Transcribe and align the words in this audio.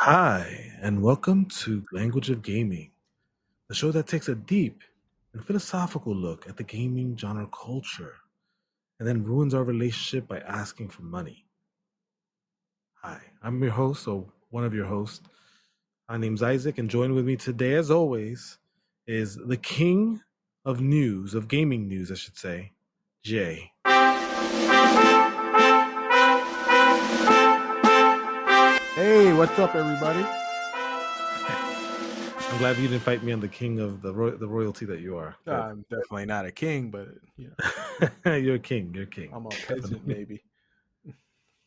Hi, 0.00 0.72
and 0.80 1.02
welcome 1.02 1.46
to 1.46 1.84
Language 1.90 2.30
of 2.30 2.40
Gaming, 2.40 2.92
the 3.68 3.74
show 3.74 3.90
that 3.90 4.06
takes 4.06 4.28
a 4.28 4.36
deep 4.36 4.82
and 5.32 5.44
philosophical 5.44 6.14
look 6.14 6.48
at 6.48 6.56
the 6.56 6.62
gaming 6.62 7.16
genre 7.16 7.48
culture 7.48 8.14
and 9.00 9.08
then 9.08 9.24
ruins 9.24 9.54
our 9.54 9.64
relationship 9.64 10.28
by 10.28 10.38
asking 10.38 10.90
for 10.90 11.02
money. 11.02 11.46
Hi, 13.02 13.20
I'm 13.42 13.60
your 13.60 13.72
host, 13.72 14.06
or 14.06 14.24
one 14.50 14.62
of 14.62 14.72
your 14.72 14.86
hosts. 14.86 15.28
My 16.08 16.16
name's 16.16 16.44
Isaac, 16.44 16.78
and 16.78 16.88
joining 16.88 17.16
with 17.16 17.26
me 17.26 17.34
today, 17.34 17.74
as 17.74 17.90
always, 17.90 18.58
is 19.08 19.34
the 19.34 19.56
king 19.56 20.20
of 20.64 20.80
news, 20.80 21.34
of 21.34 21.48
gaming 21.48 21.88
news, 21.88 22.12
I 22.12 22.14
should 22.14 22.38
say, 22.38 22.70
Jay. 23.24 23.72
Hey, 28.98 29.32
what's 29.32 29.56
up, 29.60 29.76
everybody? 29.76 30.24
I'm 32.50 32.58
glad 32.58 32.76
you 32.78 32.88
didn't 32.88 33.02
fight 33.04 33.22
me 33.22 33.30
on 33.30 33.38
the 33.38 33.46
king 33.46 33.78
of 33.78 34.02
the 34.02 34.12
ro- 34.12 34.36
the 34.36 34.48
royalty 34.48 34.86
that 34.86 34.98
you 35.00 35.16
are. 35.16 35.36
But- 35.44 35.54
I'm 35.54 35.84
definitely 35.88 36.26
not 36.26 36.46
a 36.46 36.50
king, 36.50 36.90
but 36.90 37.08
you 37.36 37.52
know, 38.24 38.34
you're 38.36 38.56
a 38.56 38.58
king. 38.58 38.90
You're 38.92 39.04
a 39.04 39.06
king. 39.06 39.30
I'm 39.32 39.46
a 39.46 39.50
peasant, 39.50 40.06
maybe. 40.06 40.42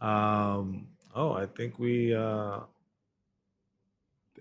Um. 0.02 0.88
Oh, 1.16 1.32
I 1.34 1.46
think 1.46 1.78
we. 1.78 2.14
uh 2.16 2.62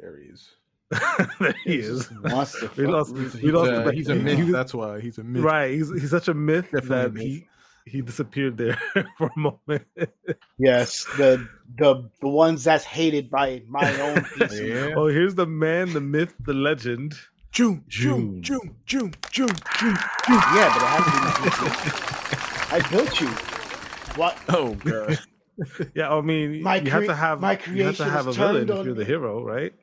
There 0.01 0.17
he 0.17 0.25
is. 0.31 0.49
There 1.39 1.55
he 1.65 1.75
is. 1.77 2.11
Wants 2.25 2.57
We 2.79 2.87
lost. 2.87 3.13
Ruth. 3.15 3.35
We 3.43 3.51
lost. 3.53 3.71
The- 3.71 3.93
he's 3.93 4.09
a 4.09 4.15
myth. 4.15 4.39
he 4.39 4.45
was- 4.45 4.53
That's 4.53 4.73
why 4.75 5.01
he's 5.01 5.19
a 5.19 5.23
myth. 5.23 5.43
right. 5.45 5.71
He's 5.71 5.91
he's 5.93 6.11
such 6.11 6.29
a 6.29 6.35
myth 6.35 6.65
Definitely 6.73 6.97
a 6.97 7.03
that 7.03 7.13
myth. 7.13 7.23
he 7.23 7.47
he 7.87 8.03
disappeared 8.03 8.57
there 8.57 8.79
for 9.19 9.31
a 9.35 9.39
moment. 9.39 9.87
Yes, 10.59 11.05
the 11.17 11.49
the 11.79 12.09
the 12.21 12.29
ones 12.29 12.65
that's 12.65 12.85
hated 12.85 13.31
by 13.31 13.63
my 13.69 14.01
own 14.01 14.17
PC. 14.37 14.69
Yeah. 14.91 14.95
Oh, 14.97 15.07
here's 15.09 15.35
the 15.35 15.47
man, 15.47 15.93
the 15.93 16.01
myth, 16.01 16.35
the 16.41 16.55
legend. 16.55 17.15
June, 17.53 17.85
June. 17.89 18.41
June, 18.43 18.77
June, 18.87 19.15
June, 19.31 19.49
June, 19.53 19.55
June. 19.79 19.97
Yeah, 20.29 20.71
but 20.73 20.83
it 20.83 20.89
has 20.89 21.05
to 21.05 22.71
be. 22.71 22.77
I 22.77 22.89
built 22.91 23.21
you. 23.21 23.29
What? 24.17 24.39
Oh 24.49 24.75
god. 24.75 25.19
Yeah, 25.95 26.09
I 26.11 26.23
mean, 26.23 26.63
My 26.63 26.77
you 26.77 26.91
have 26.91 27.05
to 27.05 27.15
have 27.15 27.41
my 27.43 27.61
you 27.71 27.85
have 27.85 27.99
to 27.99 28.05
have 28.07 28.27
a 28.27 28.33
villain 28.33 28.63
if 28.71 28.85
you're 28.87 28.95
the 28.95 29.01
me. 29.01 29.05
hero, 29.05 29.45
right? 29.45 29.75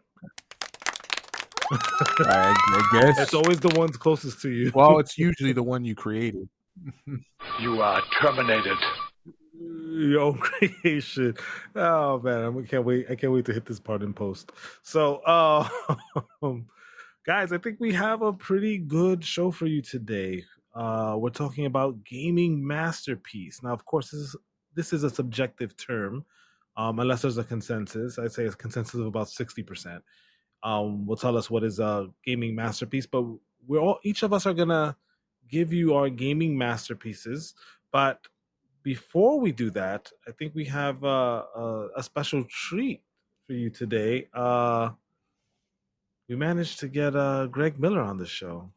I, 1.71 2.55
I 2.57 2.89
guess. 2.93 3.19
It's 3.19 3.33
always 3.35 3.59
the 3.59 3.69
ones 3.77 3.95
closest 3.97 4.41
to 4.41 4.49
you. 4.49 4.71
well, 4.73 4.97
it's 4.97 5.19
usually 5.19 5.51
the 5.53 5.61
one 5.61 5.85
you 5.85 5.93
created. 5.93 6.49
You 7.59 7.81
are 7.81 8.01
terminated. 8.21 8.77
your 9.59 10.21
own 10.21 10.37
creation. 10.37 11.35
Oh 11.75 12.19
man, 12.19 12.57
I 12.57 12.67
can't 12.67 12.85
wait! 12.85 13.07
I 13.09 13.15
can't 13.15 13.33
wait 13.33 13.45
to 13.45 13.53
hit 13.53 13.65
this 13.65 13.79
part 13.79 14.03
in 14.03 14.13
post. 14.13 14.51
So, 14.83 15.17
uh, 15.17 15.67
guys, 17.25 17.51
I 17.51 17.57
think 17.57 17.79
we 17.79 17.93
have 17.93 18.21
a 18.21 18.33
pretty 18.33 18.77
good 18.77 19.23
show 19.23 19.51
for 19.51 19.65
you 19.65 19.81
today. 19.81 20.43
Uh, 20.75 21.15
we're 21.17 21.29
talking 21.31 21.65
about 21.65 22.03
gaming 22.03 22.65
masterpiece. 22.65 23.63
Now, 23.63 23.73
of 23.73 23.85
course, 23.85 24.11
this 24.11 24.21
is 24.21 24.35
this 24.75 24.93
is 24.93 25.03
a 25.03 25.09
subjective 25.09 25.75
term, 25.77 26.23
um, 26.75 26.99
unless 26.99 27.23
there's 27.23 27.37
a 27.39 27.43
consensus. 27.43 28.19
I'd 28.19 28.31
say 28.31 28.45
a 28.45 28.51
consensus 28.51 28.99
of 28.99 29.07
about 29.07 29.29
sixty 29.29 29.63
percent. 29.63 30.03
Um, 30.63 31.07
will 31.07 31.17
tell 31.17 31.37
us 31.37 31.49
what 31.49 31.63
is 31.63 31.79
a 31.79 32.09
gaming 32.25 32.55
masterpiece, 32.55 33.05
but 33.07 33.23
we're 33.67 33.79
all 33.79 33.99
each 34.03 34.21
of 34.23 34.33
us 34.33 34.45
are 34.45 34.53
gonna 34.53 34.95
give 35.49 35.73
you 35.73 35.95
our 35.95 36.09
gaming 36.09 36.57
masterpieces, 36.57 37.53
but 37.91 38.19
before 38.83 39.39
we 39.39 39.51
do 39.51 39.69
that, 39.71 40.09
I 40.27 40.31
think 40.31 40.55
we 40.55 40.65
have 40.65 41.03
uh, 41.03 41.43
a, 41.55 41.87
a 41.97 42.03
special 42.03 42.45
treat 42.45 43.01
for 43.45 43.53
you 43.53 43.69
today. 43.69 44.27
Uh, 44.33 44.91
we 46.29 46.35
managed 46.35 46.79
to 46.79 46.87
get 46.87 47.15
uh, 47.15 47.47
Greg 47.47 47.79
Miller 47.79 48.01
on 48.01 48.17
the 48.17 48.25
show. 48.25 48.69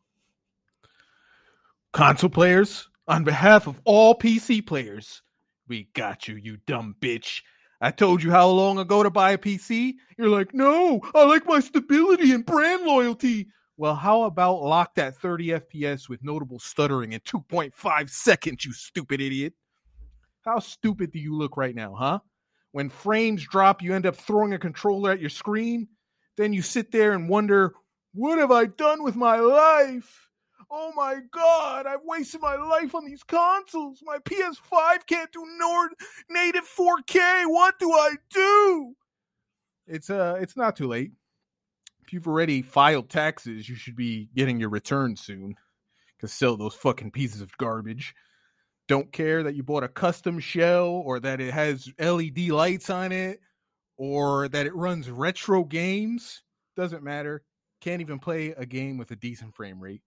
Console 1.92 2.30
players, 2.30 2.88
on 3.08 3.24
behalf 3.24 3.66
of 3.66 3.80
all 3.84 4.14
PC 4.14 4.64
players, 4.64 5.22
we 5.68 5.88
got 5.94 6.28
you, 6.28 6.36
you 6.36 6.58
dumb 6.66 6.96
bitch. 7.00 7.42
I 7.80 7.90
told 7.90 8.22
you 8.22 8.30
how 8.30 8.48
long 8.48 8.78
ago 8.78 9.02
to 9.02 9.10
buy 9.10 9.32
a 9.32 9.38
PC. 9.38 9.94
You're 10.18 10.28
like, 10.28 10.52
no, 10.52 11.00
I 11.14 11.24
like 11.24 11.46
my 11.46 11.60
stability 11.60 12.32
and 12.32 12.44
brand 12.44 12.84
loyalty. 12.84 13.48
Well, 13.80 13.94
how 13.94 14.24
about 14.24 14.60
lock 14.60 14.96
that 14.96 15.16
30 15.16 15.52
FPS 15.52 16.06
with 16.06 16.22
notable 16.22 16.58
stuttering 16.58 17.14
in 17.14 17.20
2.5 17.20 18.10
seconds, 18.10 18.62
you 18.62 18.74
stupid 18.74 19.22
idiot? 19.22 19.54
How 20.42 20.58
stupid 20.58 21.12
do 21.12 21.18
you 21.18 21.34
look 21.34 21.56
right 21.56 21.74
now, 21.74 21.94
huh? 21.94 22.18
When 22.72 22.90
frames 22.90 23.42
drop, 23.42 23.80
you 23.80 23.94
end 23.94 24.04
up 24.04 24.16
throwing 24.16 24.52
a 24.52 24.58
controller 24.58 25.12
at 25.12 25.20
your 25.20 25.30
screen. 25.30 25.88
Then 26.36 26.52
you 26.52 26.60
sit 26.60 26.92
there 26.92 27.12
and 27.12 27.26
wonder, 27.26 27.72
what 28.12 28.36
have 28.36 28.50
I 28.52 28.66
done 28.66 29.02
with 29.02 29.16
my 29.16 29.38
life? 29.38 30.28
Oh 30.70 30.92
my 30.94 31.20
god, 31.32 31.86
I've 31.86 32.04
wasted 32.04 32.42
my 32.42 32.56
life 32.56 32.94
on 32.94 33.06
these 33.06 33.22
consoles. 33.22 34.02
My 34.04 34.18
PS5 34.18 35.06
can't 35.06 35.32
do 35.32 35.42
nor 35.56 35.88
native 36.28 36.68
4K. 36.68 37.46
What 37.46 37.78
do 37.78 37.90
I 37.92 38.10
do? 38.28 38.94
It's 39.86 40.10
uh 40.10 40.36
it's 40.38 40.58
not 40.58 40.76
too 40.76 40.86
late. 40.86 41.12
If 42.10 42.14
you've 42.14 42.26
already 42.26 42.60
filed 42.60 43.08
taxes, 43.08 43.68
you 43.68 43.76
should 43.76 43.94
be 43.94 44.30
getting 44.34 44.58
your 44.58 44.68
return 44.68 45.14
soon. 45.14 45.54
Cause 46.20 46.32
sell 46.32 46.56
those 46.56 46.74
fucking 46.74 47.12
pieces 47.12 47.40
of 47.40 47.56
garbage. 47.56 48.16
Don't 48.88 49.12
care 49.12 49.44
that 49.44 49.54
you 49.54 49.62
bought 49.62 49.84
a 49.84 49.88
custom 49.88 50.40
shell 50.40 50.88
or 50.88 51.20
that 51.20 51.40
it 51.40 51.54
has 51.54 51.88
LED 52.00 52.48
lights 52.48 52.90
on 52.90 53.12
it 53.12 53.38
or 53.96 54.48
that 54.48 54.66
it 54.66 54.74
runs 54.74 55.08
retro 55.08 55.62
games. 55.62 56.42
Doesn't 56.74 57.04
matter. 57.04 57.44
Can't 57.80 58.00
even 58.00 58.18
play 58.18 58.54
a 58.56 58.66
game 58.66 58.98
with 58.98 59.12
a 59.12 59.16
decent 59.16 59.54
frame 59.54 59.78
rate. 59.78 60.02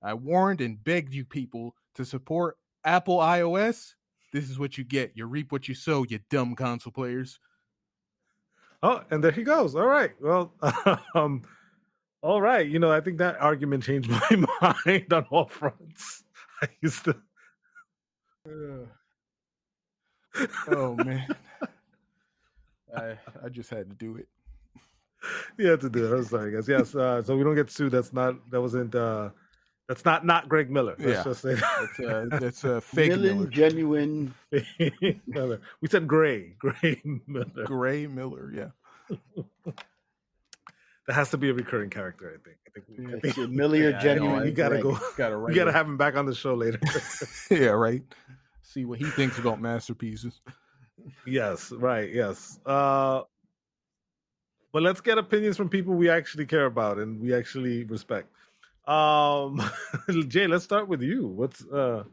I 0.00 0.14
warned 0.14 0.60
and 0.60 0.84
begged 0.84 1.12
you 1.12 1.24
people 1.24 1.74
to 1.96 2.04
support 2.04 2.56
Apple 2.84 3.18
iOS. 3.18 3.94
This 4.32 4.48
is 4.48 4.60
what 4.60 4.78
you 4.78 4.84
get. 4.84 5.16
You 5.16 5.26
reap 5.26 5.50
what 5.50 5.66
you 5.66 5.74
sow, 5.74 6.04
you 6.08 6.20
dumb 6.30 6.54
console 6.54 6.92
players. 6.92 7.40
Oh, 8.82 9.02
and 9.10 9.22
there 9.22 9.32
he 9.32 9.42
goes. 9.42 9.74
All 9.74 9.86
right. 9.86 10.12
Well, 10.20 10.52
um, 11.14 11.42
all 12.22 12.40
right. 12.40 12.66
You 12.66 12.78
know, 12.78 12.90
I 12.90 13.00
think 13.00 13.18
that 13.18 13.40
argument 13.40 13.84
changed 13.84 14.10
my 14.30 14.46
mind 14.86 15.12
on 15.12 15.26
all 15.30 15.46
fronts. 15.46 16.24
I 16.62 16.68
used 16.80 17.04
to. 17.04 17.16
oh 20.68 20.94
man. 20.94 21.26
I 22.96 23.18
I 23.44 23.48
just 23.50 23.70
had 23.70 23.90
to 23.90 23.96
do 23.96 24.16
it. 24.16 24.28
You 25.56 25.68
had 25.68 25.80
to 25.80 25.90
do 25.90 26.06
it. 26.06 26.16
I'm 26.16 26.24
sorry, 26.24 26.52
guys. 26.52 26.68
Yes. 26.68 26.94
Uh, 26.94 27.22
so 27.22 27.36
we 27.36 27.44
don't 27.44 27.56
get 27.56 27.70
sued. 27.70 27.92
That's 27.92 28.12
not. 28.12 28.34
That 28.50 28.60
wasn't. 28.60 28.94
Uh, 28.94 29.30
that's 29.88 30.04
not 30.04 30.24
not 30.26 30.48
Greg 30.48 30.70
Miller. 30.70 30.94
Let's 30.98 31.10
Yeah. 31.18 31.24
just 31.24 31.40
say 31.42 31.54
That's 31.54 32.00
uh 32.00 32.26
that's 32.38 32.64
a 32.64 32.80
fake 32.82 33.10
Million 33.10 33.38
Miller. 33.38 33.50
genuine. 33.50 34.34
Miller. 35.26 35.60
We 35.80 35.88
said 35.88 36.06
Gray. 36.06 36.54
Gray 36.58 37.00
Miller. 37.26 37.64
Gray 37.64 38.06
Miller, 38.06 38.52
yeah. 38.54 39.16
That 41.06 41.14
has 41.14 41.30
to 41.30 41.38
be 41.38 41.48
a 41.48 41.54
recurring 41.54 41.88
character. 41.90 42.38
I 42.38 42.44
think. 42.46 42.58
I 42.66 42.70
think. 42.70 42.86
We, 43.10 43.14
I 43.16 43.20
think 43.20 43.36
a 43.38 43.48
Million 43.50 43.92
Yeah, 43.92 43.98
genuine. 44.00 44.36
know, 44.40 44.44
you 44.44 44.52
gotta 44.52 44.80
Greg. 44.80 44.82
go. 44.98 44.98
Gotta 45.16 45.38
We 45.38 45.44
write 45.46 45.54
gotta 45.54 45.72
have 45.72 45.86
him 45.86 45.96
back 45.96 46.16
on 46.16 46.26
the 46.26 46.34
show 46.34 46.54
later. 46.54 46.78
Yeah, 47.50 47.68
right. 47.70 48.02
See 48.62 48.84
what 48.84 48.98
he 48.98 49.06
thinks 49.06 49.38
about 49.38 49.58
masterpieces. 49.60 50.40
yes. 51.26 51.72
Right. 51.72 52.12
Yes. 52.12 52.58
Uh, 52.66 53.22
but 54.70 54.82
let's 54.82 55.00
get 55.00 55.16
opinions 55.16 55.56
from 55.56 55.70
people 55.70 55.94
we 55.94 56.10
actually 56.10 56.44
care 56.44 56.66
about 56.66 56.98
and 56.98 57.18
we 57.22 57.32
actually 57.32 57.84
respect. 57.84 58.28
Um, 58.88 59.62
Jay, 60.28 60.46
let's 60.46 60.64
start 60.64 60.88
with 60.88 61.02
you. 61.02 61.28
What's 61.28 61.64
uh, 61.66 62.04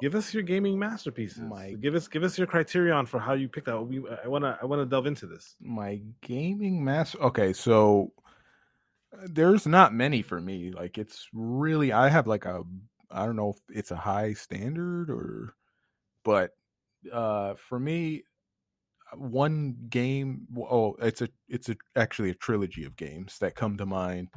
give 0.00 0.14
us 0.14 0.32
your 0.32 0.42
gaming 0.44 0.78
masterpieces. 0.78 1.42
My- 1.42 1.72
Give 1.72 1.94
us 1.94 2.06
give 2.08 2.22
us 2.22 2.38
your 2.38 2.46
criterion 2.46 3.04
for 3.06 3.18
how 3.18 3.32
you 3.34 3.48
pick 3.48 3.64
that. 3.64 3.80
We 3.82 4.02
I 4.24 4.28
wanna 4.28 4.58
I 4.62 4.66
wanna 4.66 4.86
delve 4.86 5.06
into 5.06 5.26
this. 5.26 5.56
my 5.60 6.00
gaming 6.22 6.84
master 6.84 7.18
okay 7.22 7.52
so 7.52 8.12
uh, 9.12 9.26
there's 9.30 9.66
not 9.66 9.92
many 9.94 10.22
for 10.22 10.40
me 10.40 10.70
like 10.70 10.98
it's 10.98 11.26
really 11.32 11.92
i 11.92 12.08
have 12.08 12.26
like 12.26 12.44
a 12.44 12.62
i 13.10 13.24
don't 13.24 13.36
know 13.36 13.50
if 13.50 13.56
it's 13.76 13.90
a 13.90 13.96
high 13.96 14.32
standard 14.34 15.08
or 15.10 15.54
but 16.24 16.50
uh 17.12 17.54
for 17.54 17.80
me 17.80 18.22
one 19.16 19.74
game 19.88 20.46
oh 20.70 20.94
it's 21.00 21.22
a 21.22 21.28
it's 21.48 21.70
a 21.70 21.76
actually 21.96 22.28
a 22.30 22.34
trilogy 22.34 22.84
of 22.84 22.96
games 22.96 23.38
that 23.38 23.54
come 23.54 23.76
to 23.78 23.86
mind 23.86 24.28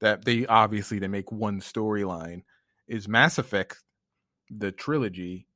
that 0.00 0.24
they 0.24 0.46
obviously 0.46 0.98
they 0.98 1.08
make 1.08 1.32
one 1.32 1.60
storyline 1.60 2.42
is 2.86 3.08
mass 3.08 3.38
effect 3.38 3.82
the 4.50 4.72
trilogy 4.72 5.46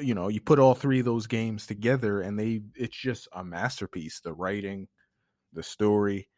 you 0.00 0.14
know 0.14 0.28
you 0.28 0.40
put 0.40 0.58
all 0.58 0.74
three 0.74 0.98
of 0.98 1.04
those 1.04 1.26
games 1.26 1.66
together 1.66 2.20
and 2.20 2.38
they 2.38 2.60
it's 2.74 2.96
just 2.96 3.28
a 3.32 3.42
masterpiece 3.42 4.20
the 4.20 4.32
writing 4.32 4.88
the 5.52 5.62
story 5.62 6.28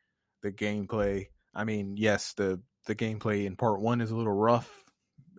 the 0.42 0.52
gameplay. 0.52 1.26
I 1.54 1.64
mean 1.64 1.96
yes 1.96 2.34
the 2.34 2.60
the 2.86 2.94
gameplay 2.94 3.46
in 3.46 3.56
part 3.56 3.80
one 3.80 4.00
is 4.00 4.10
a 4.10 4.16
little 4.16 4.32
rough 4.32 4.84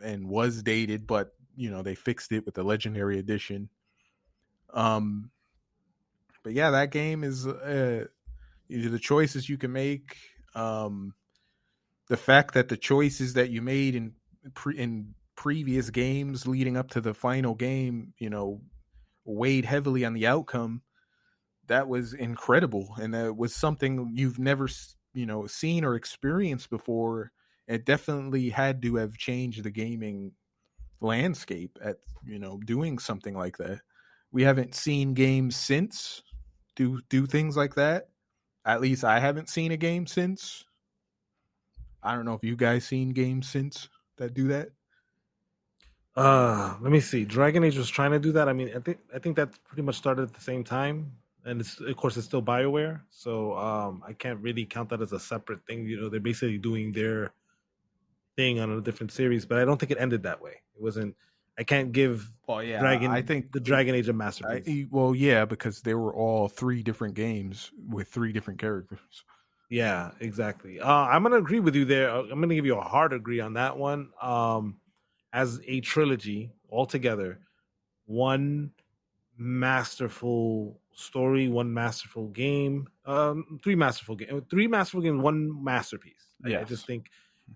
and 0.03 0.29
was 0.29 0.63
dated 0.63 1.07
but 1.07 1.33
you 1.55 1.69
know 1.69 1.81
they 1.81 1.95
fixed 1.95 2.31
it 2.31 2.45
with 2.45 2.55
the 2.55 2.63
legendary 2.63 3.19
edition. 3.19 3.69
Um 4.73 5.31
but 6.43 6.53
yeah 6.53 6.71
that 6.71 6.91
game 6.91 7.23
is 7.23 7.47
uh 7.47 8.05
the 8.69 8.99
choices 8.99 9.47
you 9.47 9.57
can 9.57 9.71
make, 9.71 10.17
um, 10.55 11.13
the 12.09 12.17
fact 12.17 12.53
that 12.53 12.69
the 12.69 12.77
choices 12.77 13.33
that 13.33 13.49
you 13.49 13.61
made 13.61 13.95
in 13.95 14.13
pre- 14.53 14.77
in 14.77 15.13
previous 15.35 15.89
games 15.89 16.47
leading 16.47 16.77
up 16.77 16.89
to 16.91 17.01
the 17.01 17.13
final 17.13 17.55
game, 17.55 18.13
you 18.17 18.29
know, 18.29 18.61
weighed 19.25 19.65
heavily 19.65 20.05
on 20.05 20.13
the 20.13 20.27
outcome. 20.27 20.81
That 21.67 21.87
was 21.87 22.13
incredible, 22.13 22.95
and 22.99 23.13
that 23.13 23.37
was 23.37 23.55
something 23.55 24.11
you've 24.13 24.37
never, 24.37 24.67
you 25.13 25.25
know, 25.25 25.47
seen 25.47 25.85
or 25.85 25.95
experienced 25.95 26.69
before. 26.69 27.31
It 27.67 27.85
definitely 27.85 28.49
had 28.49 28.81
to 28.81 28.97
have 28.97 29.17
changed 29.17 29.63
the 29.63 29.71
gaming 29.71 30.33
landscape 30.99 31.77
at 31.83 31.97
you 32.25 32.39
know 32.39 32.59
doing 32.65 32.99
something 32.99 33.35
like 33.35 33.57
that. 33.57 33.79
We 34.31 34.43
haven't 34.43 34.75
seen 34.75 35.13
games 35.13 35.55
since 35.55 36.21
do 36.75 36.99
do 37.09 37.25
things 37.25 37.55
like 37.55 37.75
that. 37.75 38.09
At 38.65 38.81
least 38.81 39.03
I 39.03 39.19
haven't 39.19 39.49
seen 39.49 39.71
a 39.71 39.77
game 39.77 40.07
since. 40.07 40.65
I 42.03 42.15
don't 42.15 42.25
know 42.25 42.33
if 42.33 42.43
you 42.43 42.55
guys 42.55 42.85
seen 42.85 43.09
games 43.09 43.47
since 43.47 43.89
that 44.17 44.33
do 44.33 44.47
that. 44.49 44.69
Uh, 46.15 46.75
let 46.81 46.91
me 46.91 46.99
see. 46.99 47.25
Dragon 47.25 47.63
Age 47.63 47.77
was 47.77 47.89
trying 47.89 48.11
to 48.11 48.19
do 48.19 48.31
that. 48.33 48.47
I 48.47 48.53
mean, 48.53 48.71
I 48.75 48.79
think 48.79 48.99
I 49.13 49.19
think 49.19 49.35
that 49.37 49.49
pretty 49.63 49.81
much 49.81 49.95
started 49.95 50.23
at 50.23 50.33
the 50.33 50.41
same 50.41 50.63
time, 50.63 51.11
and 51.45 51.59
it's 51.59 51.79
of 51.79 51.95
course 51.97 52.17
it's 52.17 52.27
still 52.27 52.43
Bioware, 52.43 53.01
so 53.09 53.57
um, 53.57 54.03
I 54.07 54.13
can't 54.13 54.39
really 54.39 54.65
count 54.65 54.89
that 54.89 55.01
as 55.01 55.11
a 55.11 55.19
separate 55.19 55.65
thing. 55.65 55.85
You 55.85 55.99
know, 55.99 56.09
they're 56.09 56.19
basically 56.19 56.59
doing 56.59 56.91
their 56.91 57.31
thing 58.35 58.59
on 58.59 58.71
a 58.71 58.81
different 58.81 59.11
series, 59.11 59.45
but 59.45 59.59
I 59.59 59.65
don't 59.65 59.79
think 59.79 59.91
it 59.91 59.97
ended 59.99 60.23
that 60.23 60.41
way. 60.41 60.61
It 60.75 60.81
wasn't. 60.81 61.15
I 61.57 61.63
can't 61.63 61.91
give 61.91 62.31
Well, 62.47 62.63
yeah, 62.63 62.79
Dragon. 62.79 63.11
I 63.11 63.21
think 63.21 63.51
the 63.51 63.59
Dragon 63.59 63.95
Age 63.95 64.07
a 64.07 64.11
I, 64.11 64.15
masterpiece. 64.15 64.87
well, 64.91 65.15
yeah, 65.15 65.45
because 65.45 65.81
they 65.81 65.93
were 65.93 66.13
all 66.13 66.47
three 66.47 66.83
different 66.83 67.13
games 67.15 67.71
with 67.89 68.07
three 68.07 68.33
different 68.33 68.59
characters. 68.59 69.23
Yeah, 69.73 70.11
exactly. 70.19 70.79
Uh, 70.79 70.87
I'm 70.87 71.23
gonna 71.23 71.37
agree 71.37 71.59
with 71.59 71.73
you 71.75 71.83
there. 71.83 72.11
Uh, 72.11 72.21
I'm 72.31 72.39
gonna 72.39 72.53
give 72.53 72.67
you 72.67 72.77
a 72.77 72.81
hard 72.81 73.11
agree 73.11 73.39
on 73.39 73.53
that 73.53 73.75
one. 73.75 74.11
Um, 74.21 74.77
as 75.33 75.61
a 75.65 75.81
trilogy 75.81 76.51
altogether, 76.71 77.39
one 78.05 78.69
masterful 79.35 80.79
story, 80.93 81.47
one 81.47 81.73
masterful 81.73 82.27
game, 82.27 82.87
um, 83.07 83.59
three 83.63 83.73
masterful 83.73 84.15
game, 84.15 84.45
three 84.47 84.67
masterful 84.67 85.01
games, 85.01 85.19
one 85.19 85.63
masterpiece. 85.63 86.35
I- 86.45 86.49
I, 86.61 86.63
just 86.65 86.85
think 86.85 87.09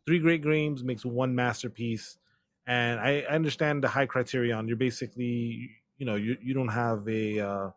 three 0.07 0.17
great 0.17 0.41
games 0.41 0.83
makes 0.83 1.05
one 1.05 1.35
masterpiece. 1.35 2.17
And 2.65 2.99
I, 2.99 3.25
I 3.29 3.35
understand 3.35 3.83
the 3.83 3.89
high 3.89 4.07
criterion. 4.07 4.67
You're 4.67 4.75
basically, 4.77 5.69
you 5.99 6.05
know, 6.07 6.15
you 6.15 6.35
you 6.41 6.55
don't 6.55 6.69
have 6.69 7.07
a, 7.07 7.39
uh, 7.39 7.69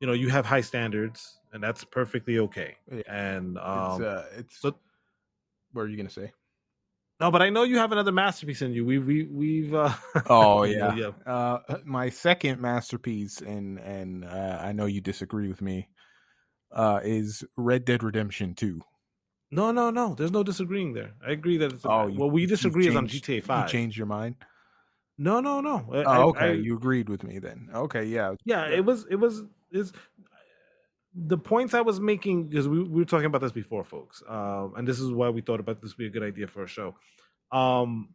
you 0.00 0.06
know, 0.06 0.12
you 0.12 0.28
have 0.28 0.44
high 0.46 0.60
standards, 0.60 1.38
and 1.52 1.62
that's 1.62 1.84
perfectly 1.84 2.38
okay. 2.40 2.76
Yeah. 2.90 3.02
And 3.08 3.56
It's 3.56 3.64
um, 3.66 4.04
uh, 4.04 4.22
it's. 4.36 4.60
so- 4.60 4.78
what 5.72 5.82
are 5.82 5.88
you 5.88 5.96
gonna 5.96 6.08
say? 6.10 6.32
no, 7.20 7.30
but 7.30 7.40
I 7.42 7.48
know 7.50 7.62
you 7.64 7.78
have 7.78 7.92
another 7.92 8.12
masterpiece 8.12 8.62
in 8.62 8.72
you. 8.72 8.84
We 8.84 8.98
we 8.98 9.24
we've. 9.24 9.74
Uh, 9.74 9.92
Oh 10.28 10.62
yeah, 10.64 10.94
yeah. 10.94 11.10
Uh, 11.26 11.58
my 11.84 12.08
second 12.10 12.60
masterpiece, 12.60 13.40
and 13.40 13.78
and 13.78 14.24
uh, 14.24 14.58
I 14.60 14.72
know 14.72 14.86
you 14.86 15.00
disagree 15.00 15.48
with 15.48 15.60
me, 15.62 15.88
uh, 16.72 17.00
is 17.02 17.44
Red 17.56 17.84
Dead 17.84 18.02
Redemption 18.02 18.54
Two. 18.54 18.80
No, 19.50 19.70
no, 19.70 19.90
no. 19.90 20.14
There's 20.14 20.32
no 20.32 20.42
disagreeing 20.42 20.92
there. 20.92 21.12
I 21.26 21.30
agree 21.32 21.56
that 21.58 21.72
it's. 21.72 21.84
A, 21.84 21.88
Oh, 21.90 22.06
you- 22.08 22.18
well, 22.18 22.30
we 22.30 22.46
disagree 22.46 22.88
is 22.88 22.96
on 22.96 23.06
changed- 23.06 23.24
GTA 23.26 23.42
Five. 23.44 23.68
You 23.68 23.72
changed 23.72 23.96
your 23.96 24.06
mind. 24.06 24.36
No, 25.18 25.40
no, 25.40 25.60
no. 25.60 25.86
I- 25.92 26.04
Oh, 26.04 26.28
okay. 26.30 26.50
I- 26.50 26.52
you 26.52 26.76
agreed 26.76 27.08
with 27.08 27.22
me 27.24 27.38
then. 27.38 27.68
Okay, 27.74 28.04
yeah. 28.04 28.34
yeah, 28.44 28.66
it 28.68 28.84
was. 28.84 29.06
It 29.10 29.16
was. 29.16 29.42
Is 29.70 29.92
the 31.16 31.38
points 31.38 31.72
I 31.72 31.80
was 31.80 31.98
making 31.98 32.44
because 32.44 32.68
we, 32.68 32.82
we 32.82 33.00
were 33.00 33.04
talking 33.06 33.26
about 33.26 33.40
this 33.40 33.52
before, 33.52 33.84
folks. 33.84 34.22
Um, 34.28 34.74
and 34.76 34.86
this 34.86 35.00
is 35.00 35.10
why 35.10 35.30
we 35.30 35.40
thought 35.40 35.60
about 35.60 35.80
this 35.80 35.92
would 35.92 35.98
be 35.98 36.06
a 36.06 36.10
good 36.10 36.22
idea 36.22 36.46
for 36.46 36.62
a 36.62 36.68
show. 36.68 36.94
Um, 37.50 38.14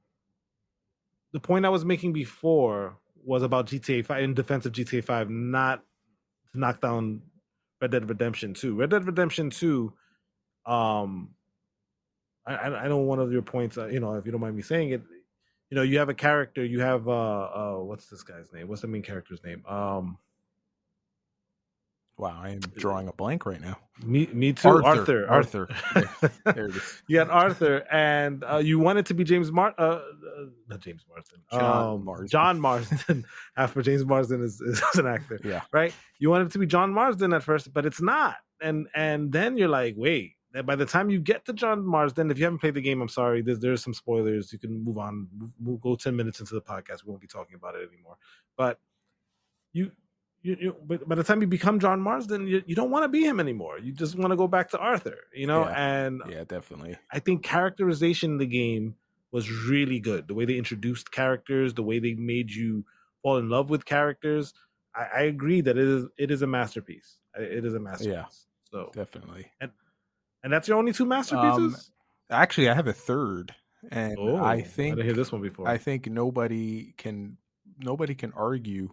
the 1.34 1.40
point 1.40 1.66
I 1.66 1.70
was 1.70 1.84
making 1.84 2.14
before 2.14 2.98
was 3.24 3.44
about 3.44 3.68
GTA 3.68 4.06
Five 4.06 4.24
in 4.24 4.34
defense 4.34 4.66
of 4.66 4.74
GTA 4.74 5.04
Five, 5.04 5.30
not 5.30 5.84
to 6.52 6.60
knock 6.60 6.82
down 6.82 7.22
Red 7.82 7.92
Dead 7.92 8.08
Redemption 8.08 8.54
Two. 8.54 8.76
Red 8.76 8.92
Dead 8.92 9.06
Redemption 9.06 9.50
Two. 9.50 9.94
Um, 10.66 11.32
I, 12.46 12.56
I 12.56 12.88
know 12.88 12.98
one 12.98 13.20
of 13.20 13.32
your 13.32 13.42
points. 13.42 13.78
Uh, 13.78 13.88
you 13.88 14.00
know, 14.00 14.14
if 14.14 14.26
you 14.26 14.32
don't 14.32 14.42
mind 14.42 14.56
me 14.56 14.62
saying 14.62 14.90
it, 14.90 15.02
you 15.70 15.76
know, 15.76 15.84
you 15.84 16.00
have 16.00 16.10
a 16.10 16.14
character. 16.14 16.64
You 16.64 16.82
have 16.82 17.08
uh, 17.08 17.12
uh, 17.12 17.78
what's 17.78 18.08
this 18.08 18.24
guy's 18.24 18.52
name? 18.54 18.68
What's 18.68 18.82
the 18.82 18.88
main 18.88 19.02
character's 19.02 19.44
name? 19.44 19.64
Um, 19.66 20.18
Wow, 22.22 22.40
I 22.42 22.50
am 22.52 22.60
drawing 22.78 23.08
a 23.08 23.14
blank 23.14 23.48
right 23.48 23.60
now. 23.60 23.78
me, 24.04 24.28
me 24.32 24.54
too. 24.54 24.70
Arthur. 24.70 25.28
Arthur. 25.28 25.68
Arthur. 25.68 25.68
Arthur. 25.96 26.32
There 26.54 26.68
it 26.68 26.76
is. 26.76 27.04
you 27.08 27.18
had 27.18 27.30
Arthur, 27.30 27.78
and 27.92 28.44
uh, 28.44 28.58
you 28.58 28.78
wanted 28.78 29.08
to 29.08 29.16
be 29.16 29.24
James 29.24 29.52
Mar, 29.52 29.74
uh, 29.80 29.82
uh, 29.82 30.02
not 30.70 30.82
James 30.82 31.04
Marsden, 31.10 31.40
John 31.52 31.94
um, 31.96 32.06
Marsden. 32.06 32.28
John 32.28 32.62
Marsden. 32.62 33.26
After 33.58 33.82
James 33.82 34.06
Marsden 34.06 34.44
is, 34.44 34.62
is 34.62 34.82
an 34.96 35.08
actor, 35.08 35.40
Yeah. 35.44 35.62
right? 35.74 35.94
You 36.20 36.30
wanted 36.30 36.52
to 36.52 36.60
be 36.60 36.68
John 36.68 36.92
Marsden 36.94 37.34
at 37.34 37.42
first, 37.44 37.74
but 37.74 37.86
it's 37.88 38.02
not. 38.02 38.36
And 38.62 38.88
and 38.96 39.32
then 39.32 39.58
you're 39.58 39.68
like, 39.82 39.96
wait. 39.98 40.34
By 40.66 40.76
the 40.76 40.86
time 40.86 41.10
you 41.10 41.20
get 41.22 41.46
to 41.46 41.54
John 41.54 41.84
Marsden, 41.84 42.30
if 42.30 42.38
you 42.38 42.44
haven't 42.44 42.60
played 42.60 42.74
the 42.74 42.82
game, 42.82 43.02
I'm 43.02 43.08
sorry. 43.08 43.42
There's 43.42 43.60
there's 43.60 43.82
some 43.82 43.94
spoilers. 43.94 44.52
You 44.54 44.60
can 44.60 44.84
move 44.84 44.98
on. 44.98 45.28
We'll 45.64 45.78
go 45.78 45.96
ten 45.96 46.14
minutes 46.16 46.42
into 46.42 46.54
the 46.54 46.62
podcast. 46.62 47.04
We 47.06 47.10
won't 47.10 47.22
be 47.22 47.28
talking 47.28 47.56
about 47.56 47.76
it 47.76 47.88
anymore. 47.92 48.18
But 48.58 48.78
you 49.72 49.92
you, 50.44 50.58
you 50.60 50.76
but 50.86 51.08
by 51.08 51.16
the 51.16 51.24
time 51.24 51.42
you 51.42 51.48
become 51.48 51.80
John 51.80 52.02
Marsden, 52.02 52.48
you, 52.48 52.64
you 52.66 52.76
don't 52.76 52.92
want 52.92 53.04
to 53.04 53.10
be 53.10 53.24
him 53.24 53.40
anymore. 53.40 53.80
You 53.80 53.92
just 53.92 54.16
want 54.16 54.32
to 54.32 54.36
go 54.36 54.48
back 54.48 54.70
to 54.72 54.78
Arthur, 54.80 55.18
you 55.34 55.48
know. 55.48 55.62
Yeah. 55.62 56.06
And 56.06 56.22
Yeah, 56.28 56.44
definitely. 56.44 56.98
I 57.12 57.20
think 57.20 57.44
characterization 57.44 58.32
in 58.32 58.38
the 58.38 58.48
game 58.48 58.96
was 59.32 59.50
really 59.52 60.00
good. 60.00 60.28
The 60.28 60.34
way 60.34 60.46
they 60.46 60.58
introduced 60.58 61.12
characters, 61.12 61.74
the 61.74 61.84
way 61.84 62.00
they 62.00 62.14
made 62.14 62.52
you 62.52 62.86
fall 63.22 63.38
in 63.38 63.50
love 63.50 63.70
with 63.70 63.86
characters. 63.86 64.54
I, 64.96 65.08
I 65.16 65.22
agree 65.22 65.62
that 65.62 65.78
it 65.78 65.88
is 65.88 66.06
it 66.18 66.32
is 66.32 66.42
a 66.42 66.48
masterpiece. 66.48 67.18
It 67.36 67.64
is 67.64 67.74
a 67.74 67.80
masterpiece. 67.80 68.14
Yeah, 68.14 68.26
So 68.72 68.92
Definitely. 68.94 69.48
and 69.62 69.72
and 70.44 70.52
that's 70.52 70.68
your 70.68 70.78
only 70.78 70.92
two 70.92 71.06
masterpieces. 71.06 71.92
Um, 72.32 72.38
actually, 72.40 72.70
I 72.70 72.74
have 72.74 72.88
a 72.88 72.94
third, 72.94 73.54
and 73.92 74.18
oh, 74.20 74.38
I 74.38 74.54
I 74.54 74.62
think 74.62 74.96
didn't 74.96 75.06
hear 75.06 75.16
this 75.16 75.32
one 75.32 75.42
before. 75.42 75.68
I 75.68 75.78
think 75.78 76.08
nobody 76.08 76.94
can 76.98 77.38
nobody 77.80 78.16
can 78.16 78.34
argue 78.34 78.90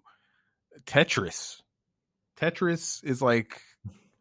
Tetris. 0.86 1.60
Tetris 2.38 3.02
is 3.04 3.20
like 3.20 3.60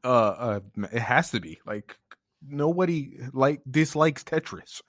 uh 0.03 0.07
uh 0.07 0.59
it 0.91 1.01
has 1.01 1.31
to 1.31 1.39
be. 1.39 1.59
Like 1.65 1.97
nobody 2.47 3.19
like 3.33 3.61
dislikes 3.69 4.23
Tetris. 4.23 4.81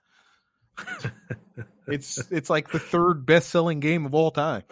It's 1.89 2.19
it's 2.31 2.51
like 2.51 2.71
the 2.71 2.79
third 2.79 3.25
best 3.25 3.49
selling 3.49 3.81
game 3.81 4.05
of 4.07 4.15
all 4.15 4.31
time. 4.31 4.63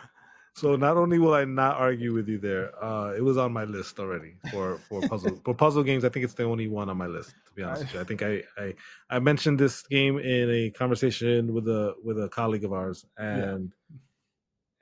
So 0.54 0.74
not 0.74 0.96
only 0.96 1.18
will 1.18 1.34
I 1.34 1.44
not 1.44 1.76
argue 1.76 2.14
with 2.14 2.28
you 2.28 2.38
there, 2.38 2.72
uh, 2.82 3.12
it 3.12 3.22
was 3.22 3.36
on 3.36 3.52
my 3.52 3.64
list 3.64 3.98
already 3.98 4.36
for 4.50 4.78
for 4.88 5.02
puzzle 5.02 5.40
for 5.44 5.54
puzzle 5.54 5.82
games. 5.82 6.04
I 6.04 6.08
think 6.08 6.24
it's 6.24 6.34
the 6.34 6.44
only 6.44 6.68
one 6.68 6.88
on 6.88 6.96
my 6.96 7.06
list. 7.06 7.34
To 7.48 7.52
be 7.54 7.62
honest 7.62 7.82
with 7.82 7.94
you, 7.94 8.00
I 8.00 8.04
think 8.04 8.22
I, 8.22 8.42
I 8.56 8.74
I 9.10 9.18
mentioned 9.18 9.58
this 9.58 9.82
game 9.82 10.18
in 10.18 10.50
a 10.50 10.70
conversation 10.70 11.52
with 11.52 11.68
a 11.68 11.94
with 12.02 12.22
a 12.22 12.28
colleague 12.28 12.64
of 12.64 12.72
ours, 12.72 13.04
and 13.18 13.72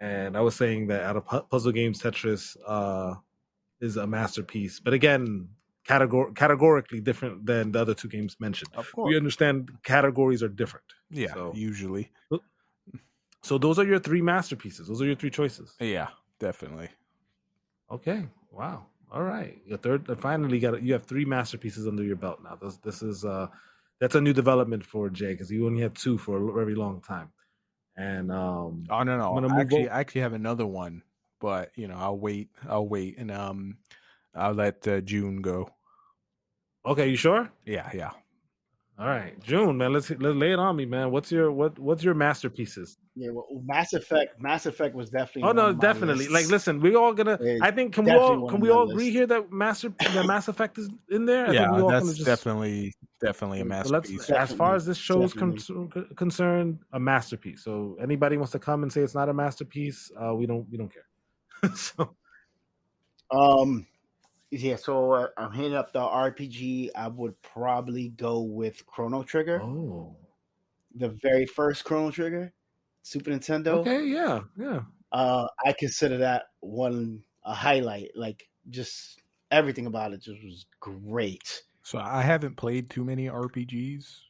and 0.09 0.31
I 0.37 0.43
was 0.49 0.55
saying 0.63 0.81
that 0.91 1.03
out 1.09 1.17
of 1.21 1.25
pu- 1.31 1.47
puzzle 1.53 1.73
games, 1.81 1.97
Tetris 2.03 2.45
uh, 2.77 3.15
is 3.87 3.97
a 3.97 4.07
masterpiece. 4.07 4.75
But 4.87 4.93
again, 5.01 5.25
categor- 5.89 6.33
categorically 6.43 7.01
different 7.09 7.37
than 7.51 7.73
the 7.73 7.81
other 7.85 7.95
two 8.01 8.09
games 8.17 8.33
mentioned. 8.47 8.71
Of 8.75 8.87
course, 8.93 9.09
We 9.11 9.17
understand 9.17 9.57
categories 9.83 10.43
are 10.43 10.53
different. 10.63 10.89
Yeah, 11.23 11.33
So- 11.35 11.53
usually. 11.71 12.07
So 13.43 13.59
those 13.59 13.79
are 13.79 13.85
your 13.93 13.99
three 14.09 14.23
masterpieces. 14.23 14.89
Those 14.89 15.03
are 15.03 15.07
your 15.13 15.17
three 15.23 15.31
choices. 15.41 15.69
Yeah, 15.79 16.09
definitely. 16.47 16.89
Okay. 17.91 18.21
Wow. 18.51 18.87
All 19.13 19.23
right. 19.23 19.61
Your 19.67 19.79
third. 19.79 20.09
uh, 20.09 20.15
Finally, 20.17 20.59
got 20.65 20.83
you 20.83 20.93
have 20.95 21.05
three 21.05 21.27
masterpieces 21.27 21.87
under 21.87 22.03
your 22.03 22.17
belt 22.17 22.39
now. 22.43 22.57
This 22.63 22.77
this 22.79 23.03
is 23.03 23.25
uh 23.25 23.47
that's 24.01 24.15
a 24.15 24.21
new 24.27 24.33
development 24.33 24.83
for 24.93 25.11
Jay 25.11 25.33
because 25.35 25.51
you 25.55 25.67
only 25.67 25.83
had 25.87 25.95
two 25.95 26.17
for 26.17 26.35
a 26.39 26.53
very 26.61 26.75
long 26.75 26.97
time. 27.03 27.29
And 27.97 28.31
um, 28.33 28.87
Oh 28.91 29.03
no, 29.03 29.17
no. 29.17 29.37
I'm 29.37 29.43
gonna 29.43 29.49
I 29.55 29.61
actually, 29.61 29.89
I 29.89 30.01
actually 30.01 30.21
have 30.23 30.33
another 30.33 30.67
one, 30.67 31.03
but 31.41 31.71
you 31.77 31.89
know, 31.89 31.97
I'll 31.97 32.19
wait. 32.19 32.51
I'll 32.69 32.89
wait, 32.89 33.17
and 33.19 33.31
um, 33.31 33.79
I'll 34.35 34.53
let 34.55 34.87
uh, 34.87 35.01
June 35.01 35.43
go. 35.43 35.71
okay, 36.85 37.09
you 37.09 37.17
sure? 37.17 37.51
Yeah, 37.65 37.91
yeah. 37.95 38.13
All 38.97 39.09
right, 39.09 39.35
June, 39.43 39.77
man. 39.77 39.93
Let's 39.93 40.09
let's 40.11 40.37
lay 40.37 40.53
it 40.53 40.59
on 40.61 40.77
me, 40.77 40.85
man. 40.87 41.11
What's 41.11 41.33
your 41.33 41.51
what 41.51 41.77
what's 41.81 42.05
your 42.05 42.15
masterpieces? 42.15 42.97
Yeah, 43.17 43.31
well, 43.33 43.45
Mass 43.65 43.93
Effect. 43.93 44.41
Mass 44.41 44.67
Effect 44.67 44.95
was 44.95 45.11
definitely. 45.11 45.43
Oh 45.43 45.53
no, 45.53 45.73
definitely. 45.73 46.29
Like, 46.29 46.47
listen, 46.47 46.79
we 46.81 46.95
all 46.95 47.13
gonna. 47.13 47.37
It's 47.41 47.61
I 47.61 47.73
think 47.73 47.93
can 47.93 48.05
we 48.05 48.13
all 48.13 48.49
can 48.49 48.61
we 48.61 48.69
my 48.69 48.75
all 48.77 48.85
agree 48.89 49.07
lists. 49.07 49.15
here 49.17 49.27
that 49.27 49.51
master 49.51 49.93
that 49.99 50.27
Mass 50.27 50.47
Effect 50.47 50.79
is 50.79 50.89
in 51.11 51.27
there? 51.27 51.49
I 51.49 51.53
yeah, 51.53 51.61
think 51.65 51.77
we 51.77 51.83
all 51.83 51.89
that's 51.91 52.07
just- 52.15 52.25
definitely 52.25 52.95
definitely 53.21 53.61
a 53.63 53.65
masterpiece. 53.65 54.29
let's, 54.29 54.31
as 54.31 54.53
far 54.57 54.77
as 54.77 54.87
this 54.87 54.97
show's 54.97 55.33
con- 55.35 55.59
concerned, 56.15 56.79
a 56.93 57.01
masterpiece. 57.01 57.65
So 57.65 57.97
anybody 58.01 58.37
wants 58.37 58.53
to 58.53 58.61
come 58.61 58.85
and 58.85 58.93
say 58.93 59.01
it's 59.01 59.15
not 59.15 59.29
a 59.29 59.35
masterpiece, 59.35 60.13
uh, 60.23 60.35
we 60.37 60.47
don't 60.47 60.69
we 60.71 60.79
don't 60.79 60.93
care. 60.93 61.75
so 61.75 62.15
Um, 63.33 63.87
Yeah, 64.57 64.77
so 64.77 65.13
uh, 65.13 65.29
I'm 65.37 65.53
hitting 65.53 65.75
up 65.75 65.93
the 65.93 65.99
RPG. 66.01 66.91
I 66.95 67.09
would 67.09 67.41
probably 67.43 68.11
go 68.11 68.41
with 68.43 68.87
Chrono 68.87 69.23
Trigger, 69.25 69.61
Oh. 69.61 70.15
the 70.95 71.09
very 71.23 71.45
first 71.47 71.85
Chrono 71.85 72.11
Trigger, 72.13 72.53
Super 73.03 73.31
Nintendo. 73.31 73.79
Okay, 73.79 74.05
yeah, 74.07 74.43
yeah. 74.57 74.83
Uh, 75.11 75.49
I 75.67 75.73
consider 75.79 76.19
that 76.19 76.45
one 76.61 77.23
a 77.45 77.53
highlight. 77.53 78.11
Like 78.15 78.49
just 78.71 79.21
everything 79.51 79.87
about 79.87 80.13
it 80.13 80.23
just 80.23 80.43
was 80.45 80.67
great. 80.81 81.63
So 81.83 81.99
I 81.99 82.23
haven't 82.23 82.57
played 82.57 82.91
too 82.91 83.05
many 83.05 83.27
RPGs, 83.27 84.21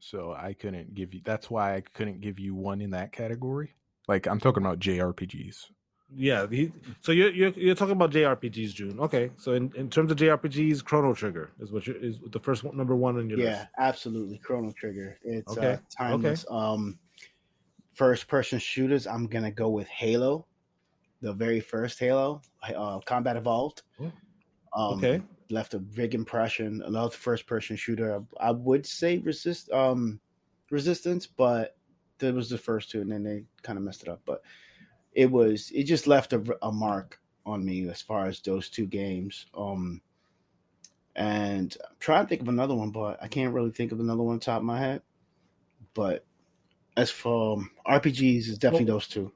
so 0.00 0.32
I 0.32 0.52
couldn't 0.54 0.94
give 0.94 1.12
you. 1.12 1.22
That's 1.24 1.50
why 1.50 1.74
I 1.74 1.80
couldn't 1.80 2.20
give 2.20 2.38
you 2.38 2.54
one 2.54 2.80
in 2.80 2.90
that 2.90 3.10
category. 3.12 3.74
Like 4.06 4.26
I'm 4.28 4.38
talking 4.38 4.62
about 4.62 4.78
JRPGs. 4.78 5.66
Yeah, 6.14 6.46
he, 6.48 6.72
so 7.00 7.10
you're, 7.10 7.30
you're 7.32 7.50
you're 7.50 7.74
talking 7.74 7.92
about 7.92 8.12
JRPGs, 8.12 8.72
June. 8.72 9.00
Okay, 9.00 9.30
so 9.36 9.54
in, 9.54 9.72
in 9.74 9.90
terms 9.90 10.12
of 10.12 10.16
JRPGs, 10.18 10.84
Chrono 10.84 11.12
Trigger 11.14 11.50
is 11.58 11.72
what 11.72 11.86
is 11.88 12.20
the 12.30 12.38
first 12.38 12.62
one, 12.62 12.76
number 12.76 12.94
one 12.94 13.16
on 13.18 13.28
your 13.28 13.38
list. 13.38 13.48
Yeah, 13.50 13.58
list. 13.58 13.68
absolutely. 13.78 14.38
Chrono 14.38 14.72
Trigger. 14.72 15.18
It's 15.22 15.56
Okay, 15.56 15.72
uh, 15.72 15.76
timeless. 15.96 16.46
Um, 16.48 16.98
first 17.92 18.28
person 18.28 18.60
shooters. 18.60 19.06
I'm 19.08 19.26
gonna 19.26 19.50
go 19.50 19.68
with 19.68 19.88
Halo, 19.88 20.46
the 21.22 21.32
very 21.32 21.58
first 21.60 21.98
Halo, 21.98 22.40
uh, 22.62 23.00
Combat 23.00 23.36
Evolved. 23.36 23.82
Oh, 24.00 24.12
Um, 24.74 24.98
okay. 24.98 25.22
left 25.50 25.74
a 25.74 25.80
big 25.80 26.14
impression. 26.14 26.82
Another 26.86 27.10
first 27.10 27.48
person 27.48 27.74
shooter. 27.76 28.22
I, 28.40 28.48
I 28.48 28.50
would 28.52 28.86
say 28.86 29.18
resist 29.18 29.70
um 29.72 30.20
resistance, 30.70 31.26
but 31.26 31.76
that 32.18 32.32
was 32.32 32.48
the 32.48 32.58
first 32.58 32.90
two, 32.90 33.00
and 33.00 33.10
then 33.10 33.24
they 33.24 33.44
kind 33.62 33.76
of 33.76 33.84
messed 33.84 34.02
it 34.02 34.08
up. 34.08 34.20
But 34.24 34.42
it 35.16 35.30
was 35.30 35.72
it 35.74 35.84
just 35.84 36.06
left 36.06 36.34
a, 36.34 36.56
a 36.62 36.70
mark 36.70 37.18
on 37.46 37.64
me 37.64 37.88
as 37.88 38.02
far 38.02 38.26
as 38.26 38.38
those 38.40 38.68
two 38.68 38.86
games. 38.86 39.46
Um, 39.56 40.02
and 41.16 41.74
I'm 41.82 41.96
trying 41.98 42.24
to 42.24 42.28
think 42.28 42.42
of 42.42 42.48
another 42.48 42.74
one, 42.74 42.90
but 42.90 43.18
I 43.22 43.28
can't 43.28 43.54
really 43.54 43.70
think 43.70 43.92
of 43.92 43.98
another 43.98 44.22
one 44.22 44.34
on 44.34 44.40
top 44.40 44.58
of 44.58 44.64
my 44.64 44.78
head. 44.78 45.00
But 45.94 46.26
as 46.98 47.10
for 47.10 47.54
um, 47.54 47.70
RPGs, 47.86 48.48
it's 48.48 48.58
definitely 48.58 48.86
those 48.86 49.08
two. 49.08 49.32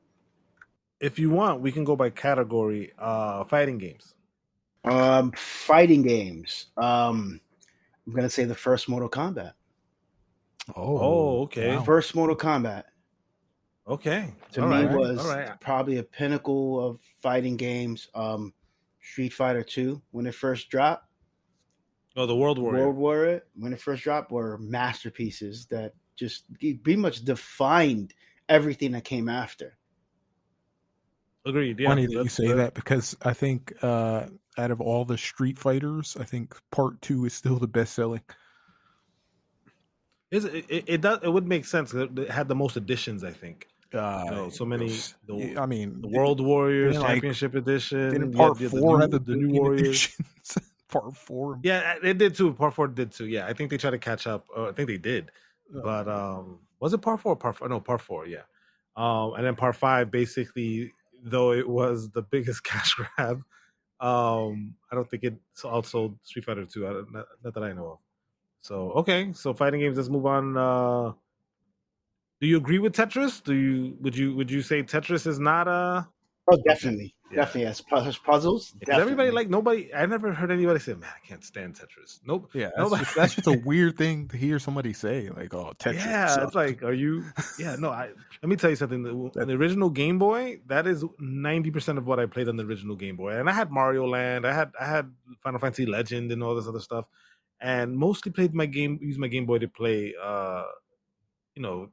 If 1.00 1.18
you 1.18 1.30
want, 1.30 1.62
we 1.62 1.72
can 1.72 1.84
go 1.84 1.96
by 1.96 2.10
category. 2.10 2.92
Uh, 2.98 3.44
fighting 3.44 3.78
games. 3.78 4.14
Um, 4.84 5.32
fighting 5.32 6.02
games. 6.02 6.66
Um, 6.76 7.40
I'm 8.06 8.12
gonna 8.12 8.28
say 8.28 8.44
the 8.44 8.54
first 8.54 8.86
Mortal 8.86 9.08
Kombat. 9.08 9.52
Oh, 10.76 11.42
okay. 11.42 11.76
wow. 11.76 11.82
First 11.84 12.14
Mortal 12.14 12.36
Kombat 12.36 12.84
Okay, 13.90 14.32
to 14.52 14.62
All 14.62 14.68
me 14.68 14.84
right, 14.84 14.96
was 14.96 15.18
all 15.18 15.34
right. 15.36 15.60
probably 15.60 15.98
a 15.98 16.02
pinnacle 16.04 16.78
of 16.86 17.00
fighting 17.20 17.56
games. 17.56 18.08
Um, 18.14 18.54
Street 19.02 19.32
Fighter 19.32 19.62
Two 19.64 20.00
when 20.12 20.26
it 20.26 20.34
first 20.34 20.70
dropped, 20.70 21.06
Oh, 22.16 22.26
the 22.26 22.36
World 22.36 22.58
War. 22.58 22.72
World 22.72 22.96
War 22.96 23.42
when 23.56 23.72
it 23.72 23.80
first 23.80 24.04
dropped 24.04 24.30
were 24.30 24.58
masterpieces 24.58 25.66
that 25.66 25.94
just 26.16 26.44
pretty 26.60 26.96
much 26.96 27.24
defined 27.24 28.14
everything 28.48 28.92
that 28.92 29.04
came 29.04 29.28
after. 29.28 29.76
Agreed. 31.46 31.80
Yeah, 31.80 31.88
Funny 31.88 32.06
that 32.06 32.12
you 32.12 32.18
that's- 32.18 32.34
say 32.34 32.52
that 32.52 32.74
because 32.74 33.16
I 33.22 33.32
think 33.32 33.72
uh, 33.82 34.26
out 34.58 34.70
of 34.70 34.80
all 34.80 35.04
the 35.04 35.18
Street 35.18 35.58
Fighters, 35.58 36.16
I 36.20 36.24
think 36.24 36.54
Part 36.70 37.00
Two 37.02 37.24
is 37.24 37.32
still 37.34 37.56
the 37.58 37.66
best 37.66 37.94
selling. 37.94 38.20
Is 40.30 40.44
it, 40.44 40.66
it, 40.68 40.84
it 40.86 41.00
does. 41.00 41.18
It 41.24 41.32
would 41.32 41.48
make 41.48 41.64
sense. 41.64 41.92
It 41.92 42.16
it 42.16 42.30
had 42.30 42.46
the 42.46 42.54
most 42.54 42.76
additions, 42.76 43.24
I 43.24 43.32
think. 43.32 43.66
Uh, 43.92 44.24
No, 44.30 44.48
so 44.50 44.64
many- 44.64 44.88
the- 45.26 45.56
I 45.58 45.66
mean, 45.66 46.00
The 46.00 46.08
World 46.08 46.40
Warriors 46.40 46.96
like- 46.96 47.06
Championship 47.14 47.54
Edition. 47.54 48.12
Didn't 48.12 48.32
Part 48.32 48.58
the- 48.58 48.68
the 48.68 48.80
Four 48.80 48.96
new- 48.96 49.00
have 49.02 49.10
the, 49.10 49.18
the 49.18 49.36
new 49.36 49.50
Warriors? 49.60 50.16
part 50.88 51.16
Four. 51.16 51.58
Yeah, 51.62 51.96
it 52.02 52.18
did 52.18 52.34
too. 52.34 52.52
Part 52.54 52.74
four 52.74 52.88
did 52.88 53.10
too. 53.12 53.26
Yeah, 53.26 53.46
I 53.46 53.52
think 53.52 53.70
they 53.70 53.76
tried 53.78 53.90
to 53.92 53.98
catch 53.98 54.26
up. 54.26 54.46
Uh, 54.56 54.68
I 54.68 54.72
think 54.72 54.88
they 54.88 54.98
did, 54.98 55.30
Oh, 55.74 55.82
but 55.82 56.08
um, 56.08 56.58
was 56.80 56.92
it 56.92 56.98
part 56.98 57.20
four? 57.20 57.32
or 57.32 57.36
Part 57.36 57.56
four? 57.56 57.68
No, 57.68 57.80
part 57.80 58.00
four. 58.00 58.26
Yeah, 58.26 58.42
um, 58.96 59.34
and 59.34 59.44
then 59.46 59.54
part 59.56 59.76
five. 59.76 60.10
Basically, 60.10 60.92
though 61.22 61.52
it 61.52 61.68
was 61.68 62.10
the 62.10 62.22
biggest 62.22 62.62
cash 62.70 62.94
grab, 62.94 63.42
um, 64.00 64.74
I 64.90 64.94
don't 64.94 65.08
think 65.08 65.24
it 65.24 65.34
also 65.64 66.16
Street 66.22 66.44
Fighter 66.44 66.64
Two. 66.64 66.82
Not, 67.10 67.26
not 67.44 67.54
that 67.54 67.62
I 67.62 67.72
know 67.72 67.86
of. 67.92 67.98
So 68.62 68.90
okay, 68.92 69.32
so 69.32 69.54
fighting 69.54 69.80
games. 69.80 69.96
Let's 69.96 70.08
move 70.08 70.26
on. 70.26 70.56
Uh, 70.56 71.12
do 72.40 72.46
you 72.46 72.56
agree 72.56 72.78
with 72.78 72.94
Tetris? 72.94 73.42
Do 73.42 73.54
you 73.54 73.96
would 74.00 74.16
you 74.16 74.34
would 74.36 74.50
you 74.50 74.62
say 74.62 74.82
Tetris 74.82 75.26
is 75.26 75.38
not 75.38 75.68
a? 75.68 76.08
Oh, 76.52 76.58
definitely, 76.66 77.14
Yeah. 77.30 77.36
definitely 77.44 77.66
as 77.66 77.80
pu- 77.80 77.96
as 77.98 78.18
puzzles. 78.18 78.72
Because 78.72 78.98
everybody 78.98 79.30
like 79.30 79.48
nobody. 79.48 79.94
I 79.94 80.04
never 80.06 80.32
heard 80.32 80.50
anybody 80.50 80.80
say, 80.80 80.94
"Man, 80.94 81.08
I 81.14 81.24
can't 81.24 81.44
stand 81.44 81.74
Tetris." 81.76 82.18
Nope. 82.26 82.50
Yeah, 82.54 82.70
that's, 82.74 82.78
Nobody- 82.78 83.04
just, 83.04 83.14
that's 83.14 83.34
just 83.36 83.46
a 83.46 83.52
weird 83.64 83.96
thing 83.96 84.26
to 84.28 84.36
hear 84.36 84.58
somebody 84.58 84.92
say. 84.92 85.28
Like, 85.28 85.54
oh, 85.54 85.72
Tetris. 85.78 85.94
yeah, 85.96 86.26
sucks. 86.26 86.46
it's 86.46 86.54
like, 86.56 86.82
are 86.82 86.92
you? 86.94 87.22
Yeah, 87.56 87.76
no. 87.78 87.90
I 87.90 88.08
let 88.42 88.48
me 88.48 88.56
tell 88.56 88.70
you 88.70 88.74
something. 88.74 89.02
The, 89.04 89.44
the 89.44 89.52
original 89.52 89.90
Game 89.90 90.18
Boy, 90.18 90.60
that 90.66 90.88
is 90.88 91.04
ninety 91.20 91.70
percent 91.70 91.98
of 91.98 92.06
what 92.06 92.18
I 92.18 92.26
played 92.26 92.48
on 92.48 92.56
the 92.56 92.64
original 92.64 92.96
Game 92.96 93.14
Boy, 93.16 93.36
and 93.38 93.48
I 93.48 93.52
had 93.52 93.70
Mario 93.70 94.08
Land, 94.08 94.44
I 94.44 94.52
had 94.52 94.72
I 94.80 94.86
had 94.86 95.12
Final 95.44 95.60
Fantasy 95.60 95.86
Legend, 95.86 96.32
and 96.32 96.42
all 96.42 96.56
this 96.56 96.66
other 96.66 96.80
stuff, 96.80 97.04
and 97.60 97.96
mostly 97.96 98.32
played 98.32 98.54
my 98.54 98.66
game, 98.66 98.98
used 99.00 99.20
my 99.20 99.28
Game 99.28 99.46
Boy 99.46 99.58
to 99.58 99.68
play, 99.68 100.14
uh, 100.20 100.64
you 101.54 101.62
know, 101.62 101.90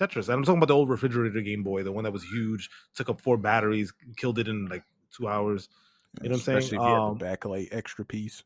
Tetris. 0.00 0.24
And 0.28 0.34
I'm 0.34 0.42
talking 0.44 0.58
about 0.58 0.68
the 0.68 0.74
old 0.74 0.88
refrigerator 0.90 1.40
Game 1.40 1.62
Boy, 1.62 1.82
the 1.82 1.92
one 1.92 2.04
that 2.04 2.12
was 2.12 2.24
huge, 2.24 2.68
took 2.94 3.08
up 3.08 3.20
four 3.20 3.36
batteries, 3.36 3.92
killed 4.16 4.38
it 4.38 4.48
in 4.48 4.66
like 4.66 4.84
two 5.16 5.28
hours. 5.28 5.68
You 6.22 6.28
know 6.28 6.34
what 6.34 6.36
I'm 6.36 6.40
saying? 6.42 6.58
Especially 6.58 6.78
if 6.78 6.84
you 6.86 6.94
had 6.94 7.02
Um, 7.02 7.18
the 7.18 7.24
backlight 7.24 7.68
extra 7.72 8.04
piece. 8.04 8.42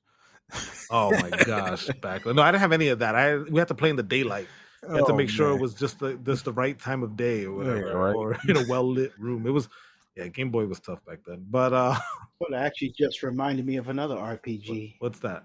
Oh 0.90 1.14
my 1.14 1.30
gosh, 1.47 1.88
back 2.00 2.26
no, 2.26 2.42
I 2.42 2.50
didn't 2.50 2.61
have 2.62 2.73
any 2.73 2.88
of 2.88 2.99
that. 3.00 3.14
I 3.14 3.37
we 3.38 3.59
had 3.59 3.69
to 3.69 3.75
play 3.75 3.90
in 3.90 3.97
the 3.97 4.02
daylight. 4.02 4.49
You 4.92 4.97
had 4.97 5.07
to 5.07 5.12
Oh, 5.12 5.16
make 5.16 5.28
sure 5.28 5.49
man. 5.49 5.59
it 5.59 5.61
was 5.61 5.75
just 5.75 5.99
the 6.00 6.14
just 6.16 6.45
the 6.45 6.52
right 6.52 6.78
time 6.78 7.02
of 7.02 7.16
day 7.16 7.45
or 7.45 7.52
whatever, 7.54 7.87
Yeah, 7.87 7.92
right. 7.92 8.16
or 8.16 8.37
in 8.49 8.57
a 8.57 8.61
well 8.61 8.88
lit 8.88 9.12
room. 9.19 9.47
It 9.47 9.50
was 9.50 9.69
yeah, 10.16 10.26
Game 10.28 10.50
Boy 10.50 10.66
was 10.66 10.80
tough 10.80 11.04
back 11.04 11.21
then. 11.26 11.47
But 11.49 11.73
uh 11.73 11.99
Well, 12.40 12.54
actually 12.59 12.95
just 12.99 13.23
reminded 13.23 13.66
me 13.66 13.76
of 13.76 13.88
another 13.88 14.16
RPG, 14.16 14.97
what's 14.99 15.19
that? 15.21 15.45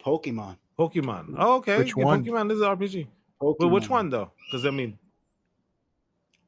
Pokemon. 0.00 0.56
Pokemon. 0.78 1.34
Oh, 1.38 1.56
okay. 1.56 1.78
Which 1.78 1.94
Yeah, 1.96 2.04
one? 2.04 2.24
Pokemon 2.24 2.50
is 2.52 2.60
an 2.60 2.66
RPG. 2.68 3.06
Pokemon. 3.40 3.56
Well, 3.58 3.70
which 3.70 3.88
one 3.88 4.10
though? 4.10 4.32
Because 4.46 4.66
I 4.66 4.70
mean, 4.70 4.98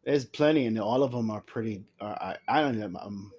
There's 0.04 0.24
plenty, 0.24 0.66
and 0.66 0.78
all 0.78 1.02
of 1.02 1.12
them 1.12 1.30
are 1.30 1.40
pretty. 1.42 1.84
Uh, 2.00 2.14
I 2.20 2.36
I 2.48 2.60
don't 2.62 2.78
know. 2.78 2.98
Um, 3.00 3.32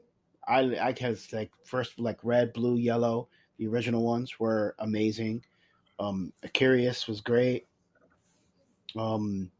I 0.47 0.77
I 0.79 0.91
guess 0.93 1.31
like 1.33 1.51
first 1.65 1.99
like 1.99 2.19
red, 2.23 2.53
blue, 2.53 2.77
yellow. 2.77 3.27
The 3.57 3.67
original 3.67 4.03
ones 4.03 4.39
were 4.39 4.75
amazing. 4.79 5.43
Um, 5.99 6.33
Curious 6.53 7.07
was 7.07 7.21
great. 7.21 7.67
Um, 8.97 9.51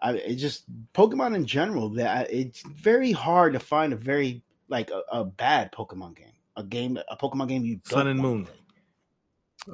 I 0.00 0.12
it 0.14 0.36
just 0.36 0.64
Pokemon 0.94 1.34
in 1.36 1.46
general. 1.46 1.90
That 1.90 2.32
it's 2.32 2.62
very 2.62 3.12
hard 3.12 3.52
to 3.54 3.60
find 3.60 3.92
a 3.92 3.96
very 3.96 4.42
like 4.68 4.90
a, 4.90 5.02
a 5.20 5.24
bad 5.24 5.72
Pokemon 5.72 6.16
game. 6.16 6.32
A 6.56 6.62
game, 6.64 6.98
a 7.08 7.16
Pokemon 7.16 7.48
game 7.48 7.64
you 7.64 7.80
Sun 7.84 8.06
don't 8.06 8.08
and 8.08 8.22
want 8.22 8.34
Moon. 8.36 8.44
play. 8.44 8.54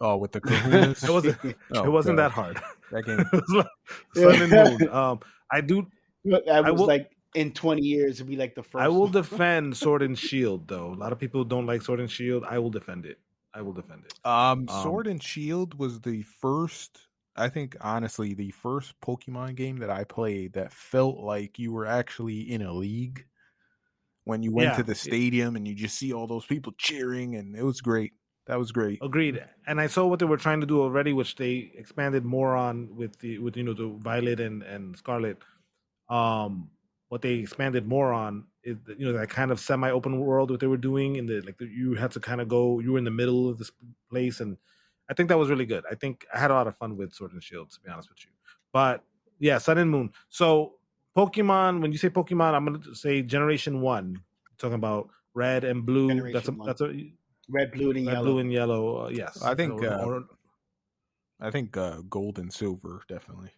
Oh, 0.00 0.16
with 0.18 0.32
the 0.32 0.40
kahunas. 0.42 1.02
It 1.02 1.10
wasn't. 1.10 1.38
Oh, 1.74 1.84
it 1.84 1.88
wasn't 1.90 2.18
God. 2.18 2.24
that 2.24 2.30
hard. 2.32 2.60
That 2.92 3.02
game. 3.06 3.20
it 3.20 3.32
was 3.32 3.50
like 3.50 3.66
Sun 4.14 4.42
and 4.52 4.78
Moon. 4.80 4.88
Um, 4.94 5.20
I 5.50 5.60
do. 5.60 5.86
But 6.24 6.48
I 6.50 6.58
I 6.58 6.70
was 6.70 6.80
will- 6.80 6.86
like 6.88 7.10
in 7.34 7.52
twenty 7.52 7.82
years, 7.82 8.16
it'd 8.16 8.26
be 8.26 8.36
like 8.36 8.54
the 8.54 8.62
first. 8.62 8.82
I 8.82 8.88
will 8.88 9.02
one. 9.02 9.12
defend 9.12 9.76
Sword 9.84 10.02
and 10.02 10.18
Shield 10.18 10.66
though. 10.68 10.92
A 10.92 10.94
lot 10.98 11.12
of 11.12 11.18
people 11.18 11.44
don't 11.44 11.66
like 11.66 11.82
Sword 11.82 12.00
and 12.00 12.10
Shield. 12.10 12.44
I 12.48 12.58
will 12.58 12.70
defend 12.70 13.06
it. 13.06 13.18
I 13.54 13.62
will 13.62 13.72
defend 13.72 14.04
it. 14.06 14.14
Um, 14.26 14.66
Um, 14.68 14.82
Sword 14.82 15.06
and 15.06 15.22
Shield 15.22 15.78
was 15.78 16.00
the 16.00 16.22
first. 16.22 17.00
I 17.36 17.48
think 17.48 17.76
honestly, 17.80 18.34
the 18.34 18.50
first 18.50 18.94
Pokemon 19.00 19.54
game 19.54 19.78
that 19.78 19.90
I 19.90 20.04
played 20.04 20.54
that 20.54 20.72
felt 20.72 21.18
like 21.18 21.58
you 21.58 21.72
were 21.72 21.86
actually 21.86 22.50
in 22.50 22.62
a 22.62 22.72
league. 22.72 23.24
When 24.24 24.42
you 24.42 24.52
went 24.52 24.70
Yeah. 24.72 24.76
to 24.76 24.82
the 24.82 24.94
stadium 24.94 25.56
and 25.56 25.66
you 25.66 25.74
just 25.74 25.96
see 25.96 26.12
all 26.12 26.26
those 26.26 26.44
people 26.44 26.74
cheering, 26.76 27.36
and 27.36 27.56
it 27.56 27.62
was 27.62 27.80
great. 27.80 28.12
That 28.48 28.58
was 28.58 28.72
great. 28.72 28.98
Agreed. 29.02 29.44
And 29.66 29.78
I 29.78 29.86
saw 29.86 30.06
what 30.06 30.18
they 30.18 30.24
were 30.24 30.38
trying 30.38 30.60
to 30.62 30.66
do 30.66 30.80
already, 30.80 31.12
which 31.12 31.36
they 31.36 31.70
expanded 31.74 32.24
more 32.24 32.56
on 32.56 32.96
with 32.96 33.18
the 33.18 33.38
with 33.38 33.56
you 33.58 33.62
know 33.62 33.74
the 33.74 33.88
Violet 34.02 34.40
and 34.40 34.62
and 34.62 34.96
Scarlet. 34.96 35.36
Um, 36.08 36.70
what 37.10 37.20
they 37.20 37.34
expanded 37.34 37.86
more 37.86 38.10
on 38.12 38.44
is 38.64 38.78
you 38.96 39.06
know 39.06 39.18
that 39.18 39.28
kind 39.28 39.50
of 39.50 39.60
semi 39.60 39.90
open 39.90 40.18
world 40.18 40.50
what 40.50 40.60
they 40.60 40.66
were 40.66 40.78
doing, 40.78 41.18
and 41.18 41.28
the 41.28 41.42
like 41.42 41.58
the, 41.58 41.66
you 41.66 41.94
had 41.94 42.10
to 42.12 42.20
kind 42.20 42.40
of 42.40 42.48
go. 42.48 42.80
You 42.80 42.92
were 42.92 42.98
in 42.98 43.04
the 43.04 43.10
middle 43.10 43.50
of 43.50 43.58
this 43.58 43.70
place, 44.10 44.40
and 44.40 44.56
I 45.10 45.14
think 45.14 45.28
that 45.28 45.36
was 45.38 45.50
really 45.50 45.66
good. 45.66 45.84
I 45.90 45.94
think 45.94 46.26
I 46.34 46.38
had 46.38 46.50
a 46.50 46.54
lot 46.54 46.66
of 46.66 46.76
fun 46.78 46.96
with 46.96 47.12
Sword 47.12 47.34
and 47.34 47.42
Shield, 47.42 47.70
to 47.72 47.80
be 47.80 47.90
honest 47.90 48.08
with 48.08 48.24
you. 48.24 48.30
But 48.72 49.04
yeah, 49.38 49.58
Sun 49.58 49.76
and 49.76 49.90
Moon. 49.90 50.10
So 50.30 50.76
Pokemon. 51.14 51.82
When 51.82 51.92
you 51.92 51.98
say 51.98 52.08
Pokemon, 52.08 52.54
I'm 52.54 52.64
gonna 52.64 52.94
say 52.94 53.20
Generation 53.20 53.82
One. 53.82 54.22
talking 54.56 54.74
about 54.74 55.10
red 55.34 55.64
and 55.64 55.84
blue. 55.84 56.32
that's 56.32 56.48
a 56.48 56.52
one. 56.52 56.66
that's 56.66 56.80
a 56.80 57.12
red, 57.48 57.72
blue, 57.72 57.90
and 57.90 58.06
red, 58.06 58.12
yellow. 58.12 58.24
blue 58.24 58.38
and 58.38 58.52
yellow. 58.52 59.06
Uh, 59.06 59.08
yes, 59.08 59.42
I 59.42 59.54
think, 59.54 59.82
Or- 59.82 59.86
uh, 59.86 60.04
or- 60.04 60.24
I 61.40 61.50
think 61.50 61.76
uh, 61.76 62.00
Gold 62.08 62.38
and 62.38 62.52
Silver 62.52 63.02
definitely. 63.08 63.50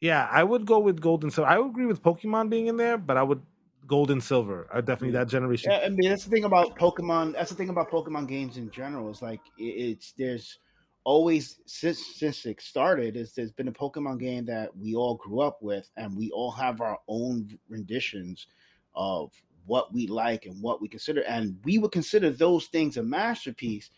yeah, 0.00 0.28
I 0.30 0.44
would 0.44 0.66
go 0.66 0.78
with 0.78 1.00
gold 1.00 1.24
and 1.24 1.32
silver. 1.32 1.48
I 1.50 1.58
would 1.58 1.70
agree 1.70 1.86
with 1.86 2.02
Pokemon 2.02 2.48
being 2.50 2.66
in 2.68 2.76
there, 2.76 2.96
but 2.98 3.16
I 3.16 3.22
would 3.22 3.42
gold 3.86 4.10
and 4.10 4.22
silver 4.22 4.66
are 4.72 4.82
definitely 4.82 5.12
that 5.12 5.28
generation. 5.28 5.70
Yeah, 5.70 5.78
I 5.84 5.88
mean 5.88 6.10
that's 6.10 6.24
the 6.24 6.30
thing 6.30 6.44
about 6.44 6.76
Pokemon. 6.76 7.34
That's 7.34 7.50
the 7.50 7.56
thing 7.56 7.70
about 7.70 7.90
Pokemon 7.90 8.28
games 8.28 8.56
in 8.56 8.70
general. 8.70 9.10
Is 9.10 9.22
like 9.22 9.40
it's 9.58 10.12
there's 10.12 10.58
always 11.04 11.60
since 11.66 12.04
since 12.16 12.46
it 12.46 12.60
started 12.60 13.16
is 13.16 13.32
there's 13.32 13.52
been 13.52 13.68
a 13.68 13.72
Pokemon 13.72 14.20
game 14.20 14.44
that 14.46 14.76
we 14.76 14.94
all 14.94 15.14
grew 15.16 15.40
up 15.40 15.62
with, 15.62 15.90
and 15.96 16.16
we 16.16 16.30
all 16.30 16.50
have 16.52 16.80
our 16.80 16.98
own 17.08 17.48
renditions 17.68 18.46
of 18.94 19.32
what 19.66 19.92
we 19.92 20.06
like 20.06 20.46
and 20.46 20.60
what 20.62 20.80
we 20.80 20.88
consider, 20.88 21.22
and 21.22 21.58
we 21.64 21.78
would 21.78 21.92
consider 21.92 22.30
those 22.30 22.66
things 22.66 22.96
a 22.96 23.02
masterpiece. 23.02 23.90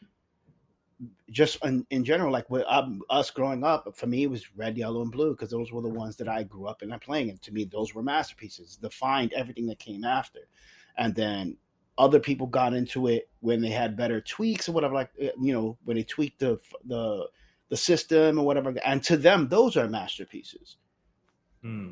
Just 1.30 1.64
in, 1.64 1.86
in 1.90 2.04
general, 2.04 2.32
like 2.32 2.50
with 2.50 2.64
um, 2.66 3.02
us 3.08 3.30
growing 3.30 3.62
up, 3.62 3.96
for 3.96 4.06
me 4.08 4.24
it 4.24 4.30
was 4.30 4.44
red, 4.56 4.76
yellow, 4.76 5.02
and 5.02 5.12
blue 5.12 5.30
because 5.30 5.50
those 5.50 5.70
were 5.70 5.82
the 5.82 5.88
ones 5.88 6.16
that 6.16 6.28
I 6.28 6.42
grew 6.42 6.66
up 6.66 6.82
in 6.82 6.90
and 6.90 7.00
playing, 7.00 7.30
and 7.30 7.40
to 7.42 7.52
me 7.52 7.64
those 7.64 7.94
were 7.94 8.02
masterpieces. 8.02 8.76
Defined 8.76 9.32
everything 9.32 9.66
that 9.66 9.78
came 9.78 10.04
after, 10.04 10.40
and 10.96 11.14
then 11.14 11.56
other 11.98 12.18
people 12.20 12.46
got 12.46 12.74
into 12.74 13.08
it 13.08 13.28
when 13.40 13.60
they 13.60 13.70
had 13.70 13.96
better 13.96 14.20
tweaks 14.20 14.68
or 14.68 14.72
whatever 14.72 14.94
like 14.94 15.10
eh, 15.20 15.30
you 15.40 15.52
know 15.52 15.76
when 15.84 15.96
they 15.96 16.04
tweaked 16.04 16.38
the 16.38 16.58
the 16.86 17.26
the 17.70 17.76
system 17.76 18.38
or 18.38 18.46
whatever 18.46 18.72
and 18.84 19.02
to 19.02 19.16
them 19.16 19.48
those 19.48 19.76
are 19.76 19.88
masterpieces 19.88 20.76
Hmm. 21.62 21.90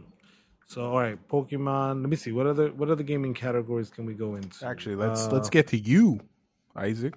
So 0.68 0.84
all 0.84 0.98
right, 0.98 1.18
Pokemon. 1.28 2.00
Let 2.00 2.10
me 2.10 2.16
see. 2.16 2.32
What 2.32 2.46
other 2.46 2.68
what 2.72 2.90
other 2.90 3.02
gaming 3.04 3.34
categories 3.34 3.88
can 3.90 4.04
we 4.06 4.14
go 4.14 4.34
into? 4.34 4.66
Actually, 4.66 4.96
let's 4.96 5.26
Uh, 5.26 5.30
let's 5.32 5.48
get 5.50 5.68
to 5.68 5.76
you, 5.78 6.20
Isaac. 6.74 7.14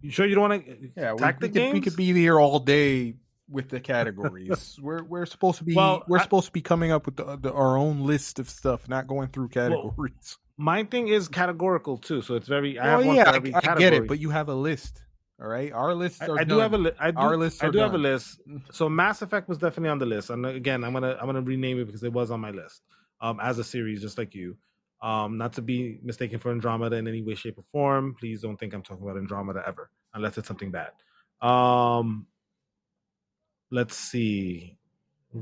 You 0.00 0.10
sure 0.10 0.26
you 0.26 0.34
don't 0.34 0.48
want 0.48 0.66
to 0.66 0.90
Yeah, 0.96 1.12
we, 1.12 1.18
tactic 1.18 1.52
we, 1.54 1.60
could, 1.60 1.66
we 1.66 1.72
games? 1.72 1.84
could 1.84 1.96
be 1.96 2.12
here 2.12 2.40
all 2.40 2.58
day 2.58 3.16
with 3.50 3.68
the 3.68 3.80
categories. 3.80 4.78
we're 4.82 5.02
we're 5.04 5.26
supposed 5.26 5.58
to 5.58 5.64
be 5.64 5.74
Well, 5.74 6.04
we're 6.08 6.18
I- 6.18 6.22
supposed 6.22 6.46
to 6.46 6.52
be 6.52 6.62
coming 6.62 6.90
up 6.90 7.04
with 7.06 7.16
the, 7.16 7.36
the, 7.36 7.52
our 7.52 7.76
own 7.76 8.00
list 8.00 8.38
of 8.38 8.48
stuff, 8.48 8.88
not 8.88 9.06
going 9.06 9.28
through 9.28 9.48
categories. 9.48 10.38
My 10.56 10.84
thing 10.84 11.08
is 11.08 11.28
categorical 11.28 11.98
too, 11.98 12.22
so 12.22 12.34
it's 12.34 12.48
very. 12.48 12.78
I 12.78 12.86
oh 12.94 12.96
have 12.98 13.06
one 13.06 13.16
yeah, 13.16 13.24
for 13.24 13.30
I, 13.30 13.36
every 13.36 13.54
I 13.54 13.60
category. 13.60 13.80
get 13.90 13.92
it, 13.92 14.08
but 14.08 14.18
you 14.20 14.30
have 14.30 14.48
a 14.48 14.54
list. 14.54 15.02
All 15.40 15.48
right, 15.48 15.70
our 15.72 15.94
lists 15.94 16.22
I, 16.22 16.28
are 16.28 16.40
I 16.40 16.44
do 16.44 16.58
have 16.58 16.72
a 16.72 16.78
li- 16.78 16.92
I 16.98 17.10
do, 17.10 17.18
Our 17.18 17.36
lists 17.36 17.62
I 17.62 17.68
do 17.68 17.78
have 17.78 17.92
a 17.92 17.98
list. 17.98 18.40
So 18.72 18.88
Mass 18.88 19.20
Effect 19.20 19.48
was 19.48 19.58
definitely 19.58 19.90
on 19.90 19.98
the 19.98 20.06
list, 20.06 20.30
and 20.30 20.46
again, 20.46 20.82
I'm 20.82 20.94
gonna 20.94 21.16
I'm 21.20 21.26
gonna 21.26 21.42
rename 21.42 21.78
it 21.78 21.84
because 21.84 22.02
it 22.02 22.12
was 22.12 22.30
on 22.30 22.40
my 22.40 22.50
list 22.50 22.82
um, 23.20 23.38
as 23.42 23.58
a 23.58 23.64
series, 23.64 24.00
just 24.00 24.16
like 24.16 24.34
you. 24.34 24.56
Um, 25.02 25.36
not 25.36 25.52
to 25.54 25.62
be 25.62 25.98
mistaken 26.02 26.38
for 26.38 26.50
Andromeda 26.50 26.96
in 26.96 27.06
any 27.06 27.22
way, 27.22 27.34
shape, 27.34 27.58
or 27.58 27.64
form. 27.70 28.16
Please 28.18 28.40
don't 28.40 28.56
think 28.56 28.72
I'm 28.72 28.82
talking 28.82 29.04
about 29.04 29.18
Andromeda 29.18 29.62
ever, 29.66 29.90
unless 30.14 30.38
it's 30.38 30.48
something 30.48 30.70
bad. 30.70 30.92
Um, 31.42 32.26
let's 33.70 33.94
see. 33.94 34.78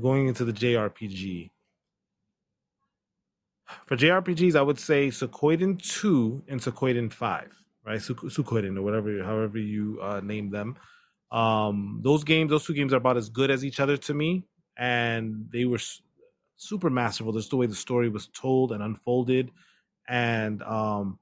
Going 0.01 0.27
into 0.27 0.43
the 0.43 0.51
JRPG. 0.51 1.51
For 3.85 3.95
JRPGs, 3.95 4.55
I 4.55 4.61
would 4.61 4.79
say 4.79 5.07
Suikoden 5.07 5.81
2 5.81 6.43
and 6.49 6.59
Suikoden 6.59 7.11
5, 7.11 7.63
right? 7.85 8.01
Su- 8.01 8.15
or 8.17 8.81
whatever, 8.81 9.23
however 9.23 9.57
you 9.57 9.99
uh, 10.01 10.21
name 10.23 10.49
them. 10.49 10.75
Um, 11.31 11.99
those 12.03 12.23
games, 12.23 12.49
those 12.49 12.65
two 12.65 12.73
games 12.73 12.93
are 12.93 12.97
about 12.97 13.17
as 13.17 13.29
good 13.29 13.51
as 13.51 13.65
each 13.65 13.79
other 13.79 13.97
to 13.97 14.13
me, 14.13 14.45
and 14.77 15.47
they 15.51 15.65
were 15.65 15.79
super 16.55 16.89
masterful. 16.89 17.33
Just 17.33 17.49
the 17.49 17.57
way 17.57 17.67
the 17.67 17.75
story 17.75 18.09
was 18.09 18.27
told 18.27 18.71
and 18.71 18.81
unfolded, 18.81 19.51
and 20.07 20.61
um, 20.63 21.19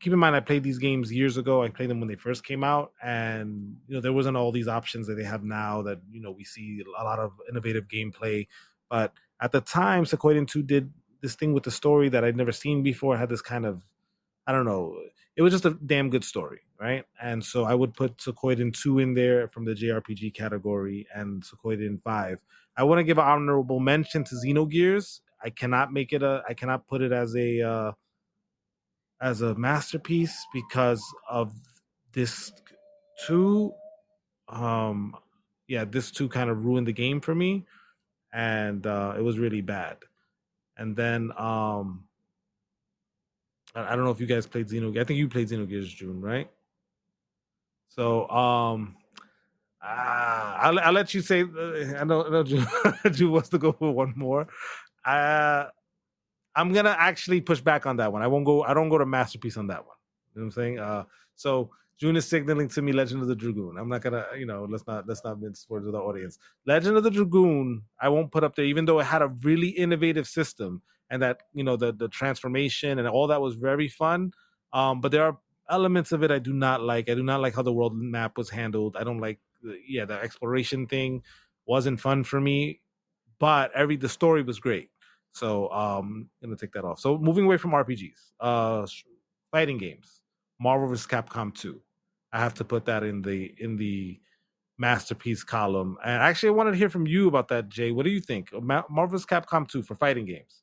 keep 0.00 0.12
in 0.12 0.18
mind, 0.18 0.36
I 0.36 0.40
played 0.40 0.62
these 0.62 0.78
games 0.78 1.12
years 1.12 1.36
ago. 1.36 1.62
I 1.62 1.68
played 1.68 1.90
them 1.90 2.00
when 2.00 2.08
they 2.08 2.16
first 2.16 2.44
came 2.44 2.64
out, 2.64 2.92
and 3.02 3.76
you 3.86 3.94
know 3.94 4.00
there 4.00 4.12
wasn't 4.12 4.36
all 4.36 4.52
these 4.52 4.68
options 4.68 5.06
that 5.06 5.14
they 5.14 5.24
have 5.24 5.44
now. 5.44 5.82
That 5.82 6.00
you 6.10 6.20
know 6.20 6.30
we 6.30 6.44
see 6.44 6.82
a 6.98 7.04
lot 7.04 7.18
of 7.18 7.32
innovative 7.48 7.88
gameplay, 7.88 8.46
but 8.90 9.12
at 9.40 9.52
the 9.52 9.60
time, 9.60 10.04
Suikoden 10.04 10.48
Two 10.48 10.62
did 10.62 10.92
this 11.20 11.34
thing 11.34 11.52
with 11.52 11.64
the 11.64 11.70
story 11.70 12.08
that 12.10 12.24
I'd 12.24 12.36
never 12.36 12.52
seen 12.52 12.82
before. 12.82 13.14
It 13.14 13.18
had 13.18 13.28
this 13.28 13.42
kind 13.42 13.66
of, 13.66 13.82
I 14.46 14.52
don't 14.52 14.64
know, 14.64 14.96
it 15.36 15.42
was 15.42 15.52
just 15.52 15.64
a 15.64 15.76
damn 15.84 16.10
good 16.10 16.24
story, 16.24 16.60
right? 16.80 17.04
And 17.20 17.44
so 17.44 17.64
I 17.64 17.74
would 17.74 17.94
put 17.94 18.18
Suikoden 18.18 18.72
Two 18.72 18.98
in 18.98 19.14
there 19.14 19.48
from 19.48 19.64
the 19.64 19.74
JRPG 19.74 20.34
category, 20.34 21.06
and 21.14 21.42
Suikoden 21.42 22.02
Five. 22.02 22.38
I 22.76 22.84
want 22.84 22.98
to 23.00 23.04
give 23.04 23.18
an 23.18 23.24
honorable 23.24 23.80
mention 23.80 24.24
to 24.24 24.34
Xenogears. 24.34 25.20
I 25.42 25.50
cannot 25.50 25.92
make 25.92 26.12
it 26.12 26.22
a. 26.22 26.42
I 26.48 26.54
cannot 26.54 26.86
put 26.86 27.02
it 27.02 27.12
as 27.12 27.34
a. 27.36 27.62
Uh, 27.62 27.92
as 29.20 29.40
a 29.40 29.54
masterpiece 29.54 30.46
because 30.52 31.02
of 31.28 31.52
this 32.12 32.52
two 33.26 33.72
um 34.48 35.14
yeah 35.68 35.84
this 35.84 36.10
two 36.10 36.28
kind 36.28 36.50
of 36.50 36.64
ruined 36.64 36.86
the 36.86 36.92
game 36.92 37.20
for 37.20 37.34
me 37.34 37.64
and 38.32 38.86
uh 38.86 39.14
it 39.16 39.22
was 39.22 39.38
really 39.38 39.62
bad 39.62 39.96
and 40.76 40.96
then 40.96 41.32
um 41.38 42.04
i, 43.76 43.92
I 43.92 43.96
don't 43.96 44.04
know 44.04 44.10
if 44.10 44.20
you 44.20 44.26
guys 44.26 44.46
played 44.46 44.68
xenogears 44.68 45.00
i 45.00 45.04
think 45.04 45.18
you 45.18 45.28
played 45.28 45.48
xenogears 45.48 45.94
june 45.94 46.20
right 46.20 46.50
so 47.88 48.28
um 48.28 48.96
ah, 49.82 50.58
I'll, 50.62 50.80
I'll 50.80 50.92
let 50.92 51.14
you 51.14 51.20
say 51.20 51.42
uh, 51.42 52.00
i 52.00 52.04
know, 52.04 52.24
I 52.24 52.30
know 52.30 52.42
June, 52.42 52.66
June 53.12 53.30
wants 53.30 53.48
to 53.50 53.58
go 53.58 53.72
for 53.72 53.92
one 53.92 54.12
more 54.16 54.48
uh 55.04 55.66
I'm 56.56 56.72
gonna 56.72 56.96
actually 56.98 57.42
push 57.42 57.60
back 57.60 57.84
on 57.84 57.98
that 57.98 58.10
one. 58.10 58.22
I 58.22 58.26
won't 58.26 58.46
go. 58.46 58.64
I 58.64 58.72
don't 58.72 58.88
go 58.88 58.96
to 58.96 59.04
masterpiece 59.04 59.58
on 59.58 59.66
that 59.66 59.86
one. 59.86 59.96
You 60.34 60.40
know 60.40 60.46
what 60.46 60.46
I'm 60.46 60.50
saying? 60.52 60.78
Uh, 60.78 61.04
so 61.34 61.70
June 62.00 62.16
is 62.16 62.26
signaling 62.26 62.68
to 62.70 62.82
me 62.82 62.92
Legend 62.92 63.20
of 63.20 63.28
the 63.28 63.36
Dragoon. 63.36 63.76
I'm 63.78 63.90
not 63.90 64.00
gonna, 64.00 64.24
you 64.36 64.46
know, 64.46 64.66
let's 64.68 64.86
not 64.86 65.06
let's 65.06 65.22
not 65.22 65.38
mince 65.38 65.66
words 65.68 65.84
with 65.84 65.92
the 65.92 66.00
audience. 66.00 66.38
Legend 66.66 66.96
of 66.96 67.04
the 67.04 67.10
Dragoon, 67.10 67.82
I 68.00 68.08
won't 68.08 68.32
put 68.32 68.42
up 68.42 68.56
there, 68.56 68.64
even 68.64 68.86
though 68.86 69.00
it 69.00 69.04
had 69.04 69.20
a 69.20 69.28
really 69.42 69.68
innovative 69.68 70.26
system 70.26 70.80
and 71.10 71.22
that 71.22 71.42
you 71.54 71.64
know 71.64 71.76
the 71.76 71.92
the 71.92 72.08
transformation 72.08 72.98
and 72.98 73.08
all 73.08 73.26
that 73.28 73.40
was 73.40 73.54
very 73.56 73.88
fun. 73.88 74.32
Um, 74.72 75.00
but 75.00 75.12
there 75.12 75.24
are 75.24 75.38
elements 75.70 76.12
of 76.12 76.22
it 76.22 76.30
I 76.30 76.38
do 76.38 76.52
not 76.52 76.82
like. 76.82 77.08
I 77.10 77.14
do 77.14 77.22
not 77.22 77.40
like 77.40 77.54
how 77.54 77.62
the 77.62 77.72
world 77.72 77.96
map 77.96 78.36
was 78.38 78.50
handled. 78.50 78.96
I 78.98 79.04
don't 79.04 79.20
like, 79.20 79.38
the, 79.62 79.78
yeah, 79.88 80.04
the 80.04 80.14
exploration 80.14 80.86
thing 80.86 81.22
wasn't 81.66 82.00
fun 82.00 82.24
for 82.24 82.40
me. 82.40 82.80
But 83.38 83.72
every 83.74 83.96
the 83.96 84.08
story 84.08 84.42
was 84.42 84.60
great. 84.60 84.90
So 85.32 85.70
um 85.72 86.30
I'm 86.42 86.50
gonna 86.50 86.56
take 86.56 86.72
that 86.72 86.84
off. 86.84 87.00
So 87.00 87.18
moving 87.18 87.44
away 87.46 87.58
from 87.58 87.72
RPGs, 87.72 88.32
uh 88.40 88.86
fighting 89.52 89.78
games, 89.78 90.20
Marvel 90.60 90.88
vs. 90.88 91.06
Capcom 91.06 91.54
2. 91.54 91.80
I 92.32 92.40
have 92.40 92.54
to 92.54 92.64
put 92.64 92.86
that 92.86 93.02
in 93.04 93.22
the 93.22 93.54
in 93.58 93.76
the 93.76 94.20
masterpiece 94.78 95.44
column. 95.44 95.98
And 96.04 96.22
actually 96.22 96.50
I 96.50 96.52
wanted 96.52 96.72
to 96.72 96.76
hear 96.78 96.90
from 96.90 97.06
you 97.06 97.28
about 97.28 97.48
that, 97.48 97.68
Jay. 97.68 97.92
What 97.92 98.04
do 98.04 98.10
you 98.10 98.20
think? 98.20 98.50
Ma- 98.54 98.84
Marvel 98.90 99.18
vs. 99.18 99.26
Capcom 99.26 99.68
2 99.68 99.82
for 99.82 99.96
fighting 99.96 100.26
games. 100.26 100.62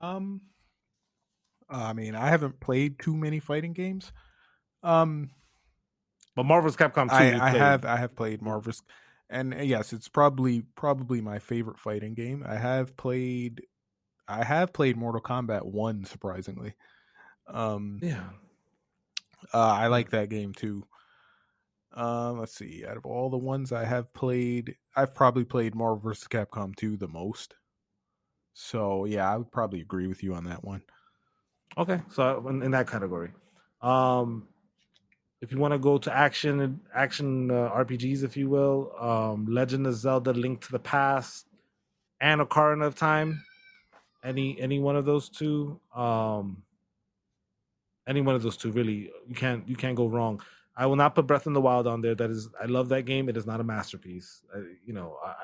Um, 0.00 0.40
I 1.68 1.92
mean, 1.92 2.14
I 2.14 2.28
haven't 2.28 2.60
played 2.60 2.98
too 2.98 3.16
many 3.16 3.38
fighting 3.38 3.72
games. 3.72 4.12
Um, 4.82 5.30
But 6.34 6.44
Marvel 6.44 6.70
vs. 6.70 6.76
Capcom 6.76 7.08
2 7.08 7.14
I, 7.14 7.48
I 7.48 7.50
have 7.50 7.84
I 7.84 7.96
have 7.96 8.16
played 8.16 8.42
Marvel's, 8.42 8.82
and 9.28 9.54
uh, 9.54 9.58
yes, 9.58 9.92
it's 9.92 10.08
probably 10.08 10.62
probably 10.62 11.20
my 11.20 11.38
favorite 11.38 11.78
fighting 11.78 12.14
game. 12.14 12.44
I 12.46 12.56
have 12.56 12.96
played, 12.96 13.62
I 14.28 14.44
have 14.44 14.72
played 14.72 14.96
Mortal 14.96 15.20
Kombat 15.22 15.64
One. 15.64 16.04
Surprisingly, 16.04 16.74
um, 17.48 17.98
Yeah. 18.02 18.30
uh, 19.54 19.58
I 19.58 19.86
like 19.88 20.10
that 20.10 20.28
game 20.28 20.52
too. 20.52 20.86
Um, 21.92 22.38
let's 22.38 22.54
see. 22.54 22.84
Out 22.86 22.96
of 22.96 23.06
all 23.06 23.30
the 23.30 23.38
ones 23.38 23.72
I 23.72 23.84
have 23.84 24.12
played, 24.12 24.76
I've 24.94 25.14
probably 25.14 25.44
played 25.44 25.74
Marvel 25.74 25.98
vs. 25.98 26.28
Capcom 26.28 26.74
2 26.76 26.96
the 26.96 27.08
most. 27.08 27.56
So 28.52 29.04
yeah, 29.04 29.32
I 29.32 29.36
would 29.36 29.50
probably 29.50 29.80
agree 29.80 30.06
with 30.06 30.22
you 30.22 30.34
on 30.34 30.44
that 30.44 30.64
one. 30.64 30.82
Okay, 31.78 32.00
so 32.10 32.46
in, 32.48 32.62
in 32.62 32.70
that 32.72 32.88
category, 32.88 33.30
um, 33.80 34.48
if 35.40 35.52
you 35.52 35.58
want 35.58 35.72
to 35.72 35.78
go 35.78 35.98
to 35.98 36.14
action, 36.14 36.80
action 36.94 37.50
uh, 37.50 37.70
RPGs, 37.70 38.24
if 38.24 38.36
you 38.36 38.48
will, 38.48 38.92
um, 38.98 39.46
Legend 39.46 39.86
of 39.86 39.94
Zelda: 39.94 40.32
Link 40.32 40.60
to 40.62 40.72
the 40.72 40.78
Past, 40.78 41.46
and 42.20 42.40
Ocarina 42.40 42.86
of 42.86 42.96
Time, 42.96 43.42
any 44.24 44.60
any 44.60 44.78
one 44.78 44.96
of 44.96 45.04
those 45.04 45.28
two, 45.28 45.80
um, 45.94 46.62
any 48.06 48.20
one 48.20 48.34
of 48.34 48.42
those 48.42 48.56
two, 48.56 48.72
really, 48.72 49.10
you 49.26 49.34
can't 49.34 49.66
you 49.68 49.76
can't 49.76 49.96
go 49.96 50.08
wrong. 50.08 50.42
I 50.76 50.86
will 50.86 50.96
not 50.96 51.14
put 51.14 51.26
Breath 51.26 51.46
in 51.46 51.52
the 51.52 51.60
Wild 51.60 51.86
on 51.86 52.00
there. 52.00 52.14
That 52.14 52.30
is, 52.30 52.48
I 52.60 52.64
love 52.64 52.88
that 52.88 53.02
game. 53.02 53.28
It 53.28 53.36
is 53.36 53.46
not 53.46 53.60
a 53.60 53.64
masterpiece. 53.64 54.42
I, 54.54 54.60
you 54.86 54.94
know, 54.94 55.18
I, 55.24 55.34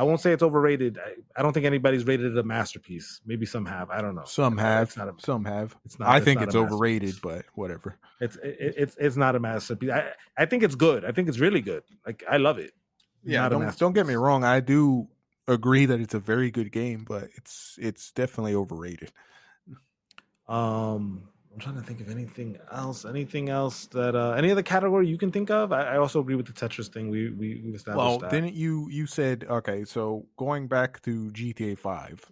I 0.00 0.02
won't 0.02 0.18
say 0.18 0.32
it's 0.32 0.42
overrated. 0.42 0.98
I, 0.98 1.12
I 1.36 1.42
don't 1.42 1.52
think 1.52 1.66
anybody's 1.66 2.04
rated 2.04 2.32
it 2.32 2.38
a 2.38 2.42
masterpiece. 2.42 3.20
Maybe 3.26 3.44
some 3.44 3.66
have. 3.66 3.90
I 3.90 4.00
don't 4.00 4.14
know. 4.14 4.24
Some 4.24 4.54
It's- 4.58 4.94
have, 4.94 4.96
not 4.96 5.08
a, 5.08 5.20
some 5.22 5.44
have. 5.44 5.76
it's 5.84 5.98
not, 5.98 6.08
I 6.08 6.16
it's 6.16 6.24
think 6.24 6.40
not 6.40 6.48
it's 6.48 6.56
overrated, 6.56 7.16
but 7.22 7.44
whatever. 7.54 7.98
It's 8.18 8.36
it, 8.36 8.56
it's 8.78 8.96
it's 8.98 9.16
not 9.16 9.36
a 9.36 9.40
masterpiece. 9.40 9.90
I 9.90 10.12
I 10.38 10.46
think 10.46 10.62
it's 10.62 10.74
good. 10.74 11.04
I 11.04 11.12
think 11.12 11.28
it's 11.28 11.38
really 11.38 11.60
good. 11.60 11.82
Like 12.06 12.24
I 12.30 12.38
love 12.38 12.58
it. 12.58 12.72
Yeah, 13.24 13.46
don't 13.50 13.78
don't 13.78 13.92
get 13.92 14.06
me 14.06 14.14
wrong. 14.14 14.42
I 14.42 14.60
do 14.60 15.08
agree 15.46 15.84
that 15.84 16.00
it's 16.00 16.14
a 16.14 16.18
very 16.18 16.50
good 16.50 16.72
game, 16.72 17.04
but 17.06 17.28
it's 17.36 17.76
it's 17.78 18.10
definitely 18.12 18.54
overrated. 18.54 19.12
Um, 20.48 21.28
I'm 21.52 21.58
trying 21.58 21.74
to 21.76 21.82
think 21.82 22.00
of 22.00 22.08
anything 22.08 22.56
else. 22.70 23.04
Anything 23.04 23.48
else 23.48 23.86
that 23.86 24.14
uh 24.14 24.32
any 24.32 24.50
other 24.52 24.62
category 24.62 25.08
you 25.08 25.18
can 25.18 25.32
think 25.32 25.50
of? 25.50 25.72
I, 25.72 25.94
I 25.94 25.96
also 25.98 26.20
agree 26.20 26.36
with 26.36 26.46
the 26.46 26.52
Tetris 26.52 26.88
thing. 26.92 27.10
We 27.10 27.30
we 27.30 27.60
we 27.64 27.74
established 27.74 27.96
Well, 28.06 28.18
that. 28.18 28.30
didn't 28.30 28.54
you 28.54 28.88
you 28.90 29.06
said 29.06 29.44
okay? 29.50 29.84
So 29.84 30.26
going 30.36 30.68
back 30.68 31.02
to 31.02 31.30
GTA 31.32 31.76
Five, 31.76 32.24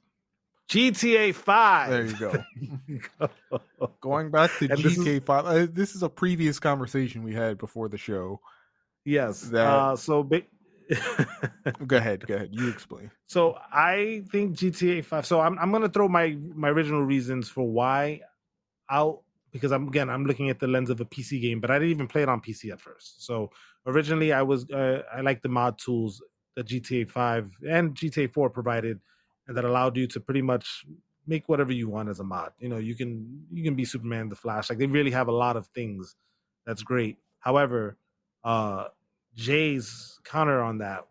GTA 0.71 1.35
Five. 1.35 1.91
There 1.91 2.07
you 2.07 3.01
go. 3.19 3.91
Going 4.01 4.31
back 4.31 4.51
to 4.59 4.69
And 4.71 4.79
this 4.79 4.97
is- 4.97 5.05
GTA 5.05 5.25
Five, 5.25 5.45
uh, 5.47 5.67
this 5.71 5.95
is 5.97 6.03
a 6.03 6.09
previous 6.09 6.61
conversation 6.61 7.23
we 7.25 7.35
had 7.35 7.59
before 7.59 7.89
the 7.89 7.99
show. 7.99 8.41
yes. 9.05 9.43
That- 9.51 9.67
Uh, 9.67 9.97
so. 9.97 10.23
Ba- 10.23 10.43
Go 11.87 11.99
ahead, 11.99 12.27
go 12.27 12.35
ahead. 12.35 12.49
You 12.53 12.71
explain. 12.71 13.11
So 13.27 13.59
I 13.71 14.23
think 14.33 14.57
GTA 14.57 15.05
Five. 15.05 15.27
So 15.27 15.39
I'm 15.41 15.59
I'm 15.59 15.71
gonna 15.71 15.89
throw 15.91 16.09
my 16.09 16.39
my 16.55 16.71
original 16.71 17.03
reasons 17.05 17.51
for 17.51 17.63
why 17.69 18.23
out 18.91 19.23
because 19.53 19.73
I'm 19.73 19.89
again 19.89 20.11
I'm 20.11 20.25
looking 20.25 20.51
at 20.51 20.61
the 20.61 20.67
lens 20.67 20.91
of 20.91 21.01
a 21.01 21.05
PC 21.05 21.41
game, 21.41 21.61
but 21.61 21.71
I 21.71 21.79
didn't 21.79 21.91
even 21.91 22.09
play 22.09 22.23
it 22.23 22.29
on 22.29 22.41
PC 22.41 22.71
at 22.71 22.81
first. 22.81 23.25
So 23.25 23.51
originally 23.87 24.33
I 24.33 24.43
was 24.43 24.69
uh, 24.71 25.03
I 25.13 25.21
like 25.21 25.43
the 25.43 25.49
mod 25.49 25.79
tools 25.79 26.23
that 26.57 26.67
GTA 26.67 27.09
Five 27.11 27.51
and 27.69 27.95
GTA 27.95 28.33
Four 28.33 28.51
provided, 28.51 29.01
and 29.47 29.57
that 29.57 29.65
allowed 29.65 29.97
you 29.97 30.07
to 30.09 30.21
pretty 30.21 30.43
much 30.43 30.85
make 31.27 31.49
whatever 31.49 31.73
you 31.73 31.89
want 31.89 32.09
as 32.09 32.21
a 32.21 32.25
mod. 32.25 32.53
You 32.59 32.69
know 32.69 32.79
you 32.79 32.95
can 32.95 33.47
you 33.53 33.63
can 33.63 33.75
be 33.75 33.85
Superman, 33.85 34.29
the 34.29 34.37
Flash. 34.37 34.71
Like 34.71 34.79
they 34.79 34.87
really 34.87 35.11
have 35.11 35.29
a 35.29 35.33
lot 35.33 35.57
of 35.57 35.67
things 35.69 36.17
that's 36.67 36.83
great. 36.83 37.19
However, 37.41 37.97
uh 38.45 38.89
Jay's 39.35 40.19
counter 40.25 40.61
on 40.61 40.79
that 40.79 41.07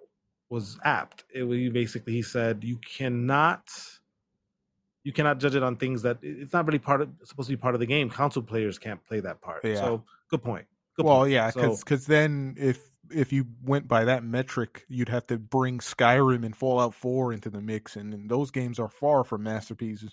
was 0.49 0.77
apt. 0.83 1.23
It 1.33 1.43
was 1.43 1.69
basically 1.69 2.13
he 2.13 2.21
said 2.21 2.63
you 2.63 2.77
cannot 2.77 3.69
you 5.07 5.13
cannot 5.13 5.39
judge 5.39 5.55
it 5.55 5.63
on 5.63 5.77
things 5.77 6.01
that 6.01 6.17
it's 6.21 6.51
not 6.51 6.65
really 6.65 6.79
part 6.79 6.99
of 6.99 7.07
supposed 7.23 7.47
to 7.47 7.53
be 7.55 7.61
part 7.61 7.73
of 7.73 7.79
the 7.79 7.85
game. 7.85 8.09
Console 8.09 8.43
players 8.43 8.77
can't 8.77 9.01
play 9.05 9.21
that 9.21 9.39
part. 9.39 9.63
Yeah. 9.63 9.75
So 9.75 10.03
good 10.29 10.43
point. 10.43 10.67
Good 10.97 11.05
well, 11.05 11.19
point. 11.19 11.31
yeah, 11.31 11.49
So- 11.49 11.77
because 11.77 12.05
then 12.07 12.55
if 12.57 12.77
if 13.09 13.31
you 13.31 13.45
went 13.63 13.87
by 13.87 14.03
that 14.03 14.25
metric, 14.25 14.83
you'd 14.89 15.07
have 15.07 15.25
to 15.27 15.37
bring 15.37 15.79
Skyrim 15.79 16.45
and 16.45 16.53
Fallout 16.53 16.93
Four 16.93 17.31
into 17.31 17.49
the 17.49 17.61
mix, 17.61 17.95
and, 17.95 18.13
and 18.13 18.29
those 18.29 18.51
games 18.51 18.79
are 18.79 18.89
far 18.89 19.23
from 19.23 19.43
masterpieces. 19.43 20.11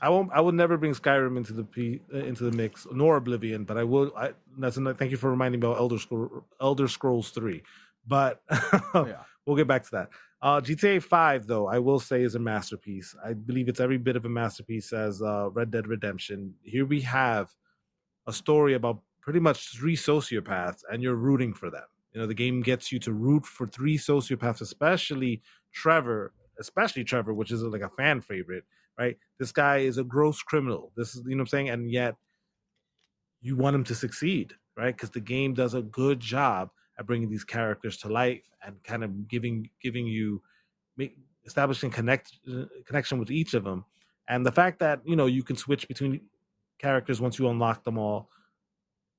I 0.00 0.08
won't. 0.08 0.30
I 0.32 0.40
would 0.40 0.54
never 0.54 0.78
bring 0.78 0.94
Skyrim 0.94 1.36
into 1.36 1.52
the 1.52 1.64
P, 1.64 2.00
uh, 2.14 2.18
into 2.20 2.44
the 2.44 2.56
mix, 2.56 2.86
nor 2.90 3.16
Oblivion. 3.18 3.64
But 3.64 3.76
I 3.76 3.84
will. 3.84 4.10
I, 4.16 4.30
that's 4.56 4.78
another, 4.78 4.96
thank 4.96 5.10
you 5.10 5.18
for 5.18 5.28
reminding 5.28 5.60
me 5.60 5.66
about 5.66 5.76
Elder 5.78 5.98
Scroll, 5.98 6.44
Elder 6.62 6.88
Scrolls 6.88 7.28
Three. 7.28 7.62
But 8.06 8.40
Yeah. 8.94 9.24
we'll 9.44 9.56
get 9.56 9.66
back 9.68 9.84
to 9.84 9.90
that. 9.90 10.08
Uh, 10.42 10.60
GTA 10.60 11.02
Five, 11.02 11.46
though, 11.46 11.68
I 11.68 11.78
will 11.78 12.00
say 12.00 12.22
is 12.22 12.34
a 12.34 12.40
masterpiece. 12.40 13.14
I 13.24 13.32
believe 13.32 13.68
it's 13.68 13.80
every 13.80 13.98
bit 13.98 14.16
of 14.16 14.24
a 14.24 14.28
masterpiece 14.28 14.92
as 14.92 15.22
uh, 15.22 15.50
Red 15.50 15.70
Dead 15.70 15.86
Redemption. 15.86 16.54
Here 16.62 16.84
we 16.84 17.00
have 17.02 17.54
a 18.26 18.32
story 18.32 18.74
about 18.74 19.00
pretty 19.20 19.38
much 19.40 19.76
three 19.76 19.96
sociopaths, 19.96 20.82
and 20.90 21.02
you're 21.02 21.14
rooting 21.14 21.54
for 21.54 21.70
them. 21.70 21.84
You 22.12 22.20
know, 22.20 22.26
the 22.26 22.34
game 22.34 22.60
gets 22.60 22.90
you 22.90 22.98
to 23.00 23.12
root 23.12 23.46
for 23.46 23.66
three 23.66 23.96
sociopaths, 23.96 24.60
especially 24.60 25.42
Trevor, 25.72 26.32
especially 26.58 27.04
Trevor, 27.04 27.32
which 27.32 27.52
is 27.52 27.62
like 27.62 27.82
a 27.82 27.88
fan 27.88 28.20
favorite 28.20 28.64
right? 28.98 29.16
This 29.38 29.52
guy 29.52 29.78
is 29.78 29.98
a 29.98 30.04
gross 30.04 30.42
criminal. 30.42 30.92
This 30.96 31.14
is, 31.14 31.22
you 31.26 31.30
know 31.30 31.38
what 31.38 31.42
I'm 31.42 31.46
saying? 31.48 31.70
And 31.70 31.90
yet 31.90 32.16
you 33.40 33.56
want 33.56 33.74
him 33.74 33.84
to 33.84 33.94
succeed, 33.94 34.54
right? 34.76 34.94
Because 34.94 35.10
the 35.10 35.20
game 35.20 35.54
does 35.54 35.74
a 35.74 35.82
good 35.82 36.20
job 36.20 36.70
at 36.98 37.06
bringing 37.06 37.30
these 37.30 37.44
characters 37.44 37.96
to 37.98 38.08
life 38.08 38.42
and 38.64 38.82
kind 38.84 39.04
of 39.04 39.28
giving 39.28 39.68
giving 39.82 40.06
you 40.06 40.42
make, 40.96 41.16
establishing 41.44 41.90
connect 41.90 42.38
connection 42.86 43.18
with 43.18 43.30
each 43.30 43.54
of 43.54 43.64
them. 43.64 43.84
And 44.28 44.44
the 44.46 44.52
fact 44.52 44.78
that 44.80 45.00
you 45.04 45.16
know 45.16 45.26
you 45.26 45.42
can 45.42 45.56
switch 45.56 45.88
between 45.88 46.20
characters 46.78 47.20
once 47.20 47.38
you 47.38 47.48
unlock 47.48 47.84
them 47.84 47.98
all, 47.98 48.28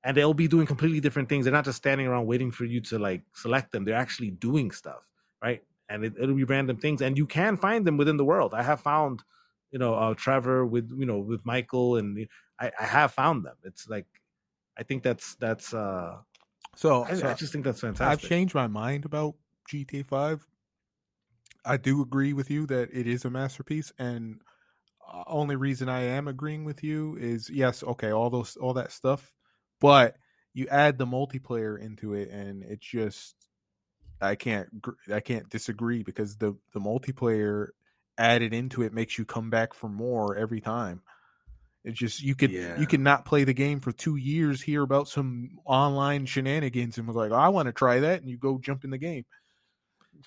and 0.04 0.16
they'll 0.16 0.34
be 0.34 0.48
doing 0.48 0.68
completely 0.68 1.00
different 1.00 1.30
things. 1.30 1.46
They're 1.46 1.54
not 1.54 1.66
just 1.66 1.78
standing 1.78 2.08
around 2.08 2.28
waiting 2.28 2.52
for 2.52 2.66
you 2.66 2.82
to 2.82 3.00
like 3.00 3.22
select 3.34 3.72
them. 3.72 3.86
They're 3.86 3.96
actually 3.96 4.32
doing 4.32 4.72
stuff, 4.72 5.02
right? 5.42 5.62
And 5.90 6.06
it, 6.06 6.14
it'll 6.20 6.36
be 6.36 6.44
random 6.44 6.78
things, 6.78 7.02
and 7.02 7.18
you 7.18 7.26
can 7.26 7.58
find 7.58 7.86
them 7.86 7.98
within 7.98 8.18
the 8.18 8.26
world. 8.26 8.54
I 8.54 8.64
have 8.64 8.82
found 8.82 9.24
you 9.72 9.80
know 9.80 9.96
uh, 9.96 10.14
Trevor 10.14 10.66
with 10.66 10.90
you 10.98 11.06
know 11.06 11.20
with 11.20 11.46
Michael 11.46 11.98
and 11.98 12.28
I, 12.60 12.72
I 12.80 12.86
have 12.86 13.12
found 13.12 13.46
them. 13.46 13.56
It's 13.64 13.90
like 13.90 14.06
I 14.78 14.84
think 14.84 15.04
that's 15.04 15.36
that's 15.36 15.74
uh 15.74 16.18
So, 16.76 17.04
I, 17.04 17.16
so 17.16 17.28
I 17.28 17.34
just 17.36 17.54
think 17.54 17.66
that's 17.66 17.82
fantastic. 17.82 18.24
I've 18.24 18.30
changed 18.30 18.56
my 18.56 18.68
mind 18.68 19.06
about 19.06 19.36
GTA 19.70 20.04
Five. 20.04 20.46
I 21.66 21.78
do 21.78 22.02
agree 22.02 22.34
with 22.34 22.50
you 22.52 22.66
that 22.68 22.90
it 22.92 23.08
is 23.08 23.26
a 23.26 23.30
masterpiece, 23.30 23.94
and 23.98 24.42
uh, 25.08 25.24
only 25.28 25.56
reason 25.56 25.90
I 25.90 26.02
am 26.02 26.28
agreeing 26.28 26.66
with 26.66 26.84
you 26.84 27.16
is 27.18 27.50
yes, 27.50 27.84
okay, 27.84 28.12
all 28.12 28.30
those 28.30 28.56
all 28.58 28.74
that 28.74 28.92
stuff, 28.92 29.34
but 29.80 30.16
you 30.54 30.68
add 30.68 30.98
the 30.98 31.06
multiplayer 31.06 31.80
into 31.80 32.14
it, 32.14 32.30
and 32.30 32.64
it's 32.64 32.86
just 32.86 33.36
I 34.22 34.36
can't 34.36 34.70
I 35.12 35.20
can't 35.20 35.50
disagree 35.50 36.04
because 36.04 36.38
the 36.38 36.58
the 36.74 36.80
multiplayer 36.80 37.70
added 38.18 38.54
into 38.54 38.84
it 38.84 38.94
makes 38.94 39.18
you 39.18 39.26
come 39.26 39.50
back 39.50 39.74
for 39.74 39.90
more 39.90 40.36
every 40.36 40.62
time. 40.62 41.02
It's 41.84 42.00
just 42.00 42.22
you 42.24 42.34
could 42.36 42.52
Yeah. 42.52 42.80
you 42.80 42.88
could 42.88 43.00
not 43.02 43.26
play 43.26 43.44
the 43.44 43.54
game 43.54 43.80
for 43.82 43.92
two 43.92 44.16
years, 44.16 44.62
hear 44.62 44.84
about 44.84 45.08
some 45.10 45.58
online 45.66 46.26
shenanigans, 46.26 46.98
and 46.98 47.06
was 47.08 47.16
like, 47.16 47.32
oh, 47.32 47.36
I 47.36 47.50
want 47.50 47.66
to 47.68 47.74
try 47.74 48.00
that, 48.02 48.22
and 48.22 48.30
you 48.30 48.38
go 48.38 48.58
jump 48.58 48.84
in 48.86 48.90
the 48.90 48.98
game. 48.98 49.26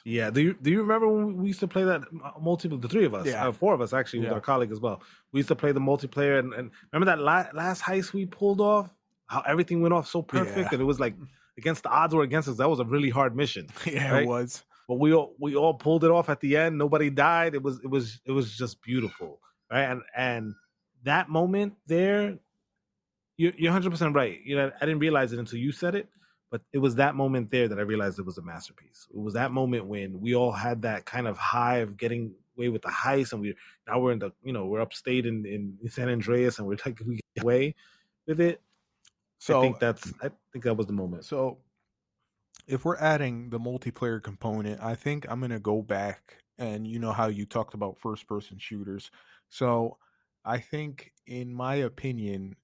Yeah, 0.04 0.30
do 0.30 0.40
you 0.42 0.54
do 0.60 0.70
you 0.70 0.82
remember 0.82 1.08
when 1.08 1.36
we 1.38 1.46
used 1.48 1.60
to 1.60 1.68
play 1.68 1.84
that 1.84 2.02
multiple? 2.40 2.76
The 2.76 2.88
three 2.88 3.06
of 3.06 3.14
us, 3.14 3.26
Yeah. 3.26 3.48
uh, 3.48 3.52
four 3.52 3.72
of 3.72 3.80
us 3.80 3.92
actually, 3.94 4.20
with 4.20 4.32
our 4.32 4.40
colleague 4.40 4.70
as 4.72 4.80
well. 4.80 5.02
We 5.32 5.38
used 5.38 5.48
to 5.48 5.54
play 5.56 5.72
the 5.72 5.80
multiplayer, 5.80 6.38
and, 6.38 6.52
and 6.52 6.70
remember 6.92 7.06
that 7.16 7.20
la- 7.22 7.46
last 7.54 7.82
heist 7.82 8.12
we 8.12 8.26
pulled 8.26 8.60
off? 8.60 8.92
How 9.26 9.40
everything 9.46 9.80
went 9.80 9.94
off 9.94 10.06
so 10.08 10.22
perfect, 10.22 10.56
Yeah. 10.58 10.68
and 10.72 10.80
it 10.80 10.84
was 10.84 11.00
like 11.00 11.14
against 11.58 11.84
the 11.84 11.88
odds 11.88 12.14
were 12.14 12.22
against 12.22 12.48
us. 12.48 12.58
That 12.58 12.68
was 12.68 12.80
a 12.80 12.84
really 12.84 13.10
hard 13.10 13.34
mission, 13.34 13.66
yeah, 13.86 14.12
Right? 14.12 14.22
it 14.24 14.28
was. 14.28 14.62
but 14.86 14.96
we 14.96 15.14
all 15.14 15.34
we 15.40 15.56
all 15.56 15.74
pulled 15.74 16.04
it 16.04 16.10
off 16.10 16.28
at 16.28 16.40
the 16.40 16.56
end. 16.58 16.76
Nobody 16.76 17.08
died. 17.08 17.54
It 17.54 17.62
was 17.62 17.80
it 17.82 17.88
was 17.88 18.20
it 18.26 18.32
was 18.32 18.54
just 18.56 18.82
beautiful, 18.82 19.40
right? 19.72 19.84
And 19.84 20.02
and 20.14 20.54
that 21.06 21.28
moment 21.28 21.74
there, 21.86 22.38
you're 23.36 23.52
you're 23.56 23.72
100 23.72 23.90
percent 23.90 24.14
right. 24.14 24.38
You 24.44 24.56
know, 24.56 24.70
I 24.80 24.86
didn't 24.86 25.00
realize 25.00 25.32
it 25.32 25.38
until 25.38 25.58
you 25.58 25.72
said 25.72 25.94
it, 25.94 26.08
but 26.50 26.62
it 26.72 26.78
was 26.78 26.94
that 26.96 27.14
moment 27.14 27.50
there 27.50 27.68
that 27.68 27.78
I 27.78 27.82
realized 27.82 28.18
it 28.18 28.26
was 28.26 28.38
a 28.38 28.42
masterpiece. 28.42 29.08
It 29.12 29.18
was 29.18 29.34
that 29.34 29.52
moment 29.52 29.86
when 29.86 30.20
we 30.20 30.34
all 30.34 30.52
had 30.52 30.82
that 30.82 31.04
kind 31.04 31.26
of 31.26 31.36
high 31.36 31.78
of 31.78 31.96
getting 31.96 32.34
away 32.56 32.68
with 32.68 32.82
the 32.82 32.88
heist, 32.88 33.32
and 33.32 33.40
we 33.40 33.54
now 33.88 33.98
we're 33.98 34.12
in 34.12 34.18
the 34.18 34.32
you 34.42 34.52
know 34.52 34.66
we're 34.66 34.80
upstate 34.80 35.26
in 35.26 35.46
in 35.46 35.78
San 35.88 36.08
Andreas, 36.08 36.58
and 36.58 36.66
we're 36.66 36.76
like 36.84 37.00
we 37.06 37.20
get 37.34 37.42
away 37.42 37.74
with 38.26 38.40
it. 38.40 38.60
So 39.38 39.58
I 39.58 39.62
think 39.62 39.78
that's 39.78 40.12
I 40.22 40.30
think 40.52 40.64
that 40.64 40.74
was 40.74 40.86
the 40.86 40.92
moment. 40.92 41.24
So, 41.24 41.58
if 42.66 42.84
we're 42.84 42.96
adding 42.96 43.50
the 43.50 43.60
multiplayer 43.60 44.22
component, 44.22 44.82
I 44.82 44.94
think 44.94 45.26
I'm 45.28 45.40
going 45.40 45.50
to 45.50 45.60
go 45.60 45.82
back 45.82 46.38
and 46.58 46.86
you 46.86 46.98
know 46.98 47.12
how 47.12 47.28
you 47.28 47.44
talked 47.44 47.74
about 47.74 47.98
first 47.98 48.26
person 48.26 48.58
shooters. 48.58 49.10
So, 49.48 49.98
I 50.46 50.58
think, 50.58 51.12
in 51.26 51.52
my 51.52 51.74
opinion, 51.74 52.56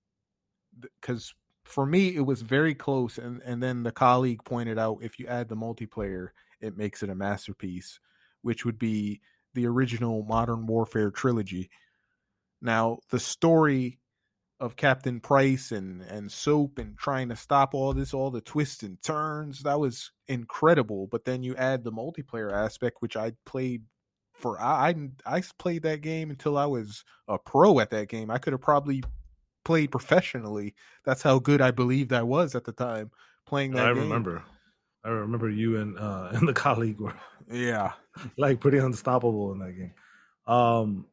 because 0.81 1.35
for 1.65 1.85
me, 1.85 2.15
it 2.15 2.25
was 2.25 2.43
very 2.43 2.75
close. 2.75 3.19
And, 3.19 3.43
and 3.45 3.63
then 3.63 3.83
the 3.83 3.93
colleague 3.93 4.45
pointed 4.45 4.79
out 4.79 4.99
if 5.03 5.19
you 5.19 5.27
add 5.27 5.49
the 5.49 5.57
multiplayer, 5.57 6.29
it 6.61 6.77
makes 6.77 7.03
it 7.03 7.11
a 7.11 7.15
masterpiece, 7.15 7.99
which 8.43 8.65
would 8.65 8.79
be 8.79 9.21
the 9.55 9.67
original 9.67 10.23
Modern 10.23 10.67
Warfare 10.67 11.11
trilogy. 11.11 11.71
Now, 12.61 12.99
the 13.11 13.19
story 13.19 13.99
of 14.61 14.77
Captain 14.77 15.19
Price 15.19 15.73
and 15.73 16.03
and 16.03 16.31
Soap 16.31 16.79
and 16.79 16.97
trying 16.97 17.29
to 17.31 17.37
stop 17.37 17.75
all 17.75 17.93
this, 17.93 18.15
all 18.15 18.31
the 18.31 18.41
twists 18.41 18.85
and 18.85 19.03
turns. 19.03 19.65
That 19.65 19.81
was 19.81 20.13
incredible. 20.29 21.09
But 21.09 21.25
then 21.25 21.43
you 21.43 21.57
add 21.57 21.83
the 21.83 21.91
multiplayer 21.91 22.53
aspect, 22.53 22.99
which 23.01 23.17
I 23.17 23.33
played 23.45 23.83
for. 24.43 24.61
I 24.61 24.91
I, 24.91 25.37
I 25.39 25.43
played 25.59 25.83
that 25.85 26.01
game 26.03 26.31
until 26.31 26.59
I 26.59 26.67
was 26.67 27.05
a 27.29 27.39
pro 27.39 27.81
at 27.81 27.91
that 27.91 28.09
game. 28.09 28.31
I 28.31 28.39
could 28.39 28.53
have 28.53 28.61
probably 28.61 29.03
played 29.65 29.91
professionally. 29.91 30.75
That's 31.05 31.23
how 31.23 31.39
good 31.39 31.61
I 31.61 31.71
believed 31.71 32.13
I 32.13 32.23
was 32.23 32.55
at 32.55 32.65
the 32.65 32.73
time 32.73 33.11
playing 33.47 33.73
that. 33.73 33.83
Game. 33.83 33.91
I 33.91 33.95
game. 33.95 34.03
remember. 34.03 34.45
I 35.05 35.09
remember 35.09 35.49
you 35.51 35.79
and 35.81 35.99
uh 35.99 36.31
and 36.33 36.47
the 36.47 36.53
colleague 36.53 37.01
were 37.01 37.15
Yeah, 37.51 37.93
like 38.37 38.61
pretty 38.61 38.79
unstoppable 38.79 39.53
in 39.53 39.59
that 39.61 39.73
game. 39.73 39.95
Um 40.47 41.07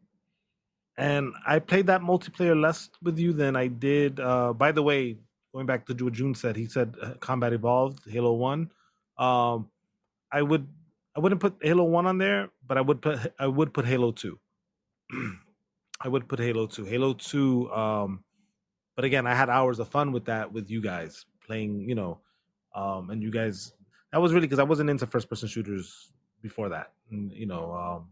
and 0.97 1.33
I 1.47 1.59
played 1.59 1.87
that 1.87 2.01
multiplayer 2.01 2.59
less 2.59 2.89
with 3.01 3.17
you 3.17 3.33
than 3.33 3.55
I 3.55 3.67
did. 3.67 4.19
Uh 4.19 4.53
by 4.53 4.71
the 4.71 4.83
way, 4.83 5.17
going 5.53 5.65
back 5.65 5.85
to 5.87 5.93
what 6.03 6.13
June 6.13 6.35
said, 6.35 6.55
he 6.55 6.65
said 6.67 6.95
uh, 7.01 7.13
Combat 7.19 7.53
Evolved, 7.53 8.01
Halo 8.09 8.33
1. 8.33 8.69
Um 9.17 9.69
I 10.31 10.41
would 10.43 10.67
I 11.15 11.19
wouldn't 11.19 11.41
put 11.41 11.55
Halo 11.61 11.83
1 11.83 12.05
on 12.05 12.17
there, 12.17 12.49
but 12.65 12.77
I 12.77 12.81
would 12.81 13.01
put 13.01 13.33
I 13.39 13.47
would 13.47 13.73
put 13.73 13.85
Halo 13.85 14.11
2. 14.11 14.39
I 16.01 16.07
would 16.07 16.29
put 16.29 16.39
Halo 16.39 16.67
2. 16.67 16.85
Halo 16.85 17.13
2 17.13 17.71
um 17.71 18.23
but 18.95 19.05
again, 19.05 19.25
I 19.27 19.33
had 19.33 19.49
hours 19.49 19.79
of 19.79 19.87
fun 19.87 20.11
with 20.11 20.25
that 20.25 20.51
with 20.51 20.69
you 20.69 20.81
guys 20.81 21.25
playing, 21.45 21.87
you 21.87 21.95
know, 21.95 22.19
um 22.75 23.09
and 23.09 23.21
you 23.23 23.31
guys 23.31 23.73
that 24.11 24.21
was 24.21 24.33
really 24.33 24.47
because 24.47 24.59
I 24.59 24.63
wasn't 24.63 24.89
into 24.89 25.05
first 25.05 25.29
person 25.29 25.47
shooters 25.47 26.11
before 26.41 26.69
that. 26.69 26.93
And, 27.11 27.31
you 27.31 27.45
know, 27.45 27.73
um, 27.73 28.11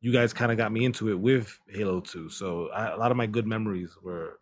you 0.00 0.12
guys 0.12 0.32
kind 0.32 0.50
of 0.50 0.58
got 0.58 0.72
me 0.72 0.84
into 0.84 1.10
it 1.10 1.18
with 1.18 1.58
Halo 1.68 2.00
2. 2.00 2.28
So 2.28 2.68
I, 2.70 2.88
a 2.92 2.96
lot 2.96 3.10
of 3.10 3.16
my 3.16 3.26
good 3.26 3.46
memories 3.46 3.96
were, 4.02 4.40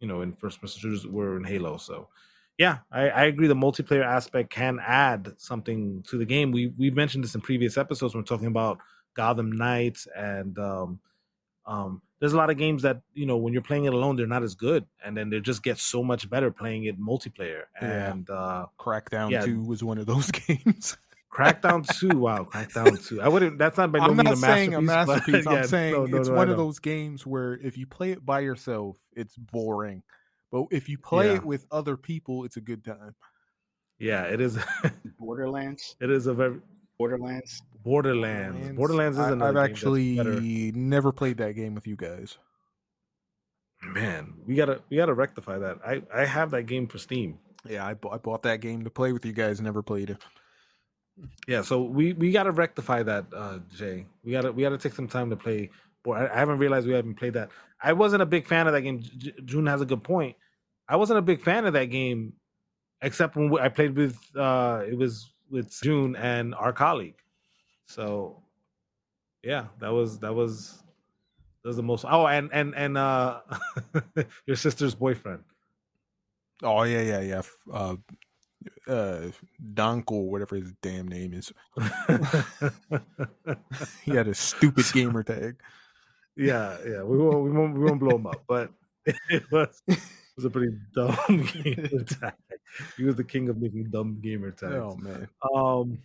you 0.00 0.08
know, 0.08 0.22
in 0.22 0.34
first 0.34 0.60
person 0.60 0.80
shooters 0.80 1.06
were 1.06 1.36
in 1.36 1.44
Halo. 1.44 1.76
So 1.76 2.08
yeah, 2.58 2.78
I, 2.90 3.08
I 3.08 3.24
agree. 3.26 3.46
The 3.46 3.54
multiplayer 3.54 4.04
aspect 4.04 4.50
can 4.50 4.78
add 4.84 5.32
something 5.38 6.02
to 6.08 6.18
the 6.18 6.24
game. 6.26 6.50
We 6.52 6.72
we've 6.76 6.94
mentioned 6.96 7.24
this 7.24 7.34
in 7.34 7.40
previous 7.40 7.78
episodes 7.78 8.14
when 8.14 8.22
we're 8.22 8.26
talking 8.26 8.48
about 8.48 8.78
Gotham 9.14 9.52
Knights, 9.52 10.08
and 10.16 10.58
um, 10.58 11.00
um, 11.66 12.02
there's 12.20 12.32
a 12.32 12.36
lot 12.36 12.50
of 12.50 12.56
games 12.56 12.82
that 12.82 13.00
you 13.14 13.26
know 13.26 13.36
when 13.36 13.52
you're 13.52 13.62
playing 13.62 13.84
it 13.84 13.92
alone, 13.94 14.16
they're 14.16 14.26
not 14.26 14.42
as 14.42 14.56
good, 14.56 14.84
and 15.04 15.16
then 15.16 15.30
they 15.30 15.38
just 15.40 15.62
get 15.62 15.78
so 15.78 16.02
much 16.02 16.28
better 16.28 16.50
playing 16.50 16.84
it 16.84 17.00
multiplayer. 17.00 17.62
Yeah. 17.80 18.10
And 18.10 18.28
uh, 18.28 18.66
Crackdown 18.78 19.30
Yeah. 19.30 19.44
2 19.44 19.62
was 19.62 19.84
one 19.84 19.98
of 19.98 20.06
those 20.06 20.30
games. 20.32 20.96
Crackdown 21.32 21.86
Two, 21.98 22.18
wow, 22.18 22.42
Crackdown 22.50 23.06
Two. 23.06 23.20
I 23.20 23.28
wouldn't. 23.28 23.58
That's 23.58 23.76
not 23.76 23.92
by 23.92 23.98
no 23.98 24.06
I'm 24.06 24.16
means 24.16 24.24
not 24.24 24.34
a 24.34 24.36
saying 24.38 24.74
a 24.74 24.80
masterpiece. 24.80 25.16
masterpiece. 25.44 25.44
but 25.44 25.54
I'm 25.58 25.66
saying 25.68 25.92
no, 25.92 26.06
no, 26.06 26.16
it's 26.18 26.28
no, 26.28 26.34
one 26.34 26.48
of 26.50 26.56
those 26.56 26.78
games 26.80 27.24
where 27.26 27.54
if 27.54 27.76
you 27.78 27.86
play 27.86 28.10
it 28.10 28.24
by 28.26 28.40
yourself, 28.40 28.96
it's 29.14 29.36
boring. 29.36 30.02
But 30.50 30.66
if 30.70 30.88
you 30.88 30.98
play 30.98 31.28
Yeah. 31.28 31.36
it 31.36 31.44
with 31.44 31.66
other 31.70 31.96
people, 31.96 32.44
it's 32.44 32.56
a 32.56 32.60
good 32.60 32.84
time. 32.84 33.14
Yeah, 33.98 34.24
it 34.24 34.40
is. 34.40 34.58
Borderlands, 35.18 35.96
it 36.00 36.10
is 36.10 36.26
a 36.26 36.34
very 36.34 36.60
Borderlands. 36.98 37.62
Borderlands. 37.84 38.76
Borderlands 38.76 39.18
is 39.18 39.24
I- 39.24 39.32
another 39.32 39.58
I've 39.60 39.66
game 39.68 40.16
that's 40.16 40.26
actually 40.26 40.72
never 40.74 41.12
played 41.12 41.36
that 41.38 41.52
game 41.52 41.74
with 41.74 41.86
you 41.86 41.96
guys. 41.96 42.38
Man, 43.84 44.34
we 44.46 44.54
gotta 44.56 44.80
we 44.90 44.96
gotta 44.96 45.14
rectify 45.14 45.58
that. 45.58 45.78
I 45.86 46.02
I 46.12 46.24
have 46.24 46.50
that 46.50 46.64
game 46.64 46.88
for 46.88 46.98
Steam. 46.98 47.38
Yeah, 47.68 47.86
I, 47.86 47.94
bought 47.94 48.14
I 48.14 48.18
bought 48.18 48.42
that 48.42 48.60
game 48.60 48.82
to 48.84 48.90
play 48.90 49.12
with 49.12 49.24
you 49.24 49.32
guys. 49.32 49.60
Never 49.60 49.82
played 49.82 50.10
it. 50.10 50.18
Yeah, 51.46 51.62
so 51.62 51.82
we 51.82 52.12
we 52.14 52.32
gotta 52.32 52.50
rectify 52.52 53.02
that, 53.04 53.26
uh, 53.34 53.58
Jay. 53.76 54.06
We 54.24 54.32
gotta 54.32 54.50
we 54.52 54.62
gotta 54.62 54.78
take 54.78 54.94
some 54.94 55.06
time 55.08 55.30
to 55.30 55.36
play. 55.36 55.70
Boy, 56.04 56.14
I, 56.16 56.38
haven't 56.38 56.58
realized 56.58 56.86
we 56.86 56.94
haven't 56.94 57.16
played 57.16 57.34
that. 57.34 57.50
I 57.82 57.92
wasn't 57.92 58.22
a 58.22 58.26
big 58.26 58.46
fan 58.46 58.66
of 58.66 58.72
that 58.72 58.82
game. 58.82 59.00
J- 59.00 59.34
June 59.44 59.66
has 59.66 59.80
a 59.80 59.86
good 59.86 60.02
point. 60.02 60.36
I 60.88 60.96
wasn't 60.96 61.18
a 61.18 61.22
big 61.22 61.42
fan 61.42 61.66
of 61.66 61.72
that 61.74 61.86
game, 61.86 62.34
except 63.02 63.36
when 63.36 63.52
I 63.58 63.68
played 63.68 63.96
with 63.96 64.18
uh, 64.36 64.82
it 64.88 64.96
was 64.96 65.32
with 65.50 65.70
June 65.82 66.16
and 66.16 66.54
our 66.54 66.72
colleague. 66.72 67.16
So, 67.86 68.42
yeah, 69.42 69.66
that 69.80 69.92
was 69.92 70.18
that 70.20 70.34
was 70.34 70.82
that 71.62 71.68
was 71.68 71.76
the 71.76 71.82
most. 71.82 72.04
Oh, 72.08 72.26
and 72.26 72.50
and 72.52 72.74
and 72.74 72.96
uh, 72.96 73.40
your 74.46 74.56
sister's 74.56 74.94
boyfriend. 74.94 75.42
Oh 76.62 76.82
yeah, 76.84 77.02
yeah, 77.02 77.20
yeah. 77.20 77.42
Uh, 77.72 77.96
uh, 78.88 79.30
Donko, 79.74 80.24
whatever 80.24 80.56
his 80.56 80.72
damn 80.82 81.08
name 81.08 81.34
is. 81.34 81.52
He 84.04 84.12
had 84.12 84.28
a 84.28 84.34
stupid 84.34 84.86
gamer 84.92 85.22
tag. 85.22 85.56
Yeah, 86.38 86.76
yeah. 86.86 87.02
We 87.02 87.18
won't 87.18 87.44
we 87.44 87.50
won't 87.50 87.74
we 87.76 87.84
won't 87.84 88.00
blow 88.00 88.16
him 88.16 88.26
up, 88.26 88.42
but 88.46 88.70
it 89.06 89.42
was 89.50 89.82
it 89.88 89.98
was 90.36 90.44
a 90.44 90.50
pretty 90.50 90.76
dumb 90.94 91.16
gamer 91.52 92.04
tag. 92.04 92.34
He 92.96 93.04
was 93.04 93.16
the 93.16 93.24
king 93.24 93.48
of 93.48 93.58
making 93.58 93.84
dumb 93.90 94.20
gamer 94.22 94.50
tags. 94.52 94.74
Oh 94.74 94.96
man. 94.96 95.28
Um 95.54 95.98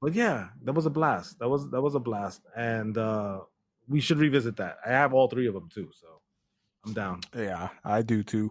but 0.00 0.14
yeah, 0.14 0.48
that 0.64 0.72
was 0.72 0.86
a 0.86 0.90
blast. 0.90 1.38
That 1.38 1.48
was 1.48 1.70
that 1.70 1.80
was 1.80 1.94
a 1.94 2.00
blast. 2.00 2.42
And 2.56 2.98
uh 2.98 3.40
we 3.88 4.00
should 4.00 4.18
revisit 4.18 4.56
that. 4.56 4.78
I 4.86 4.90
have 4.90 5.14
all 5.14 5.28
three 5.28 5.46
of 5.46 5.54
them 5.54 5.68
too, 5.72 5.90
so 5.98 6.20
I'm 6.84 6.92
down. 6.92 7.20
Yeah, 7.36 7.68
I 7.84 8.02
do 8.02 8.22
too. 8.22 8.50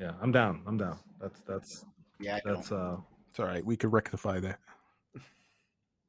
Yeah, 0.00 0.12
I'm 0.20 0.32
down. 0.32 0.62
I'm 0.66 0.76
down. 0.76 0.98
That's 1.20 1.40
that's 1.42 1.84
Yeah, 2.18 2.36
I 2.36 2.40
don't. 2.40 2.56
that's 2.56 2.72
uh 2.72 2.96
It's 3.30 3.38
all 3.38 3.46
right. 3.46 3.64
We 3.64 3.76
could 3.76 3.92
rectify 3.92 4.40
that. 4.40 4.58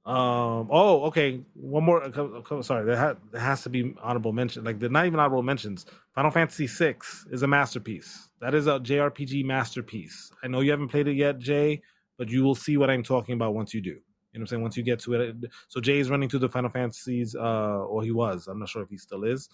Um. 0.08 0.70
Oh, 0.72 1.04
okay. 1.08 1.41
One 1.54 1.84
more. 1.84 2.02
uh, 2.04 2.62
Sorry, 2.62 2.86
there, 2.86 2.96
ha- 2.96 3.15
there 3.32 3.41
has 3.41 3.63
to 3.63 3.70
be 3.70 3.93
honorable 4.02 4.32
mention. 4.32 4.63
Like 4.63 4.80
they're 4.80 4.89
not 4.89 5.06
even 5.06 5.20
honorable 5.20 5.43
mentions. 5.43 5.86
Final 6.15 6.32
Fantasy 6.32 6.65
VI 6.67 6.96
is 7.30 7.43
a 7.43 7.48
masterpiece. 7.48 8.30
That 8.39 8.56
is 8.56 8.67
a 8.67 8.80
JRPG 8.80 9.43
masterpiece. 9.43 10.32
I 10.43 10.48
know 10.48 10.62
you 10.62 10.72
haven't 10.72 10.88
played 10.89 11.08
it 11.10 11.15
yet, 11.15 11.39
Jay, 11.39 11.82
but 12.17 12.30
you 12.30 12.43
will 12.43 12.56
see 12.56 12.78
what 12.78 12.89
I'm 12.89 13.04
talking 13.04 13.34
about 13.34 13.54
once 13.54 13.74
you 13.74 13.82
do. 13.82 13.89
You 13.89 13.96
know 13.96 14.00
what 14.34 14.41
I'm 14.41 14.48
saying? 14.48 14.62
Once 14.62 14.78
you 14.78 14.84
get 14.84 15.00
to 15.02 15.13
it. 15.15 15.36
So 15.67 15.82
Jay 15.82 16.00
is 16.00 16.10
running 16.10 16.30
through 16.30 16.39
the 16.39 16.50
Final 16.50 16.70
Fantasies. 16.70 17.36
Uh, 17.36 17.84
or 17.86 18.02
he 18.04 18.12
was. 18.12 18.48
I'm 18.48 18.60
not 18.60 18.70
sure 18.70 18.84
if 18.84 18.89
he 18.89 18.98
still 18.98 19.24
is. 19.26 19.50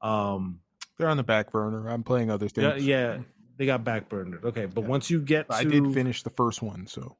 Um. 0.00 0.60
They're 0.98 1.08
on 1.08 1.16
the 1.18 1.24
back 1.24 1.50
burner. 1.52 1.88
I'm 1.88 2.04
playing 2.04 2.30
other 2.30 2.48
things. 2.48 2.84
Yeah. 2.84 3.18
They 3.58 3.66
got 3.66 3.84
back 3.84 4.08
backburned. 4.08 4.44
Okay, 4.44 4.66
but 4.66 4.82
Yeah. 4.82 4.86
once 4.88 5.10
you 5.10 5.20
get 5.20 5.48
to, 5.48 5.54
I 5.56 5.64
did 5.64 5.92
finish 5.94 6.22
the 6.22 6.30
first 6.30 6.62
one, 6.62 6.86
so 6.86 7.16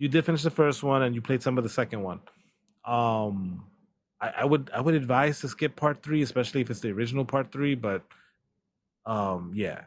you 0.00 0.08
did 0.08 0.24
finish 0.24 0.42
the 0.42 0.50
first 0.50 0.82
one 0.82 1.02
and 1.02 1.14
you 1.14 1.20
played 1.20 1.42
some 1.42 1.58
of 1.58 1.62
the 1.62 1.70
second 1.70 2.02
one. 2.02 2.20
Um, 2.84 3.66
I, 4.20 4.28
I 4.38 4.44
would 4.44 4.70
I 4.74 4.80
would 4.80 4.94
advise 4.94 5.40
to 5.40 5.48
skip 5.48 5.76
part 5.76 6.02
three, 6.02 6.22
especially 6.22 6.62
if 6.62 6.70
it's 6.70 6.80
the 6.80 6.90
original 6.90 7.24
part 7.24 7.52
three. 7.52 7.74
But 7.74 8.02
um, 9.06 9.52
yeah, 9.54 9.82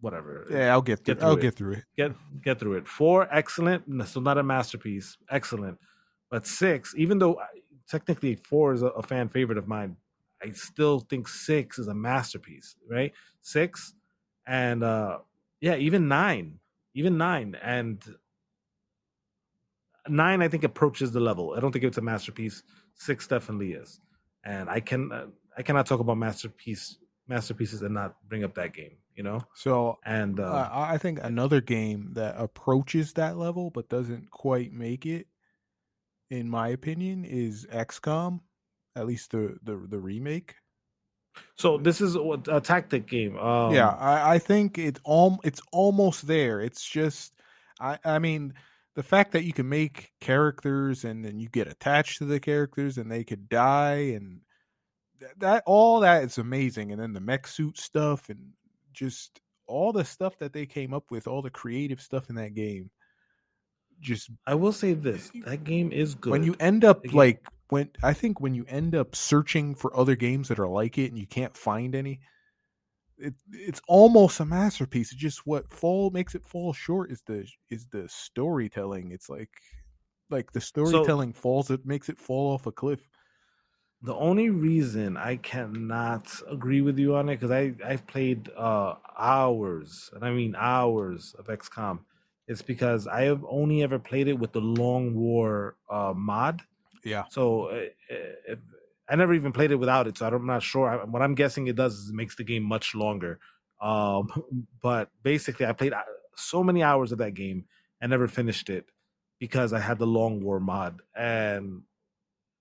whatever. 0.00 0.46
yeah, 0.50 0.72
I'll 0.72 0.82
get 0.82 1.04
through. 1.04 1.14
Get 1.14 1.20
through 1.20 1.28
I'll 1.30 1.36
it. 1.38 1.40
get 1.40 1.54
through 1.54 1.72
it. 1.74 1.84
get 1.96 2.12
get 2.42 2.58
through 2.58 2.74
it. 2.74 2.88
Four, 2.88 3.28
excellent. 3.32 3.84
Still 4.08 4.22
not 4.22 4.38
a 4.38 4.42
masterpiece, 4.42 5.16
excellent. 5.30 5.78
But 6.30 6.46
six, 6.46 6.92
even 6.96 7.18
though 7.18 7.38
I- 7.38 7.46
technically 7.88 8.34
four 8.34 8.74
is 8.74 8.82
a, 8.82 8.86
a 8.88 9.02
fan 9.02 9.28
favorite 9.28 9.58
of 9.58 9.68
mine, 9.68 9.96
I 10.42 10.50
still 10.52 10.98
think 11.00 11.28
six 11.28 11.78
is 11.78 11.86
a 11.86 11.94
masterpiece. 11.94 12.74
Right, 12.90 13.12
six, 13.40 13.94
and 14.48 14.82
uh 14.82 15.18
yeah, 15.60 15.76
even 15.76 16.08
nine, 16.08 16.58
even 16.94 17.16
nine, 17.16 17.56
and 17.62 18.02
nine. 20.08 20.42
I 20.42 20.48
think 20.48 20.64
approaches 20.64 21.12
the 21.12 21.20
level. 21.20 21.54
I 21.56 21.60
don't 21.60 21.72
think 21.72 21.84
it's 21.84 21.98
a 21.98 22.02
masterpiece. 22.02 22.62
Six 22.94 23.26
definitely 23.26 23.72
is, 23.72 24.00
and 24.44 24.68
I 24.68 24.80
can 24.80 25.12
uh, 25.12 25.26
I 25.56 25.62
cannot 25.62 25.86
talk 25.86 26.00
about 26.00 26.18
masterpiece 26.18 26.98
masterpieces 27.26 27.82
and 27.82 27.94
not 27.94 28.16
bring 28.28 28.44
up 28.44 28.54
that 28.54 28.72
game. 28.72 28.96
You 29.14 29.22
know, 29.22 29.40
So 29.54 29.98
and 30.04 30.40
uh, 30.40 30.68
I 30.72 30.94
I 30.94 30.98
think 30.98 31.20
another 31.22 31.60
game 31.60 32.10
that 32.14 32.34
approaches 32.36 33.12
that 33.12 33.36
level 33.36 33.70
but 33.70 33.88
doesn't 33.88 34.30
quite 34.30 34.72
make 34.72 35.06
it, 35.06 35.28
in 36.30 36.48
my 36.48 36.68
opinion, 36.68 37.24
is 37.24 37.66
XCOM. 37.72 38.40
At 38.96 39.06
least 39.06 39.30
the 39.30 39.56
the, 39.62 39.76
the 39.88 39.98
remake. 39.98 40.56
So 41.56 41.78
this 41.78 42.00
is 42.00 42.16
a 42.16 42.60
tactic 42.60 43.06
game. 43.06 43.36
Um, 43.38 43.74
yeah, 43.74 43.90
I, 43.90 44.34
I 44.34 44.38
think 44.38 44.78
it's 44.78 45.00
all 45.04 45.40
it's 45.44 45.60
almost 45.72 46.26
there. 46.26 46.60
It's 46.60 46.84
just, 46.88 47.34
I 47.80 47.98
I 48.04 48.18
mean, 48.18 48.54
the 48.94 49.02
fact 49.02 49.32
that 49.32 49.44
you 49.44 49.52
can 49.52 49.68
make 49.68 50.12
characters 50.20 51.04
and 51.04 51.24
then 51.24 51.38
you 51.38 51.48
get 51.48 51.68
attached 51.68 52.18
to 52.18 52.24
the 52.24 52.40
characters 52.40 52.96
and 52.96 53.10
they 53.10 53.24
could 53.24 53.48
die 53.48 54.12
and 54.14 54.40
that, 55.20 55.38
that 55.40 55.62
all 55.66 56.00
that 56.00 56.24
is 56.24 56.38
amazing. 56.38 56.92
And 56.92 57.00
then 57.00 57.12
the 57.12 57.20
mech 57.20 57.46
suit 57.46 57.78
stuff 57.78 58.28
and 58.28 58.52
just 58.92 59.40
all 59.66 59.92
the 59.92 60.04
stuff 60.04 60.38
that 60.38 60.52
they 60.52 60.66
came 60.66 60.94
up 60.94 61.10
with, 61.10 61.26
all 61.26 61.42
the 61.42 61.50
creative 61.50 62.00
stuff 62.00 62.28
in 62.28 62.36
that 62.36 62.54
game. 62.54 62.90
Just 64.00 64.30
I 64.46 64.54
will 64.54 64.72
say 64.72 64.92
this: 64.92 65.30
that 65.46 65.64
game 65.64 65.92
is 65.92 66.14
good. 66.14 66.32
when 66.32 66.42
you 66.42 66.56
end 66.58 66.84
up 66.84 67.00
like 67.12 67.46
when 67.68 67.90
I 68.02 68.12
think 68.12 68.40
when 68.40 68.54
you 68.54 68.64
end 68.68 68.94
up 68.94 69.14
searching 69.14 69.74
for 69.74 69.96
other 69.96 70.16
games 70.16 70.48
that 70.48 70.58
are 70.58 70.68
like 70.68 70.98
it 70.98 71.06
and 71.06 71.18
you 71.18 71.26
can't 71.26 71.56
find 71.56 71.94
any, 71.94 72.20
it 73.18 73.34
it's 73.52 73.80
almost 73.88 74.40
a 74.40 74.44
masterpiece. 74.44 75.12
It's 75.12 75.20
just 75.20 75.46
what 75.46 75.72
fall 75.72 76.10
makes 76.10 76.34
it 76.34 76.44
fall 76.44 76.72
short 76.72 77.10
is 77.10 77.22
the 77.22 77.48
is 77.70 77.88
the 77.88 78.08
storytelling. 78.08 79.12
It's 79.12 79.28
like 79.28 79.50
like 80.30 80.52
the 80.52 80.60
storytelling 80.60 81.32
falls 81.32 81.70
it 81.70 81.86
makes 81.86 82.08
it 82.08 82.18
fall 82.18 82.52
off 82.52 82.66
a 82.66 82.72
cliff. 82.72 83.08
the 84.02 84.14
only 84.14 84.50
reason 84.50 85.16
I 85.16 85.36
cannot 85.36 86.28
agree 86.50 86.82
with 86.82 86.98
you 86.98 87.16
on 87.16 87.28
it 87.28 87.36
because 87.36 87.50
I 87.50 87.74
I've 87.84 88.06
played 88.06 88.50
uh 88.56 88.96
hours 89.16 90.10
and 90.12 90.24
I 90.24 90.30
mean 90.30 90.54
hours 90.56 91.34
of 91.38 91.46
XCOM. 91.46 92.00
It's 92.46 92.60
because 92.60 93.06
I 93.06 93.22
have 93.22 93.42
only 93.48 93.82
ever 93.82 93.98
played 93.98 94.28
it 94.28 94.38
with 94.38 94.52
the 94.52 94.60
Long 94.60 95.14
War 95.14 95.76
uh, 95.88 96.12
mod. 96.14 96.60
Yeah. 97.02 97.24
So 97.30 97.68
uh, 97.68 97.86
uh, 98.50 98.56
I 99.08 99.16
never 99.16 99.34
even 99.34 99.52
played 99.52 99.70
it 99.70 99.76
without 99.76 100.06
it. 100.06 100.18
So 100.18 100.26
I'm 100.26 100.46
not 100.46 100.62
sure. 100.62 100.88
I, 100.88 101.04
what 101.04 101.22
I'm 101.22 101.34
guessing 101.34 101.66
it 101.66 101.76
does 101.76 101.94
is 101.94 102.10
it 102.10 102.14
makes 102.14 102.36
the 102.36 102.44
game 102.44 102.62
much 102.62 102.94
longer. 102.94 103.38
Um, 103.80 104.28
but 104.82 105.10
basically, 105.22 105.66
I 105.66 105.72
played 105.72 105.92
uh, 105.92 106.02
so 106.36 106.62
many 106.62 106.82
hours 106.82 107.12
of 107.12 107.18
that 107.18 107.34
game 107.34 107.66
and 108.00 108.10
never 108.10 108.28
finished 108.28 108.70
it 108.70 108.86
because 109.38 109.72
I 109.72 109.80
had 109.80 109.98
the 109.98 110.06
Long 110.06 110.42
War 110.42 110.60
mod. 110.60 111.00
And 111.14 111.82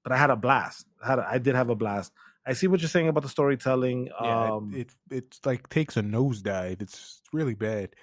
but 0.04 0.12
I 0.12 0.18
had 0.18 0.30
a 0.30 0.36
blast. 0.36 0.86
I 1.04 1.08
had 1.08 1.20
a, 1.20 1.28
I 1.30 1.38
did 1.38 1.56
have 1.56 1.70
a 1.70 1.76
blast. 1.76 2.12
I 2.46 2.54
see 2.54 2.68
what 2.68 2.82
you're 2.82 2.90
saying 2.90 3.08
about 3.08 3.24
the 3.24 3.30
storytelling. 3.30 4.10
Yeah, 4.22 4.52
um, 4.52 4.74
it, 4.76 4.92
it 5.10 5.16
it's 5.18 5.46
like 5.46 5.70
takes 5.70 5.96
a 5.96 6.02
nosedive. 6.02 6.82
It's 6.82 7.22
really 7.32 7.54
bad. 7.54 7.96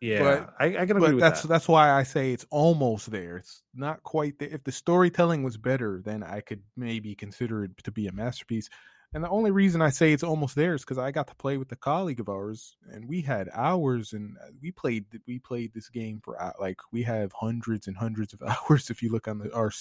Yeah, 0.00 0.22
but- 0.22 0.54
I, 0.58 0.78
I 0.78 0.86
can 0.86 0.96
agree 0.96 1.12
with 1.12 1.20
that's 1.20 1.42
that. 1.42 1.48
that's 1.48 1.68
why 1.68 1.90
I 1.90 2.02
say 2.04 2.32
it's 2.32 2.46
almost 2.50 3.10
there. 3.10 3.38
It's 3.38 3.62
not 3.74 4.02
quite 4.02 4.38
there. 4.38 4.48
If 4.50 4.64
the 4.64 4.72
storytelling 4.72 5.42
was 5.42 5.56
better, 5.56 6.00
then 6.04 6.22
I 6.22 6.40
could 6.40 6.62
maybe 6.76 7.14
consider 7.14 7.64
it 7.64 7.72
to 7.84 7.90
be 7.92 8.06
a 8.06 8.12
masterpiece. 8.12 8.68
And 9.12 9.24
the 9.24 9.28
only 9.28 9.50
reason 9.50 9.82
I 9.82 9.90
say 9.90 10.12
it's 10.12 10.22
almost 10.22 10.54
there 10.54 10.72
is 10.74 10.82
because 10.82 10.98
I 10.98 11.10
got 11.10 11.26
to 11.26 11.34
play 11.34 11.56
with 11.56 11.72
a 11.72 11.76
colleague 11.76 12.20
of 12.20 12.28
ours, 12.28 12.76
and 12.92 13.08
we 13.08 13.22
had 13.22 13.48
hours, 13.52 14.12
and 14.12 14.36
uh, 14.40 14.50
we 14.62 14.70
played 14.70 15.04
we 15.26 15.40
played 15.40 15.74
this 15.74 15.88
game 15.88 16.20
for 16.24 16.38
like 16.60 16.78
we 16.92 17.02
have 17.02 17.32
hundreds 17.32 17.88
and 17.88 17.96
hundreds 17.96 18.32
of 18.32 18.40
hours 18.70 18.88
if 18.88 19.02
you 19.02 19.10
look 19.10 19.26
on 19.26 19.38
the 19.38 19.52
our 19.52 19.72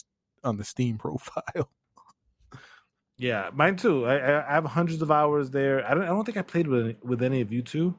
on 0.43 0.57
the 0.57 0.63
Steam 0.63 0.97
profile. 1.05 1.69
Yeah, 3.17 3.49
mine 3.53 3.75
too. 3.75 4.05
I, 4.05 4.15
I 4.17 4.49
I 4.49 4.53
have 4.53 4.65
hundreds 4.65 5.01
of 5.01 5.11
hours 5.11 5.51
there. 5.51 5.85
I 5.85 5.93
don't. 5.93 6.03
I 6.03 6.07
don't 6.07 6.23
think 6.25 6.37
I 6.37 6.41
played 6.41 6.67
with 6.67 6.95
with 7.03 7.21
any 7.21 7.41
of 7.41 7.51
you 7.51 7.61
two, 7.61 7.95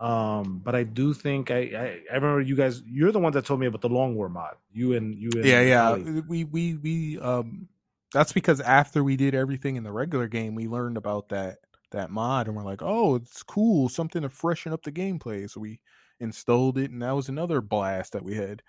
um, 0.00 0.60
but 0.64 0.74
I 0.74 0.84
do 0.84 1.12
think 1.12 1.50
I, 1.50 1.56
I. 1.56 2.00
I 2.10 2.14
remember 2.14 2.40
you 2.40 2.54
guys. 2.54 2.82
You're 2.86 3.12
the 3.12 3.18
ones 3.18 3.34
that 3.34 3.44
told 3.44 3.58
me 3.58 3.66
about 3.66 3.80
the 3.80 3.88
Long 3.88 4.14
War 4.14 4.28
mod. 4.28 4.54
You 4.72 4.94
and 4.94 5.14
you 5.14 5.30
and 5.34 5.44
yeah, 5.44 5.60
yeah. 5.60 5.88
Ali. 5.88 6.22
We 6.28 6.44
we 6.44 6.74
we 6.74 7.18
um 7.18 7.68
That's 8.12 8.32
because 8.32 8.60
after 8.60 9.02
we 9.02 9.16
did 9.16 9.34
everything 9.34 9.76
in 9.76 9.82
the 9.82 9.92
regular 9.92 10.28
game, 10.28 10.54
we 10.54 10.68
learned 10.68 10.96
about 10.96 11.30
that 11.30 11.58
that 11.90 12.10
mod, 12.10 12.46
and 12.46 12.56
we're 12.56 12.64
like, 12.64 12.82
oh, 12.82 13.16
it's 13.16 13.42
cool, 13.42 13.88
something 13.88 14.22
to 14.22 14.28
freshen 14.28 14.72
up 14.72 14.82
the 14.82 14.92
gameplay. 14.92 15.50
So 15.50 15.60
we 15.60 15.80
installed 16.20 16.78
it, 16.78 16.90
and 16.90 17.02
that 17.02 17.16
was 17.16 17.28
another 17.28 17.60
blast 17.60 18.12
that 18.12 18.22
we 18.22 18.34
had. 18.34 18.62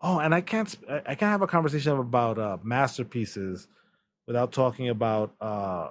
Oh, 0.00 0.18
and 0.18 0.34
I 0.34 0.40
can't 0.40 0.74
I 0.88 1.14
can't 1.14 1.30
have 1.30 1.42
a 1.42 1.46
conversation 1.46 1.92
about 1.92 2.38
uh, 2.38 2.56
masterpieces 2.62 3.68
without 4.26 4.52
talking 4.52 4.88
about 4.88 5.34
uh, 5.40 5.90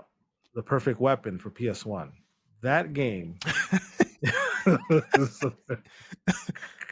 the 0.55 0.63
perfect 0.63 0.99
weapon 0.99 1.37
for 1.37 1.49
PS1. 1.49 2.11
That 2.61 2.93
game. 2.93 3.37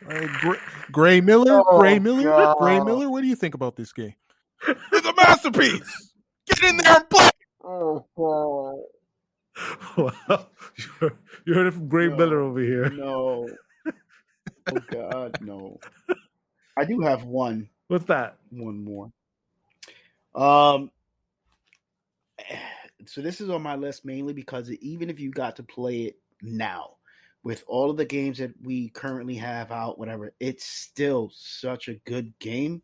Uh, 0.08 0.28
Gray, 0.42 0.58
Gray 0.92 1.22
Miller, 1.22 1.62
Oh, 1.68 1.78
Gray 1.80 2.00
Miller, 2.00 2.56
Gray 2.60 2.80
Miller. 2.80 3.10
What 3.10 3.22
do 3.22 3.28
you 3.28 3.36
think 3.36 3.54
about 3.54 3.76
this 3.76 3.92
game? 3.92 4.14
It's 4.68 5.06
a 5.08 5.14
masterpiece. 5.14 6.14
Get 6.48 6.64
in 6.64 6.78
there 6.78 6.96
and 6.96 7.10
play. 7.10 7.30
Oh, 7.64 8.06
God. 8.18 8.80
well, 9.98 10.50
you 10.78 10.86
heard, 11.00 11.18
you 11.46 11.54
heard 11.54 11.68
it 11.68 11.74
from 11.74 11.88
Gray 11.90 12.08
No. 12.08 12.16
Miller 12.16 12.40
over 12.42 12.60
here. 12.62 12.90
No. 12.90 13.50
Oh 14.72 14.80
God, 14.92 15.38
no. 15.42 15.80
I 16.78 16.86
do 16.86 17.02
have 17.02 17.24
one, 17.24 17.70
What's 17.88 18.06
that? 18.06 18.38
one 18.52 18.84
more. 18.84 19.12
Um. 20.36 20.92
So 23.06 23.22
this 23.22 23.40
is 23.40 23.50
on 23.50 23.62
my 23.64 23.76
list 23.76 24.04
mainly 24.04 24.34
because 24.34 24.70
even 24.70 25.10
if 25.10 25.22
you 25.22 25.32
got 25.32 25.56
to 25.56 25.64
play 25.64 26.02
it 26.02 26.20
now, 26.42 26.96
with 27.44 27.64
all 27.68 27.90
of 27.90 27.98
the 27.98 28.06
games 28.06 28.38
that 28.40 28.52
we 28.62 28.90
currently 28.90 29.36
have 29.36 29.72
out, 29.72 29.98
whatever, 29.98 30.34
it's 30.40 30.66
still 30.66 31.32
such 31.34 31.88
a 31.88 31.96
good 32.06 32.38
game. 32.40 32.82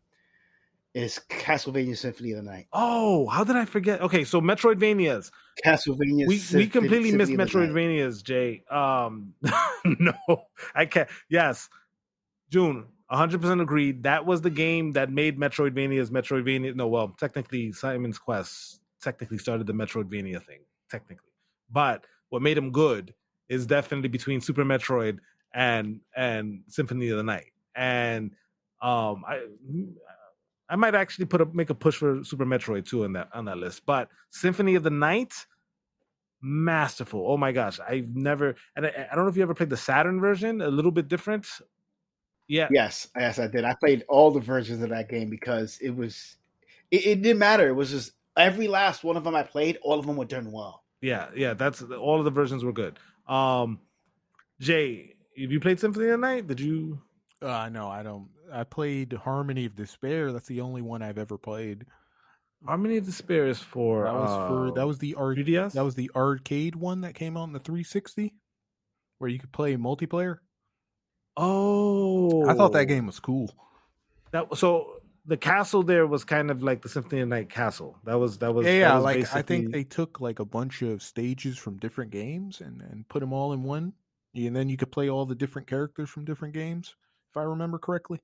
Is 0.94 1.20
Castlevania 1.30 1.98
Symphony 1.98 2.32
of 2.32 2.38
the 2.38 2.50
Night? 2.50 2.68
Oh, 2.72 3.28
how 3.28 3.44
did 3.44 3.58
I 3.58 3.66
forget? 3.66 4.02
Okay, 4.02 4.24
so 4.24 4.40
Metroidvanias. 4.40 5.30
Castlevania. 5.64 6.26
We 6.26 6.42
we 6.54 6.68
completely 6.68 7.12
missed 7.12 7.32
Symphony 7.32 7.68
Night. 7.68 7.74
Metroidvanias, 7.74 8.24
Jay. 8.24 8.64
Um, 8.72 9.34
no, 10.00 10.14
I 10.74 10.86
can't. 10.86 11.10
Yes, 11.30 11.68
June, 12.50 12.86
hundred 13.10 13.42
percent 13.42 13.60
agreed. 13.60 14.04
That 14.04 14.26
was 14.26 14.40
the 14.40 14.50
game 14.50 14.94
that 14.94 15.12
made 15.12 15.38
Metroidvanias 15.38 16.12
Metroidvania. 16.12 16.74
No, 16.76 16.88
well, 16.88 17.10
technically, 17.20 17.74
Simon's 17.74 18.18
Quest 18.18 18.80
technically 19.02 19.38
started 19.38 19.68
the 19.68 19.74
Metroidvania 19.74 20.42
thing, 20.42 20.62
technically. 20.90 21.34
But 21.70 22.06
what 22.30 22.42
made 22.42 22.58
him 22.58 22.72
good 22.72 23.14
is 23.50 23.66
definitely 23.66 24.10
between 24.10 24.42
Super 24.42 24.64
Metroid 24.64 25.20
and 25.54 26.02
and 26.16 26.62
Symphony 26.68 27.10
of 27.10 27.18
the 27.18 27.24
Night. 27.24 27.52
And 27.76 28.32
um, 28.82 29.24
I 29.28 29.44
I 30.70 30.76
might 30.76 30.96
actually 30.96 31.26
put 31.26 31.42
a 31.42 31.46
make 31.46 31.70
a 31.70 31.76
push 31.76 31.98
for 31.98 32.24
Super 32.24 32.46
Metroid 32.46 32.88
too 32.88 33.04
on 33.04 33.14
that 33.14 33.30
on 33.34 33.46
that 33.46 33.58
list. 33.58 33.86
But 33.86 34.10
Symphony 34.32 34.76
of 34.76 34.84
the 34.84 34.90
Night, 34.90 35.34
masterful. 36.42 37.26
Oh 37.28 37.38
my 37.38 37.52
gosh, 37.52 37.80
I've 37.80 38.16
never 38.16 38.56
and 38.76 38.86
I, 38.86 39.08
I 39.12 39.16
don't 39.16 39.26
know 39.26 39.30
if 39.30 39.38
you 39.38 39.44
ever 39.44 39.54
played 39.54 39.70
the 39.70 39.78
Saturn 39.78 40.20
version, 40.20 40.62
a 40.62 40.70
little 40.70 40.92
bit 40.92 41.08
different. 41.08 41.48
Yeah, 42.48 42.68
Yes, 42.70 43.08
yes, 43.18 43.40
I 43.40 43.48
did. 43.48 43.64
I 43.64 43.76
played 43.80 44.04
all 44.08 44.30
the 44.30 44.40
versions 44.40 44.84
of 44.84 44.90
that 44.90 45.10
game 45.10 45.30
because 45.30 45.80
it 45.82 45.90
was. 45.90 46.38
It, 46.92 47.08
it 47.08 47.22
didn't 47.24 47.40
matter. 47.40 47.68
It 47.68 47.74
was 47.74 47.90
just 47.90 48.12
every 48.38 48.68
last 48.68 49.04
one 49.04 49.18
of 49.18 49.24
them 49.24 49.36
I 49.36 49.42
played. 49.42 49.80
All 49.82 49.98
of 49.98 50.06
them 50.06 50.16
were 50.16 50.26
done 50.26 50.52
well. 50.52 50.84
yeah, 51.02 51.30
yeah. 51.36 51.56
That's 51.56 51.82
all 51.82 52.20
of 52.20 52.26
the 52.26 52.32
versions 52.32 52.64
were 52.64 52.72
good. 52.72 53.00
Um, 53.28 53.80
Jay, 54.60 55.16
have 55.40 55.52
you 55.52 55.60
played 55.60 55.80
Symphony 55.80 56.06
of 56.06 56.12
the 56.12 56.18
Night? 56.18 56.48
Did 56.48 56.60
you? 56.60 57.02
Uh, 57.42 57.70
no, 57.70 57.88
I 57.90 58.04
don't. 58.04 58.30
I 58.52 58.64
played 58.64 59.14
Harmony 59.14 59.66
of 59.66 59.76
Despair. 59.76 60.32
That's 60.32 60.48
the 60.48 60.62
only 60.62 60.82
one 60.82 61.02
I've 61.02 61.18
ever 61.18 61.38
played. 61.38 61.86
Harmony 62.66 62.98
of 62.98 63.06
Despair 63.06 63.48
is 63.48 63.60
for 63.60 64.06
That 64.06 64.14
was 64.14 64.50
for 64.50 64.68
uh, 64.68 64.72
that 64.72 64.88
was 64.88 64.98
the 64.98 65.14
3DS. 65.18 65.74
that 65.74 65.84
was 65.84 65.96
the 65.96 66.10
arcade 66.16 66.76
one 66.76 67.02
that 67.02 67.14
came 67.14 67.38
out 67.38 67.44
in 67.46 67.54
the 67.54 67.60
360, 67.60 68.34
where 69.20 69.30
you 69.30 69.40
could 69.40 69.52
play 69.52 69.76
multiplayer. 69.76 70.38
oh, 71.38 72.48
I 72.48 72.54
thought 72.54 72.74
that 72.74 72.86
game 72.86 73.06
was 73.08 73.20
cool. 73.20 73.54
That 74.32 74.56
so 74.58 74.95
the 75.28 75.38
castle 75.38 75.84
there 75.84 76.06
was 76.06 76.24
kind 76.24 76.52
of 76.52 76.62
like 76.62 76.82
the 76.82 76.90
Symphony 76.90 77.22
of 77.22 77.30
the 77.30 77.36
Night 77.36 77.50
castle. 77.50 77.98
That 78.04 78.20
was 78.20 78.38
that 78.40 78.54
was 78.54 78.66
yeah, 78.66 78.90
that 78.90 78.96
was 78.96 79.04
like 79.04 79.36
I 79.36 79.42
think 79.42 79.72
they 79.72 79.84
took 79.84 80.22
like 80.22 80.40
a 80.40 80.46
bunch 80.46 80.82
of 80.82 81.02
stages 81.02 81.58
from 81.58 81.78
different 81.78 82.12
games 82.12 82.62
and 82.62 82.82
and 82.82 83.08
put 83.10 83.20
them 83.22 83.34
all 83.34 83.54
in 83.54 83.64
one, 83.64 83.94
and 84.36 84.56
then 84.56 84.70
you 84.70 84.78
could 84.78 84.92
play 84.92 85.10
all 85.10 85.26
the 85.26 85.36
different 85.36 85.68
characters 85.68 86.10
from 86.10 86.26
different 86.26 86.54
games, 86.54 86.96
if 87.32 87.38
I 87.38 87.44
remember 87.44 87.78
correctly. 87.78 88.20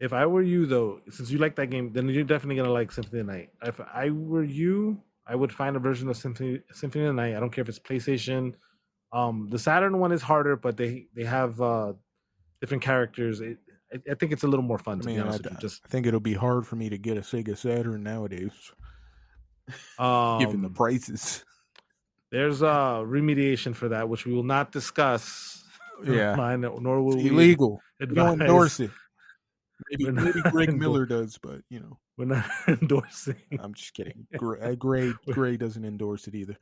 If 0.00 0.14
I 0.14 0.24
were 0.24 0.42
you, 0.42 0.64
though, 0.64 1.00
since 1.10 1.30
you 1.30 1.38
like 1.38 1.56
that 1.56 1.68
game, 1.68 1.92
then 1.92 2.08
you're 2.08 2.24
definitely 2.24 2.56
gonna 2.56 2.72
like 2.72 2.90
Symphony 2.90 3.20
of 3.20 3.26
the 3.26 3.32
Night. 3.32 3.50
If 3.62 3.80
I 3.80 4.08
were 4.08 4.44
you, 4.44 5.02
I 5.26 5.34
would 5.34 5.52
find 5.52 5.76
a 5.76 5.80
version 5.80 6.08
of 6.08 6.16
Symphony 6.16 6.60
Symphony 6.72 7.04
of 7.04 7.14
the 7.14 7.22
Night. 7.22 7.36
I 7.36 7.40
don't 7.40 7.50
care 7.50 7.62
if 7.62 7.68
it's 7.68 7.78
PlayStation. 7.78 8.54
Um, 9.12 9.48
the 9.50 9.58
Saturn 9.58 9.98
one 9.98 10.12
is 10.12 10.22
harder, 10.22 10.56
but 10.56 10.78
they 10.78 11.08
they 11.14 11.24
have 11.24 11.60
uh 11.60 11.92
different 12.62 12.82
characters. 12.82 13.42
It, 13.42 13.58
I, 13.92 14.12
I 14.12 14.14
think 14.14 14.32
it's 14.32 14.42
a 14.42 14.48
little 14.48 14.64
more 14.64 14.78
fun 14.78 14.98
I 14.98 15.00
to 15.02 15.06
mean, 15.06 15.16
be 15.16 15.22
I, 15.22 15.26
with 15.32 15.44
you. 15.44 15.56
Just 15.60 15.82
I 15.84 15.88
think 15.88 16.06
it'll 16.06 16.20
be 16.20 16.34
hard 16.34 16.66
for 16.66 16.76
me 16.76 16.88
to 16.90 16.98
get 16.98 17.16
a 17.16 17.20
Sega 17.20 17.56
Saturn 17.56 18.02
nowadays, 18.02 18.52
um, 19.98 20.38
given 20.38 20.62
the 20.62 20.70
prices. 20.70 21.44
there's 22.30 22.62
uh 22.62 23.02
remediation 23.04 23.74
for 23.74 23.88
that, 23.88 24.08
which 24.08 24.26
we 24.26 24.32
will 24.32 24.42
not 24.44 24.72
discuss. 24.72 25.56
Yeah. 26.02 26.34
Mine, 26.34 26.62
nor 26.62 27.02
will 27.02 27.16
It's 27.16 27.24
we 27.24 27.28
illegal. 27.28 27.78
We 28.00 28.06
don't 28.06 28.40
endorse 28.40 28.80
it. 28.80 28.90
Maybe, 29.90 30.10
maybe 30.10 30.40
Greg 30.50 30.74
Miller 30.78 31.04
does, 31.04 31.36
but 31.36 31.60
you 31.68 31.78
know, 31.78 31.98
We're 32.16 32.24
not 32.24 32.46
endorsing. 32.68 33.36
I'm 33.58 33.74
just 33.74 33.92
kidding. 33.92 34.26
Gray, 34.34 34.60
uh, 34.62 34.74
Gray, 34.76 35.12
Gray 35.26 35.58
doesn't 35.58 35.84
endorse 35.84 36.26
it 36.26 36.34
either. 36.34 36.56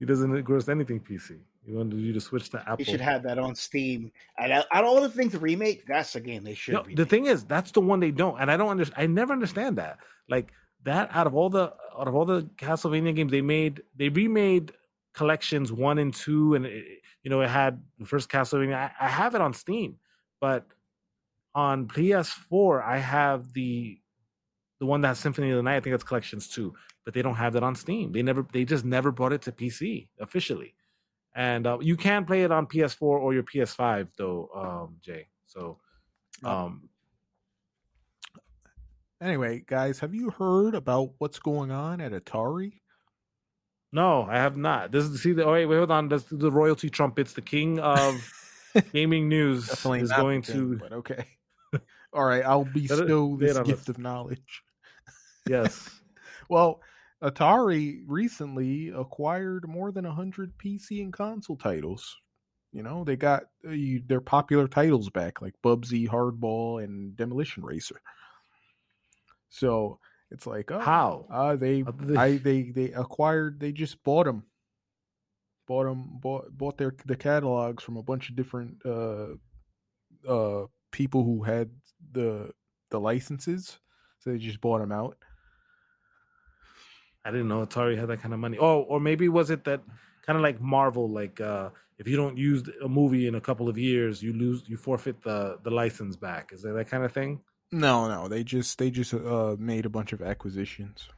He 0.00 0.06
doesn't 0.06 0.34
endorse 0.34 0.70
anything 0.70 0.98
PC. 1.00 1.40
He 1.66 1.72
wanted 1.72 1.98
you 1.98 2.12
to 2.12 2.20
switch 2.20 2.50
to 2.50 2.60
Apple. 2.60 2.76
You 2.78 2.84
should 2.84 3.00
have 3.00 3.22
that 3.22 3.38
on 3.38 3.54
Steam. 3.54 4.12
And 4.38 4.52
out 4.52 4.66
of 4.72 4.84
all 4.84 5.00
the 5.00 5.08
things 5.08 5.32
to 5.32 5.38
remake, 5.38 5.86
that's 5.86 6.14
a 6.14 6.20
game 6.20 6.44
they 6.44 6.54
should. 6.54 6.74
No, 6.74 6.84
the 6.94 7.06
thing 7.06 7.26
is, 7.26 7.44
that's 7.44 7.70
the 7.70 7.80
one 7.80 8.00
they 8.00 8.10
don't, 8.10 8.38
and 8.38 8.50
I 8.50 8.56
don't 8.56 8.68
understand. 8.68 9.02
I 9.02 9.06
never 9.06 9.32
understand 9.32 9.78
that. 9.78 9.98
Like 10.28 10.52
that, 10.84 11.10
out 11.12 11.26
of 11.26 11.34
all 11.34 11.48
the 11.48 11.72
out 11.98 12.08
of 12.08 12.14
all 12.14 12.26
the 12.26 12.42
Castlevania 12.56 13.14
games 13.16 13.32
they 13.32 13.40
made, 13.40 13.82
they 13.96 14.10
remade 14.10 14.72
collections 15.14 15.72
one 15.72 15.98
and 15.98 16.12
two, 16.12 16.54
and 16.54 16.66
it, 16.66 16.84
you 17.22 17.30
know 17.30 17.40
it 17.40 17.48
had 17.48 17.82
the 17.98 18.06
first 18.06 18.28
Castlevania. 18.28 18.74
I, 18.74 18.90
I 19.00 19.08
have 19.08 19.34
it 19.34 19.40
on 19.40 19.54
Steam, 19.54 19.96
but 20.40 20.66
on 21.54 21.86
PS4 21.88 22.84
I 22.84 22.98
have 22.98 23.52
the 23.54 23.98
the 24.80 24.86
one 24.86 25.00
that 25.00 25.08
has 25.08 25.18
Symphony 25.18 25.50
of 25.50 25.56
the 25.56 25.62
Night. 25.62 25.76
I 25.76 25.80
think 25.80 25.94
that's 25.94 26.04
collections 26.04 26.48
two, 26.48 26.74
but 27.04 27.14
they 27.14 27.22
don't 27.22 27.36
have 27.36 27.54
that 27.54 27.62
on 27.62 27.74
Steam. 27.74 28.12
They 28.12 28.22
never, 28.22 28.46
they 28.52 28.64
just 28.64 28.84
never 28.84 29.10
brought 29.10 29.32
it 29.32 29.42
to 29.42 29.52
PC 29.52 30.08
officially, 30.20 30.74
and 31.34 31.66
uh, 31.66 31.78
you 31.80 31.96
can 31.96 32.24
play 32.24 32.42
it 32.42 32.52
on 32.52 32.66
PS4 32.66 33.02
or 33.02 33.34
your 33.34 33.42
PS5 33.42 34.08
though, 34.16 34.48
um, 34.54 34.96
Jay. 35.00 35.28
So. 35.46 35.78
Oh. 36.42 36.50
Um, 36.50 36.88
Anyway, 39.24 39.62
guys, 39.66 40.00
have 40.00 40.14
you 40.14 40.28
heard 40.28 40.74
about 40.74 41.12
what's 41.16 41.38
going 41.38 41.70
on 41.70 41.98
at 42.00 42.12
Atari? 42.12 42.80
No, 43.90 44.22
I 44.28 44.36
have 44.36 44.56
not. 44.58 44.90
This 44.90 45.04
is 45.04 45.22
see 45.22 45.32
the. 45.32 45.44
Oh 45.44 45.52
wait, 45.52 45.64
wait, 45.64 45.76
hold 45.76 45.90
on. 45.90 46.08
This 46.08 46.24
the 46.30 46.50
royalty 46.50 46.90
trumpets. 46.90 47.32
The 47.32 47.40
king 47.40 47.78
of 47.78 48.30
gaming 48.92 49.28
news 49.28 49.68
Definitely 49.68 50.00
is 50.00 50.12
going 50.12 50.42
thing, 50.42 50.72
to. 50.72 50.76
but 50.76 50.92
okay. 51.00 51.24
All 52.12 52.24
right, 52.24 52.44
I'll 52.44 52.64
bestow 52.64 53.36
this 53.36 53.58
gift 53.60 53.82
us. 53.82 53.88
of 53.88 53.98
knowledge. 53.98 54.62
Yes. 55.48 55.88
Well, 56.50 56.82
Atari 57.24 58.02
recently 58.06 58.90
acquired 58.90 59.68
more 59.68 59.90
than 59.92 60.04
100 60.04 60.56
PC 60.58 61.02
and 61.02 61.12
console 61.12 61.56
titles. 61.56 62.16
You 62.72 62.82
know, 62.82 63.04
they 63.04 63.16
got 63.16 63.44
uh, 63.66 63.70
you, 63.70 64.02
their 64.06 64.20
popular 64.20 64.68
titles 64.68 65.08
back, 65.10 65.40
like 65.40 65.54
Bubsy, 65.64 66.08
Hardball, 66.08 66.82
and 66.84 67.16
Demolition 67.16 67.64
Racer. 67.64 68.00
So 69.48 70.00
it's 70.30 70.46
like, 70.46 70.70
oh, 70.70 70.80
How? 70.80 71.26
Uh, 71.30 71.56
they, 71.56 71.82
they- 71.82 72.16
I, 72.16 72.36
they, 72.38 72.62
they 72.70 72.92
acquired. 72.92 73.60
They 73.60 73.72
just 73.72 74.02
bought 74.04 74.26
them. 74.26 74.44
Bought 75.66 75.84
them. 75.84 76.18
Bought 76.20 76.56
bought 76.56 76.76
their 76.76 76.94
the 77.06 77.16
catalogs 77.16 77.82
from 77.82 77.96
a 77.96 78.02
bunch 78.02 78.28
of 78.28 78.36
different 78.36 78.84
uh, 78.84 79.28
uh, 80.28 80.66
people 80.92 81.24
who 81.24 81.42
had 81.42 81.70
the 82.12 82.50
the 82.90 83.00
licenses. 83.00 83.78
So 84.18 84.30
they 84.30 84.38
just 84.38 84.60
bought 84.60 84.80
them 84.80 84.92
out. 84.92 85.16
I 87.24 87.30
didn't 87.30 87.48
know 87.48 87.64
Atari 87.64 87.98
had 87.98 88.08
that 88.08 88.20
kind 88.20 88.34
of 88.34 88.40
money. 88.40 88.58
Oh, 88.58 88.80
or 88.82 89.00
maybe 89.00 89.28
was 89.28 89.50
it 89.50 89.64
that 89.64 89.82
kind 90.26 90.36
of 90.36 90.42
like 90.42 90.60
Marvel? 90.60 91.08
Like 91.10 91.40
uh 91.40 91.70
if 91.98 92.08
you 92.08 92.16
don't 92.16 92.36
use 92.36 92.64
a 92.82 92.88
movie 92.88 93.26
in 93.26 93.36
a 93.36 93.40
couple 93.40 93.68
of 93.68 93.78
years, 93.78 94.22
you 94.22 94.32
lose, 94.32 94.64
you 94.66 94.76
forfeit 94.76 95.22
the 95.22 95.58
the 95.62 95.70
license 95.70 96.16
back. 96.16 96.52
Is 96.52 96.62
that 96.62 96.72
that 96.72 96.88
kind 96.88 97.04
of 97.04 97.12
thing? 97.12 97.40
No, 97.72 98.08
no, 98.08 98.28
they 98.28 98.44
just 98.44 98.78
they 98.78 98.90
just 98.90 99.14
uh 99.14 99.56
made 99.58 99.86
a 99.86 99.90
bunch 99.90 100.12
of 100.12 100.22
acquisitions. 100.22 101.08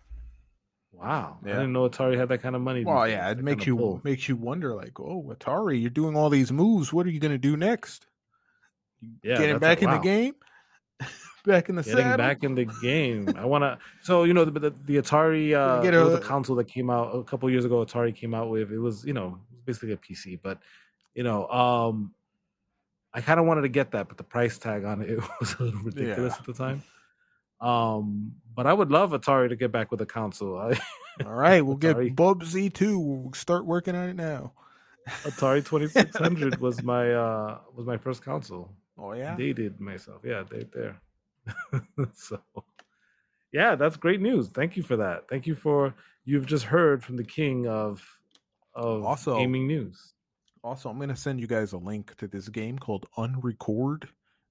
Wow, 0.93 1.39
I 1.45 1.49
didn't 1.49 1.75
know 1.75 1.89
Atari 1.89 2.17
had 2.17 2.31
that 2.31 2.41
kind 2.41 2.57
of 2.57 2.63
money. 2.63 2.83
Well, 2.83 3.07
yeah, 3.07 3.29
it 3.31 3.39
makes 3.39 3.59
kind 3.59 3.67
you 3.67 3.77
pull. 3.77 4.01
makes 4.03 4.29
you 4.29 4.37
wonder, 4.37 4.75
like, 4.75 4.99
oh, 4.99 5.31
Atari, 5.31 5.79
you're 5.81 5.91
doing 5.91 6.17
all 6.17 6.31
these 6.31 6.51
moves. 6.51 6.91
What 6.91 7.05
are 7.05 7.11
you 7.11 7.21
gonna 7.21 7.37
do 7.37 7.55
next? 7.55 8.07
Yeah, 9.23 9.37
Getting 9.37 9.59
back 9.59 9.83
like, 9.83 9.83
in 9.83 9.91
the 9.91 9.99
game, 9.99 10.35
back 11.47 11.69
in 11.69 11.77
the 11.77 11.83
Getting 11.83 11.99
saddle. 12.01 12.19
back 12.19 12.45
in 12.45 12.55
the 12.55 12.67
game. 12.83 13.29
I 13.37 13.45
want 13.47 13.63
to. 13.63 13.79
So 14.03 14.25
you 14.25 14.35
know 14.35 14.45
the 14.45 14.51
the, 14.61 14.75
the 14.85 14.97
Atari. 14.97 15.53
Uh, 15.57 16.05
was 16.05 16.15
a- 16.15 16.21
console 16.21 16.57
that 16.57 16.69
came 16.69 16.91
out 16.91 17.15
a 17.15 17.23
couple 17.25 17.49
years 17.49 17.65
ago. 17.65 17.85
Atari 17.85 18.15
came 18.15 18.35
out 18.35 18.51
with. 18.51 18.71
It 18.73 18.79
was 18.79 19.05
you 19.05 19.13
know 19.15 19.39
basically 19.65 19.93
a 19.93 19.97
PC, 19.97 20.39
but 20.43 20.59
you 21.15 21.23
know 21.23 21.47
um, 21.49 22.13
I 23.15 23.21
kind 23.23 23.41
of 23.41 23.47
wanted 23.47 23.63
to 23.63 23.69
get 23.69 23.93
that, 23.93 24.09
but 24.09 24.17
the 24.19 24.25
price 24.25 24.59
tag 24.59 24.85
on 24.85 25.01
it, 25.03 25.19
was 25.41 25.55
a 25.59 25.63
little 25.63 25.81
ridiculous 25.81 26.35
Yeah. 26.35 26.39
at 26.39 26.45
the 26.47 26.53
time. 26.53 26.83
Um, 27.61 28.33
but 28.55 28.67
I 28.67 28.73
would 28.73 28.91
love 28.91 29.13
Atari 29.13 29.49
to 29.49 29.57
get 29.57 29.73
back 29.73 29.91
with 29.91 30.01
a 30.03 30.07
console. 30.07 30.57
I, 30.59 30.79
All 31.25 31.33
right, 31.33 31.65
we'll 31.65 31.77
get. 31.77 31.97
Bubsy 31.97 32.73
too. 32.73 32.99
We'll 32.99 33.33
start 33.33 33.65
working 33.65 33.95
on 33.95 34.09
it 34.11 34.17
now. 34.17 34.53
Atari 35.23 35.65
Twenty 35.65 35.87
Six 35.89 36.17
Hundred 36.17 36.61
was 36.61 36.83
my 36.83 37.13
uh 37.15 37.59
was 37.75 37.87
my 37.87 37.97
first 37.97 38.23
console. 38.23 38.71
Oh 38.99 39.13
yeah. 39.13 39.37
dated 39.37 39.81
myself. 39.81 40.23
Yeah, 40.25 40.43
they 40.51 40.65
there. 40.75 41.01
so, 42.15 42.41
yeah, 43.53 43.75
that's 43.75 43.97
great 43.97 44.21
news. 44.21 44.49
Thank 44.49 44.77
you 44.77 44.83
for 44.83 44.97
that. 44.97 45.29
Thank 45.29 45.47
you 45.47 45.55
for 45.55 45.95
you've 46.25 46.47
just 46.47 46.65
heard 46.65 47.03
from 47.03 47.17
the 47.17 47.25
king 47.25 47.67
of 47.67 48.05
of 48.75 49.05
Also- 49.05 49.39
gaming 49.39 49.67
news. 49.67 50.13
Also, 50.63 50.91
I'm 50.91 50.99
gonna 50.99 51.15
send 51.15 51.41
you 51.41 51.47
guys 51.47 51.73
a 51.73 51.79
link 51.79 52.15
to 52.17 52.27
this 52.27 52.49
game 52.49 52.77
called 52.79 53.07
Unrecord. 53.17 54.09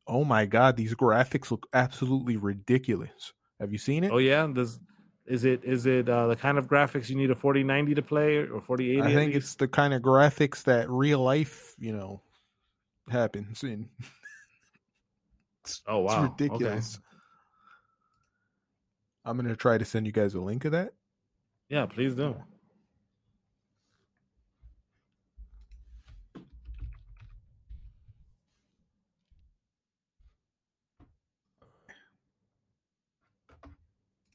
Oh 0.08 0.24
my 0.24 0.46
god, 0.46 0.78
these 0.78 0.96
graphics 0.96 1.52
look 1.52 1.68
absolutely 1.74 2.38
ridiculous. 2.38 3.34
Have 3.60 3.72
you 3.72 3.78
seen 3.78 4.04
it? 4.06 4.12
Oh 4.12 4.18
yeah, 4.20 4.48
this 4.52 4.80
is 5.26 5.44
it. 5.44 5.64
Is 5.64 5.86
it 5.86 6.08
uh, 6.08 6.28
the 6.28 6.36
kind 6.36 6.58
of 6.58 6.68
graphics 6.68 7.10
you 7.10 7.16
need 7.16 7.32
a 7.32 7.36
forty 7.36 7.64
ninety 7.64 7.94
to 7.96 8.02
play 8.02 8.38
or 8.38 8.62
forty 8.62 8.92
eighty? 8.92 9.02
I 9.02 9.14
think 9.14 9.36
it's 9.36 9.56
the 9.56 9.68
kind 9.68 9.94
of 9.94 10.02
graphics 10.02 10.64
that 10.64 10.90
real 10.90 11.20
life, 11.20 11.76
you 11.78 11.92
know, 11.92 12.22
happens 13.10 13.64
in. 13.64 13.90
It's- 15.66 15.82
Oh, 15.88 16.04
it's 16.06 16.14
wow. 16.14 16.24
Okay. 16.26 16.44
ridiculous. 16.46 17.00
I'm 19.26 19.38
gonna 19.38 19.56
try 19.56 19.78
to 19.78 19.86
send 19.86 20.06
you 20.06 20.12
guys 20.12 20.34
a 20.36 20.40
link 20.40 20.66
of 20.66 20.72
that. 20.74 20.94
yeah. 21.70 21.86
Please 21.88 22.14
do. 22.16 22.36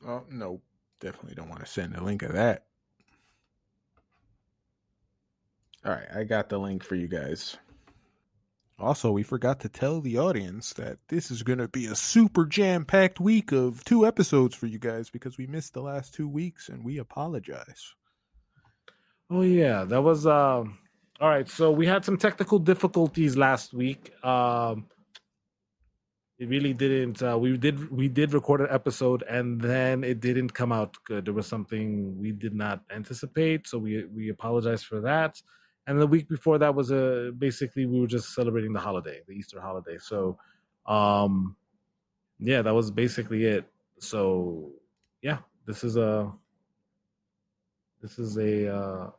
Oh 0.07 0.23
no, 0.31 0.61
definitely 1.01 1.35
don't 1.35 1.49
want 1.49 1.61
to 1.61 1.67
send 1.67 1.95
a 1.95 2.03
link 2.03 2.23
of 2.23 2.33
that. 2.33 2.65
All 5.85 5.93
right, 5.93 6.09
I 6.15 6.25
got 6.25 6.49
the 6.49 6.59
link 6.59 6.83
for 6.85 6.95
you 6.95 7.09
guys. 7.09 7.57
Also, 8.81 9.13
we 9.13 9.23
forgot 9.23 9.61
to 9.61 9.69
tell 9.69 10.01
the 10.01 10.17
audience 10.17 10.73
that 10.73 10.99
this 11.09 11.31
is 11.31 11.43
going 11.43 11.59
to 11.59 11.69
be 11.69 11.85
a 11.85 11.95
super 11.95 12.47
jam 12.47 12.87
packed 12.87 13.21
week 13.21 13.53
of 13.53 13.85
two 13.85 14.07
episodes 14.07 14.55
for 14.55 14.67
you 14.67 14.79
guys 14.79 15.11
because 15.11 15.37
we 15.37 15.47
missed 15.47 15.75
the 15.75 15.83
last 15.83 16.15
two 16.15 16.27
weeks 16.27 16.71
and 16.71 16.83
we 16.83 16.97
apologize. 16.97 17.95
Oh 19.29 19.43
yeah, 19.43 19.85
that 19.85 20.03
was 20.03 20.27
um 20.27 20.79
all 21.21 21.29
right. 21.29 21.49
So 21.49 21.71
we 21.71 21.87
had 21.87 22.05
some 22.05 22.17
technical 22.17 22.59
difficulties 22.59 23.37
last 23.37 23.75
week. 23.75 24.13
Um 24.25 24.87
it 26.39 26.49
really 26.49 26.73
didn't 26.73 27.23
uh, 27.23 27.39
we 27.39 27.59
did 27.59 27.91
we 27.91 28.09
did 28.09 28.33
record 28.33 28.63
an 28.63 28.69
episode 28.71 29.23
and 29.29 29.61
then 29.61 30.03
it 30.03 30.21
didn't 30.21 30.55
come 30.55 30.73
out 30.73 30.97
good. 31.05 31.27
There 31.27 31.35
was 31.35 31.47
something 31.47 32.19
we 32.19 32.33
did 32.33 32.55
not 32.55 32.81
anticipate, 32.91 33.69
so 33.69 33.77
we 33.77 34.07
we 34.07 34.31
apologize 34.31 34.83
for 34.83 35.03
that. 35.03 35.41
And 35.91 36.01
the 36.01 36.07
week 36.07 36.29
before 36.29 36.57
that 36.59 36.73
was 36.73 36.93
a 36.93 37.33
basically 37.37 37.85
we 37.85 38.01
were 38.01 38.07
just 38.07 38.33
celebrating 38.33 38.73
the 38.73 38.79
holiday, 38.79 39.23
the 39.27 39.33
Easter 39.33 39.61
holiday. 39.61 39.99
So 39.99 40.39
um 40.87 41.57
yeah, 42.39 42.63
that 42.63 42.73
was 42.73 42.93
basically 42.93 43.45
it. 43.45 43.65
So 43.99 44.71
yeah, 45.21 45.39
this 45.67 45.83
is 45.83 45.97
a 45.97 46.33
this 48.01 48.21
is 48.21 48.39
a 48.39 48.73
uh, 48.73 49.11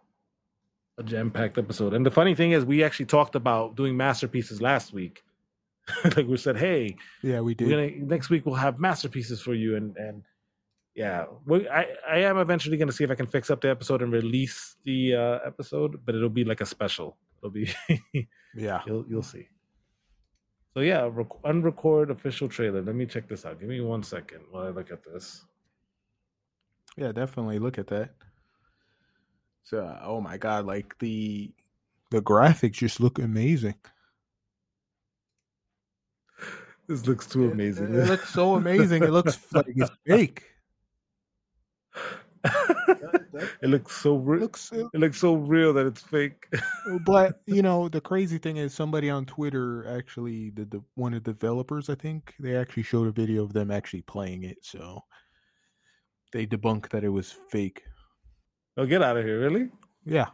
a 0.98 1.04
jam 1.04 1.30
packed 1.30 1.58
episode. 1.58 1.94
And 1.94 2.06
the 2.06 2.12
funny 2.12 2.36
thing 2.36 2.52
is, 2.52 2.64
we 2.66 2.84
actually 2.84 3.06
talked 3.08 3.36
about 3.36 3.76
doing 3.76 3.96
masterpieces 3.98 4.62
last 4.62 4.94
week. 4.94 5.24
like 6.04 6.28
we 6.28 6.38
said, 6.38 6.58
hey, 6.58 6.96
Yeah, 7.22 7.42
we 7.42 7.54
did. 7.54 7.70
gonna 7.70 7.90
next 7.92 8.30
week 8.30 8.46
we'll 8.46 8.56
have 8.56 8.80
masterpieces 8.80 9.42
for 9.42 9.54
you, 9.54 9.76
and 9.76 9.96
and 9.98 10.24
yeah, 10.96 11.26
we, 11.46 11.68
I 11.70 11.88
I 12.08 12.18
am 12.20 12.38
eventually 12.38 12.78
gonna 12.78 12.92
see 12.92 13.04
if 13.04 13.12
I 13.12 13.16
can 13.16 13.28
fix 13.28 13.50
up 13.50 13.62
the 13.62 13.70
episode 13.70 14.02
and 14.02 14.12
release 14.12 14.76
the 14.84 15.16
uh, 15.16 15.40
episode, 15.46 16.06
but 16.06 16.16
it'll 16.16 16.30
be 16.30 16.44
like 16.44 16.62
a 16.62 16.66
special. 16.66 17.18
It'll 17.40 17.52
be 17.52 17.70
Yeah. 18.56 18.82
you'll 18.86 19.06
you'll 19.08 19.24
see. 19.24 19.48
So 20.74 20.82
yeah, 20.82 21.10
rec- 21.12 21.42
unrecord 21.44 22.10
official 22.12 22.48
trailer. 22.48 22.82
Let 22.82 22.96
me 22.96 23.06
check 23.06 23.28
this 23.28 23.46
out. 23.46 23.60
Give 23.60 23.70
me 23.70 23.82
one 23.82 24.04
second 24.04 24.42
while 24.52 24.66
I 24.66 24.70
look 24.70 24.92
at 24.92 25.04
this. 25.04 25.46
Yeah, 26.98 27.12
definitely 27.12 27.60
look 27.60 27.78
at 27.78 27.88
that. 27.88 28.12
So, 29.64 29.98
oh 30.04 30.22
my 30.22 30.38
god, 30.38 30.66
like 30.66 30.98
the 31.00 31.54
the 32.10 32.22
graphics 32.22 32.74
just 32.74 33.00
look 33.00 33.20
amazing. 33.20 33.76
This 36.88 37.08
looks 37.08 37.26
too 37.26 37.50
amazing. 37.50 37.94
It, 37.96 38.08
looks 38.10 38.34
so 38.34 38.56
amazing. 38.56 39.04
It 39.04 39.12
looks 39.12 39.40
like 39.54 39.68
it's 39.68 39.90
fake. 40.06 40.44
it 43.62 43.70
looks 43.70 43.96
so 43.96 44.16
It 44.16 44.22
real. 44.24 44.40
looks 44.42 44.72
uh, 44.74 44.88
It 44.94 45.00
looks 45.00 45.20
so 45.20 45.36
real 45.36 45.74
that 45.74 45.86
it's 45.86 46.02
fake. 46.02 46.48
but 47.06 47.40
you 47.46 47.62
know 47.62 47.88
the 47.90 48.02
crazy 48.02 48.38
thing 48.40 48.58
is 48.58 48.74
somebody 48.74 49.10
on 49.10 49.26
Twitter 49.26 49.86
actually 49.88 50.50
the, 50.52 50.66
the 50.66 50.82
one 50.96 51.14
of 51.14 51.24
the 51.24 51.34
developers 51.34 51.90
I 51.90 51.96
think 51.96 52.34
they 52.40 52.56
actually 52.56 52.84
showed 52.84 53.08
a 53.08 53.12
video 53.12 53.44
of 53.44 53.54
them 53.54 53.70
actually 53.70 54.02
playing 54.04 54.44
it 54.44 54.58
so 54.62 55.04
they 56.34 56.48
debunked 56.48 56.90
that 56.90 57.04
it 57.04 57.10
was 57.10 57.32
fake. 57.52 57.84
oh, 58.78 58.86
get 58.86 59.04
out 59.04 59.18
of 59.18 59.26
here! 59.26 59.40
Really? 59.40 59.70
Yeah, 60.06 60.28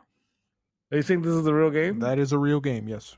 Are 0.91 0.97
you 0.97 1.01
saying 1.01 1.23
this 1.23 1.33
is 1.33 1.43
the 1.43 1.53
real 1.53 1.71
game? 1.71 1.99
that 1.99 2.19
is 2.19 2.31
a 2.31 2.37
real 2.37 2.61
game. 2.61 2.87
Yes. 2.87 3.17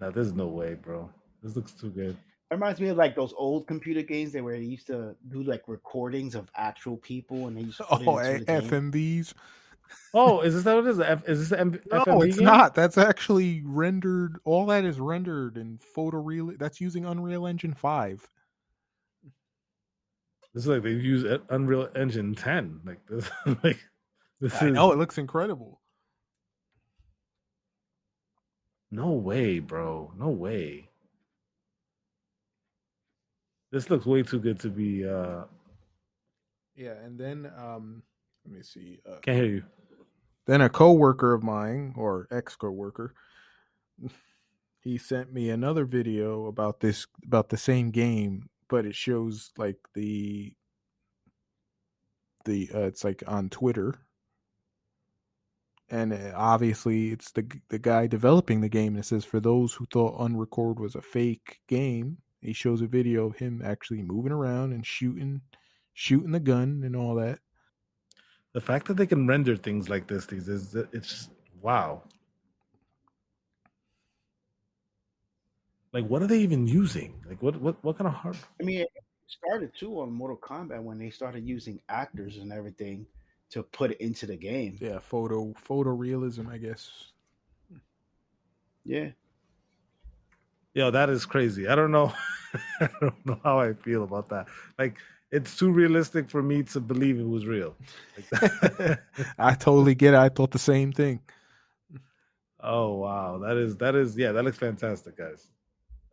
Now 0.00 0.10
there's 0.12 0.32
no 0.32 0.46
way, 0.46 0.74
bro. 0.74 1.10
This 1.42 1.56
looks 1.56 1.72
too 1.72 1.90
good. 1.90 2.16
It 2.50 2.54
reminds 2.54 2.80
me 2.80 2.88
of 2.88 2.96
like 2.96 3.14
those 3.14 3.34
old 3.36 3.66
computer 3.66 4.00
games 4.02 4.32
that 4.32 4.42
where 4.42 4.56
they 4.58 4.64
used 4.64 4.86
to 4.86 5.14
do 5.28 5.42
like 5.42 5.64
recordings 5.66 6.34
of 6.34 6.50
actual 6.56 6.96
people 6.96 7.46
and 7.46 7.56
they 7.56 7.62
used 7.62 7.76
to 7.78 7.84
put 7.90 8.06
Oh, 8.06 8.18
it 8.18 8.26
into 8.40 8.52
A- 8.52 8.60
the 8.60 8.68
game. 8.68 8.90
FMVs. 8.92 9.34
Oh, 10.14 10.40
is 10.40 10.54
this 10.54 10.64
what 10.64 10.78
it 10.78 10.86
is? 10.86 11.00
F- 11.00 11.28
is 11.28 11.40
this 11.40 11.48
the 11.50 11.60
M- 11.60 11.80
No, 11.90 12.04
FMV 12.04 12.26
it's 12.26 12.36
game? 12.36 12.44
not. 12.46 12.74
That's 12.74 12.96
actually 12.98 13.62
rendered. 13.64 14.38
All 14.44 14.64
that 14.66 14.84
is 14.84 14.98
rendered 15.00 15.56
in 15.58 15.78
photoreal. 15.96 16.58
That's 16.58 16.80
using 16.80 17.04
Unreal 17.04 17.46
Engine 17.46 17.74
Five. 17.74 18.26
This 20.54 20.64
is 20.64 20.68
like 20.68 20.82
they 20.82 20.90
use 20.92 21.24
Unreal 21.50 21.88
Engine 21.94 22.34
10. 22.34 22.80
Like 22.84 23.06
this, 23.08 23.30
like 23.62 23.78
this 24.40 24.60
I 24.62 24.66
is 24.66 24.72
know 24.72 24.92
it 24.92 24.98
looks 24.98 25.18
incredible. 25.18 25.80
no 28.90 29.10
way, 29.12 29.58
bro. 29.58 30.12
No 30.18 30.28
way. 30.30 30.88
This 33.70 33.90
looks 33.90 34.06
way 34.06 34.22
too 34.22 34.40
good 34.40 34.58
to 34.60 34.68
be. 34.70 35.06
uh 35.06 35.44
Yeah, 36.76 36.94
and 37.04 37.18
then 37.18 37.50
um, 37.56 38.02
let 38.44 38.54
me 38.54 38.62
see. 38.62 39.00
Uh, 39.08 39.18
Can't 39.22 39.36
hear 39.36 39.46
you. 39.46 39.64
then 40.46 40.60
a 40.62 40.68
coworker 40.68 41.34
of 41.34 41.42
mine 41.42 41.92
or 41.96 42.26
ex 42.30 42.56
coworker 42.56 43.14
he 44.80 44.96
sent 44.96 45.32
me 45.32 45.50
another 45.50 45.84
video 45.84 46.46
about 46.46 46.80
this 46.80 47.06
about 47.26 47.48
the 47.48 47.56
same 47.56 47.90
game 47.90 48.48
but 48.68 48.86
it 48.86 48.94
shows 48.94 49.50
like 49.58 49.76
the 49.94 50.54
the 52.44 52.70
uh, 52.74 52.82
it's 52.86 53.02
like 53.04 53.22
on 53.26 53.50
twitter 53.50 53.98
and 55.90 56.12
uh, 56.12 56.32
obviously 56.36 57.10
it's 57.10 57.32
the 57.32 57.44
the 57.70 57.78
guy 57.78 58.06
developing 58.06 58.60
the 58.60 58.68
game 58.68 58.94
and 58.94 59.00
it 59.00 59.06
says 59.06 59.24
for 59.24 59.40
those 59.40 59.74
who 59.74 59.84
thought 59.86 60.18
unrecord 60.20 60.78
was 60.78 60.94
a 60.94 61.02
fake 61.02 61.58
game 61.66 62.18
he 62.40 62.52
shows 62.52 62.80
a 62.82 62.86
video 62.86 63.26
of 63.26 63.36
him 63.36 63.62
actually 63.64 64.02
moving 64.02 64.32
around 64.32 64.72
and 64.72 64.86
shooting 64.86 65.40
shooting 65.94 66.32
the 66.32 66.40
gun 66.40 66.82
and 66.84 66.94
all 66.96 67.14
that 67.16 67.38
The 68.54 68.60
fact 68.60 68.86
that 68.88 68.94
they 68.96 69.06
can 69.06 69.26
render 69.26 69.56
things 69.56 69.88
like 69.88 70.06
this 70.06 70.26
these 70.26 70.48
is 70.48 70.74
it's 70.74 71.08
just 71.08 71.30
wow. 71.60 72.02
Like 75.92 76.06
what 76.06 76.22
are 76.22 76.26
they 76.26 76.38
even 76.40 76.66
using? 76.66 77.14
Like 77.28 77.42
what 77.42 77.60
what 77.60 77.82
what 77.82 77.96
kind 77.98 78.08
of 78.08 78.14
hard 78.14 78.36
I 78.60 78.64
mean, 78.64 78.80
it 78.80 78.88
started 79.26 79.72
too 79.74 80.00
on 80.00 80.12
Mortal 80.12 80.36
Kombat 80.36 80.82
when 80.82 80.98
they 80.98 81.10
started 81.10 81.46
using 81.46 81.80
actors 81.88 82.36
and 82.38 82.52
everything 82.52 83.06
to 83.50 83.62
put 83.62 83.90
it 83.92 84.00
into 84.00 84.26
the 84.26 84.36
game. 84.36 84.76
yeah 84.80 84.98
photo 84.98 85.52
photorealism 85.66 86.48
i 86.50 86.58
guess 86.58 87.12
Yeah. 88.84 89.10
Yo, 90.78 90.92
that 90.92 91.10
is 91.10 91.26
crazy. 91.26 91.66
I 91.66 91.74
don't 91.74 91.90
know. 91.90 92.12
I 92.80 92.88
don't 93.00 93.26
know 93.26 93.40
how 93.42 93.58
I 93.58 93.72
feel 93.72 94.04
about 94.04 94.28
that. 94.28 94.46
Like, 94.78 94.98
it's 95.32 95.56
too 95.58 95.72
realistic 95.72 96.30
for 96.30 96.40
me 96.40 96.62
to 96.62 96.78
believe 96.78 97.18
it 97.18 97.26
was 97.26 97.46
real. 97.46 97.74
Like. 98.30 99.00
I 99.38 99.54
totally 99.54 99.96
get 99.96 100.14
it. 100.14 100.18
I 100.18 100.28
thought 100.28 100.52
the 100.52 100.60
same 100.60 100.92
thing. 100.92 101.18
oh 102.62 102.94
wow, 102.94 103.38
that 103.38 103.56
is 103.56 103.76
that 103.78 103.96
is 103.96 104.16
yeah, 104.16 104.30
that 104.30 104.44
looks 104.44 104.56
fantastic, 104.56 105.18
guys. 105.18 105.48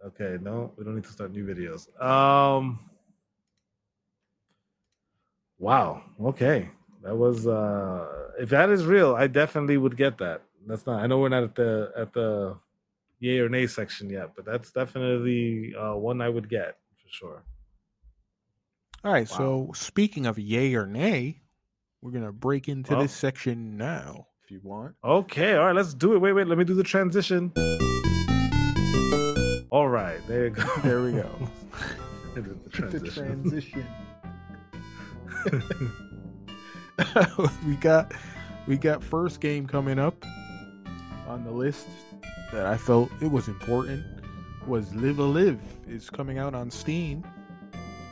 Okay, 0.03 0.39
no, 0.41 0.73
we 0.77 0.83
don't 0.83 0.95
need 0.95 1.03
to 1.03 1.11
start 1.11 1.31
new 1.31 1.45
videos. 1.45 1.85
Um 2.03 2.79
Wow. 5.59 6.01
Okay. 6.19 6.69
That 7.03 7.15
was 7.15 7.45
uh 7.45 8.31
if 8.39 8.49
that 8.49 8.71
is 8.71 8.83
real, 8.87 9.13
I 9.13 9.27
definitely 9.27 9.77
would 9.77 9.95
get 9.95 10.17
that. 10.17 10.41
That's 10.65 10.87
not 10.87 11.03
I 11.03 11.05
know 11.05 11.19
we're 11.19 11.29
not 11.29 11.43
at 11.43 11.53
the 11.53 11.91
at 11.95 12.11
the 12.13 12.57
yay 13.19 13.39
or 13.39 13.49
nay 13.49 13.67
section 13.67 14.09
yet, 14.09 14.31
but 14.35 14.45
that's 14.45 14.71
definitely 14.71 15.73
uh 15.75 15.95
one 15.95 16.21
I 16.21 16.29
would 16.29 16.49
get 16.49 16.77
for 16.97 17.09
sure. 17.09 17.43
All 19.03 19.11
right. 19.13 19.29
Wow. 19.31 19.37
So 19.37 19.71
speaking 19.75 20.25
of 20.25 20.39
yay 20.39 20.73
or 20.75 20.85
nay, 20.87 21.41
we're 22.01 22.11
gonna 22.11 22.31
break 22.31 22.67
into 22.67 22.93
Well- 22.93 23.01
this 23.03 23.13
section 23.13 23.77
now, 23.77 24.27
if 24.43 24.51
you 24.51 24.59
want. 24.63 24.95
Okay, 25.03 25.55
all 25.55 25.65
right, 25.65 25.75
let's 25.75 25.93
do 25.93 26.13
it. 26.13 26.19
Wait, 26.19 26.33
wait, 26.33 26.47
let 26.47 26.57
me 26.57 26.63
do 26.63 26.73
the 26.73 26.83
transition. 26.83 27.51
All 29.71 29.87
right, 29.89 30.19
there 30.27 30.45
you 30.45 30.49
go. 30.51 30.63
There 30.83 31.03
we 31.03 31.11
go. 31.13 31.29
I 32.31 32.35
did 32.41 32.63
the 32.63 32.69
transition. 32.77 33.23
transition. 33.43 33.85
we 37.65 37.75
got 37.75 38.11
we 38.67 38.77
got 38.77 39.03
first 39.03 39.39
game 39.41 39.67
coming 39.67 39.99
up 39.99 40.23
on 41.27 41.43
the 41.43 41.51
list 41.51 41.87
that 42.51 42.65
I 42.65 42.77
felt 42.77 43.09
it 43.21 43.31
was 43.31 43.47
important 43.47 44.03
was 44.67 44.93
Live 44.95 45.19
a 45.19 45.23
Live 45.23 45.59
is 45.87 46.09
coming 46.09 46.37
out 46.39 46.53
on 46.55 46.69
Steam. 46.71 47.23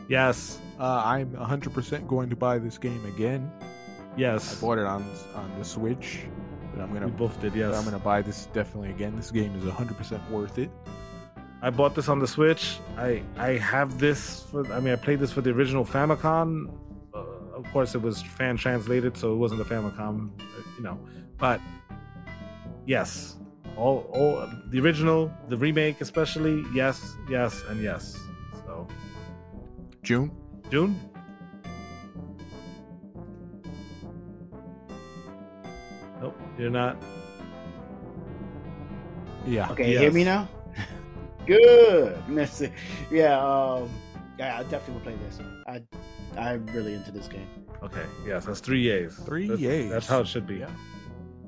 yes, 0.08 0.60
Uh, 0.80 1.02
I'm 1.06 1.30
100% 1.32 2.08
going 2.08 2.30
to 2.30 2.36
buy 2.36 2.58
this 2.58 2.78
game 2.80 3.06
again. 3.06 3.52
Yes. 4.18 4.58
I 4.58 4.62
bought 4.62 4.78
it 4.80 4.86
on 4.86 5.04
on 5.36 5.52
the 5.58 5.66
Switch, 5.66 6.22
but 6.74 6.82
I'm 6.84 6.92
gonna 6.94 7.08
both 7.08 7.40
did, 7.42 7.56
yes. 7.56 7.76
I'm 7.76 7.84
gonna 7.84 8.00
buy 8.00 8.22
this 8.22 8.48
definitely 8.54 8.90
again. 8.90 9.16
This 9.16 9.32
game 9.32 9.56
is 9.56 9.64
100% 9.64 10.30
worth 10.30 10.58
it. 10.60 10.70
I 11.62 11.70
bought 11.70 11.96
this 11.96 12.10
on 12.10 12.20
the 12.20 12.28
Switch. 12.28 12.78
I 12.98 13.24
I 13.38 13.52
have 13.58 13.98
this 14.00 14.44
for. 14.52 14.72
I 14.74 14.80
mean, 14.80 14.94
I 14.94 14.98
played 14.98 15.20
this 15.20 15.32
for 15.32 15.42
the 15.42 15.52
original 15.52 15.86
Famicom. 15.86 16.70
Uh, 17.14 17.20
of 17.56 17.64
course, 17.72 17.96
it 17.96 18.02
was 18.02 18.22
fan 18.22 18.58
translated, 18.58 19.16
so 19.18 19.34
it 19.34 19.38
wasn't 19.38 19.60
the 19.68 19.74
Famicom, 19.74 20.30
uh, 20.40 20.44
you 20.78 20.84
know. 20.84 21.00
But 21.38 21.62
yes, 22.86 23.38
all 23.78 24.10
all 24.14 24.50
the 24.70 24.80
original, 24.80 25.32
the 25.50 25.58
remake, 25.58 26.02
especially. 26.02 26.64
Yes, 26.74 27.16
yes, 27.30 27.62
and 27.70 27.82
yes. 27.82 28.18
So 28.66 28.88
June. 30.02 30.32
June. 30.70 31.00
Nope, 36.22 36.40
you're 36.58 36.70
not. 36.70 36.98
Yeah. 39.46 39.70
Okay, 39.72 39.92
you 39.92 40.00
hear 40.00 40.12
me 40.12 40.24
now? 40.24 40.48
Good. 41.46 42.22
That's. 42.30 42.64
Yeah, 43.12 43.38
um, 43.40 43.90
yeah, 44.40 44.60
I 44.60 44.64
definitely 44.64 44.94
will 44.94 45.02
play 45.02 45.16
this. 45.28 45.40
I, 45.68 45.82
I'm 46.40 46.66
really 46.68 46.94
into 46.94 47.12
this 47.12 47.28
game. 47.28 47.48
Okay, 47.84 48.06
yes, 48.26 48.46
that's 48.46 48.62
three 48.62 48.90
A's. 48.90 49.16
Three 49.26 49.48
that's, 49.48 49.62
yays. 49.62 49.90
That's 49.90 50.08
how 50.08 50.22
it 50.22 50.28
should 50.28 50.48
be. 50.48 50.56
Yeah. 50.56 50.70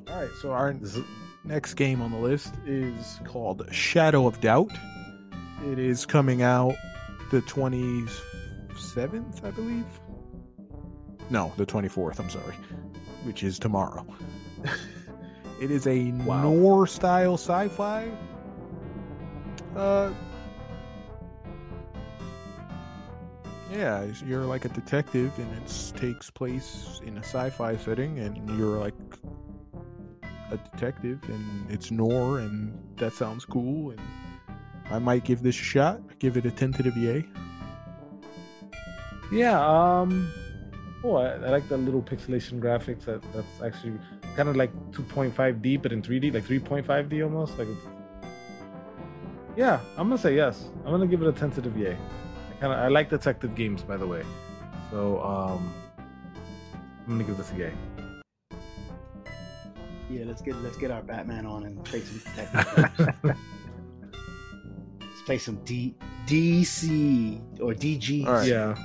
All 0.10 0.22
right. 0.22 0.30
So 0.42 0.52
our 0.52 0.74
This 0.74 0.98
is, 0.98 1.06
Next 1.46 1.76
game 1.76 2.02
on 2.02 2.12
the 2.12 2.18
list 2.18 2.54
is 2.66 3.20
called 3.24 3.66
Shadow 3.72 4.28
of 4.28 4.42
Doubt. 4.42 4.72
It 5.72 5.80
is 5.80 6.06
coming 6.06 6.42
out 6.42 6.76
the 7.32 7.42
27th, 7.42 9.44
I 9.44 9.52
believe. 9.52 9.86
No, 11.30 11.52
the 11.58 11.66
24th, 11.66 12.20
I'm 12.20 12.30
sorry, 12.30 12.56
which 13.24 13.44
is 13.44 13.58
tomorrow. 13.60 14.06
it 15.62 15.72
is 15.72 15.88
a 15.88 16.12
Wow. 16.12 16.44
noir 16.44 16.88
style 16.88 17.36
sci 17.36 17.68
fi. 17.70 18.10
Uh, 19.76 20.12
yeah, 23.72 24.06
you're 24.26 24.46
like 24.46 24.66
a 24.66 24.70
detective, 24.70 25.32
and 25.38 25.52
it 25.58 25.94
takes 25.98 26.30
place 26.32 27.02
in 27.06 27.18
a 27.18 27.24
sci 27.24 27.50
fi 27.52 27.76
setting, 27.78 28.20
and 28.20 28.58
you're 28.58 28.80
like 28.80 28.94
a 30.52 30.58
detective 30.58 31.20
and 31.28 31.72
it's 31.72 31.92
noir 31.92 32.40
and 32.40 32.78
that 32.98 33.14
sounds 33.14 33.46
cool 33.46 33.92
and 33.92 34.00
I 34.92 35.00
might 35.00 35.24
give 35.24 35.42
this 35.42 35.56
a 35.56 35.64
shot. 35.64 36.20
Give 36.20 36.38
it 36.38 36.46
a 36.46 36.52
tentative 36.52 36.96
yay. 36.98 37.26
yeah. 39.32 39.60
Um. 39.60 40.32
Oh, 41.04 41.16
I, 41.18 41.34
I 41.34 41.50
like 41.50 41.68
the 41.70 41.78
little 41.78 42.02
pixelation 42.02 42.60
graphics. 42.60 43.06
That 43.06 43.22
that's 43.34 43.62
actually 43.64 44.00
kind 44.36 44.50
of 44.50 44.56
like 44.56 44.72
2.5D, 44.92 45.82
but 45.82 45.92
in 45.92 46.02
3D, 46.02 46.34
like 46.34 46.46
3.5D 46.46 47.24
almost. 47.24 47.58
Like 47.58 47.68
it's. 47.68 47.88
Yeah, 49.56 49.80
I'm 49.98 50.10
gonna 50.10 50.18
say 50.18 50.36
yes. 50.36 50.70
I'm 50.86 50.92
gonna 50.92 51.08
give 51.08 51.22
it 51.22 51.28
a 51.28 51.32
tentative 51.32 51.78
yay. 51.78 51.98
I 52.52 52.54
kind 52.60 52.74
of 52.74 52.80
I 52.80 52.88
like 52.88 53.10
detective 53.10 53.56
games, 53.56 53.82
by 53.82 53.98
the 53.98 54.08
way. 54.08 54.24
So 54.92 55.22
um, 55.24 55.74
I'm 57.08 57.14
gonna 57.14 57.24
give 57.24 57.38
this 57.38 57.52
a 57.54 57.56
yay. 57.56 57.74
Yeah, 60.10 60.24
let's 60.26 60.42
get 60.42 60.56
let's 60.58 60.78
get 60.78 60.92
our 60.92 61.02
Batman 61.02 61.46
on 61.46 61.64
and 61.64 61.84
play 61.84 62.02
some 62.02 62.20
detective. 62.20 63.36
Let's 65.02 65.22
play 65.26 65.38
some 65.38 65.56
D 65.64 65.96
DC 66.28 67.60
or 67.62 67.74
DG. 67.74 68.28
All 68.28 68.34
right. 68.34 68.48
Yeah. 68.48 68.76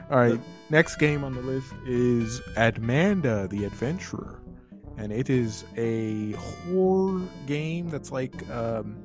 All 0.10 0.18
right. 0.18 0.40
Next 0.68 0.96
game 0.96 1.22
on 1.24 1.32
the 1.32 1.40
list 1.42 1.72
is 1.86 2.40
Amanda 2.56 3.46
the 3.48 3.64
Adventurer. 3.64 4.40
And 4.98 5.12
it 5.12 5.30
is 5.30 5.64
a 5.76 6.32
horror 6.32 7.22
game 7.46 7.88
that's 7.88 8.10
like 8.10 8.48
um 8.50 8.96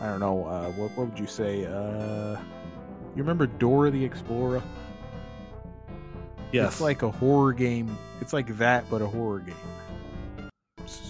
I 0.00 0.06
don't 0.06 0.20
know, 0.20 0.46
uh 0.46 0.70
what 0.72 0.96
what 0.96 1.10
would 1.10 1.18
you 1.18 1.26
say? 1.26 1.66
Uh 1.66 2.40
you 3.14 3.22
remember 3.22 3.46
Dora 3.46 3.90
the 3.90 4.04
Explorer? 4.04 4.62
Yes. 6.50 6.72
It's 6.72 6.80
like 6.80 7.02
a 7.02 7.10
horror 7.10 7.52
game. 7.52 7.96
It's 8.20 8.32
like 8.32 8.56
that 8.58 8.88
but 8.90 9.02
a 9.02 9.06
horror 9.06 9.40
game. 9.40 9.54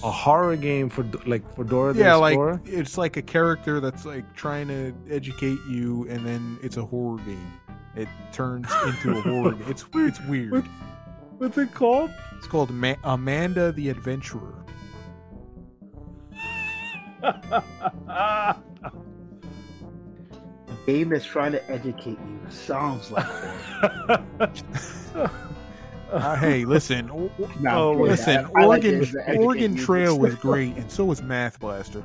A 0.05 0.11
horror 0.11 0.57
game 0.57 0.89
for 0.89 1.05
like 1.27 1.43
for 1.55 1.65
Dora 1.65 1.93
the 1.93 2.01
yeah, 2.01 2.17
Explorer. 2.27 2.55
like 2.55 2.69
it's 2.73 2.99
like 2.99 3.17
a 3.17 3.23
character 3.23 3.81
that's 3.81 4.05
like 4.05 4.35
trying 4.35 4.69
to 4.69 4.93
educate 5.11 5.59
you, 5.69 6.07
and 6.09 6.25
then 6.27 6.59
it's 6.63 6.77
a 6.77 6.85
horror 6.85 7.19
game. 7.19 7.53
It 7.95 8.09
turns 8.33 8.67
into 8.87 9.19
a 9.19 9.21
horror 9.23 9.53
game. 9.53 9.65
It's 9.69 9.85
it's 9.95 10.21
weird. 10.23 10.53
What- 10.53 10.65
What's 11.39 11.59
it 11.59 11.75
called? 11.75 12.11
It's 12.37 12.47
called 12.47 12.71
Ma- 12.71 12.95
Amanda 13.03 13.73
the 13.73 13.89
Adventurer. 13.89 14.65
A 17.23 18.57
game 20.87 21.09
that's 21.09 21.25
trying 21.25 21.53
to 21.53 21.71
educate 21.71 22.19
you 22.19 22.41
sounds 22.49 23.11
like 23.11 23.27
that. 23.83 24.23
Uh, 26.13 26.37
hey, 26.37 26.65
listen, 26.65 27.11
o- 27.11 27.31
o- 27.41 27.51
No, 27.61 27.89
Oh, 27.89 27.93
listen. 27.93 28.45
I- 28.57 28.63
I 28.63 28.67
Oregon 28.67 28.91
games 28.99 29.13
that 29.13 29.29
educate 29.29 29.45
Oregon. 29.45 29.77
Trail 29.77 30.19
was 30.19 30.35
great, 30.49 30.77
and 30.77 30.91
so 30.91 31.05
was 31.07 31.23
Math 31.23 31.59
Blaster. 31.59 32.03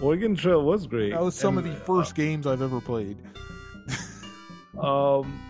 Oregon 0.00 0.34
Trail 0.34 0.64
was 0.64 0.86
great. 0.86 1.12
That 1.12 1.22
was 1.22 1.34
some 1.34 1.56
of 1.58 1.64
the 1.64 1.74
first 1.74 2.14
games 2.14 2.46
I've 2.46 2.62
ever 2.62 2.80
played. 2.80 3.16
uh, 4.78 5.20
um, 5.20 5.40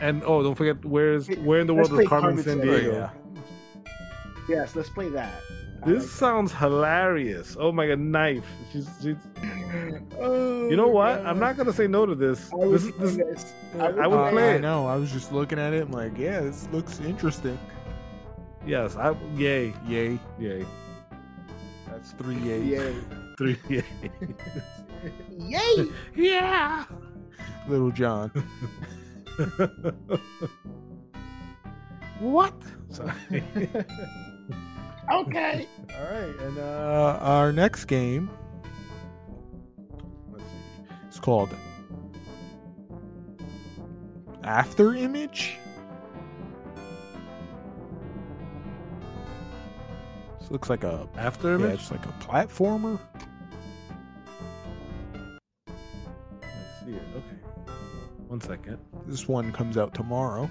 and 0.00 0.22
oh, 0.24 0.42
don't 0.42 0.54
forget 0.54 0.84
where's 0.84 1.28
where 1.28 1.60
in 1.60 1.66
the 1.66 1.72
Let's 1.74 1.90
world 1.90 2.02
is 2.02 2.08
Carmen 2.08 2.36
Carmen 2.36 2.44
San 2.44 2.58
Sandiego. 2.58 2.80
Diego? 2.80 2.92
yeah. 2.94 3.10
Yes, 4.48 4.74
let's 4.76 4.88
play 4.90 5.08
that. 5.10 5.32
This 5.86 6.02
like 6.04 6.12
sounds 6.12 6.52
hilarious. 6.52 7.56
Oh 7.58 7.72
my 7.72 7.86
god, 7.88 7.98
knife. 7.98 8.44
She's, 8.72 8.88
she's 9.02 9.16
that. 9.36 9.61
Oh, 10.18 10.68
you 10.68 10.76
know 10.76 10.88
what? 10.88 11.16
God. 11.18 11.26
I'm 11.26 11.38
not 11.38 11.56
gonna 11.56 11.72
say 11.72 11.86
no 11.86 12.04
to 12.06 12.14
this. 12.14 12.50
I 12.52 12.56
would, 12.56 12.80
This, 12.80 12.84
is- 12.84 13.16
this, 13.16 13.52
I 13.78 13.86
I 13.86 14.06
would 14.06 14.18
Uh, 14.18 14.30
play 14.30 14.52
I 14.52 14.54
it. 14.56 14.60
know. 14.60 14.86
I 14.86 14.96
was 14.96 15.10
just 15.12 15.32
looking 15.32 15.58
at 15.58 15.72
it. 15.72 15.82
I'm 15.82 15.92
like, 15.92 16.16
yeah, 16.18 16.40
this 16.40 16.68
looks 16.72 17.00
interesting. 17.00 17.58
yes, 18.66 18.96
I 18.96 19.14
yay, 19.36 19.72
Yay! 19.86 20.18
yay, 20.38 20.64
That's 21.90 22.12
three 22.12 22.36
yays. 22.36 22.66
Yay. 22.66 22.94
three 23.38 23.56
yay. 23.68 23.84
Yay! 25.38 25.86
yeah. 26.14 26.84
Little 27.68 27.90
John. 27.92 28.30
what? 32.20 32.54
Sorry. 32.90 33.42
Okay. 35.12 35.66
All 35.98 36.04
right, 36.04 36.34
and 36.40 36.58
uh, 36.58 37.18
our 37.20 37.52
next 37.52 37.86
game. 37.86 38.30
Let's 41.22 41.26
called 41.26 41.54
After 44.42 44.92
Image. 44.96 45.56
This 50.40 50.50
looks 50.50 50.68
like 50.68 50.82
a 50.82 51.08
After 51.16 51.60
yeah, 51.60 51.66
it's 51.66 51.92
like 51.92 52.04
a 52.06 52.12
platformer. 52.24 52.98
I 56.42 56.84
see 56.84 56.90
it. 56.90 57.02
Okay. 57.14 57.38
One 58.26 58.40
second. 58.40 58.78
This 59.06 59.28
one 59.28 59.52
comes 59.52 59.78
out 59.78 59.94
tomorrow. 59.94 60.50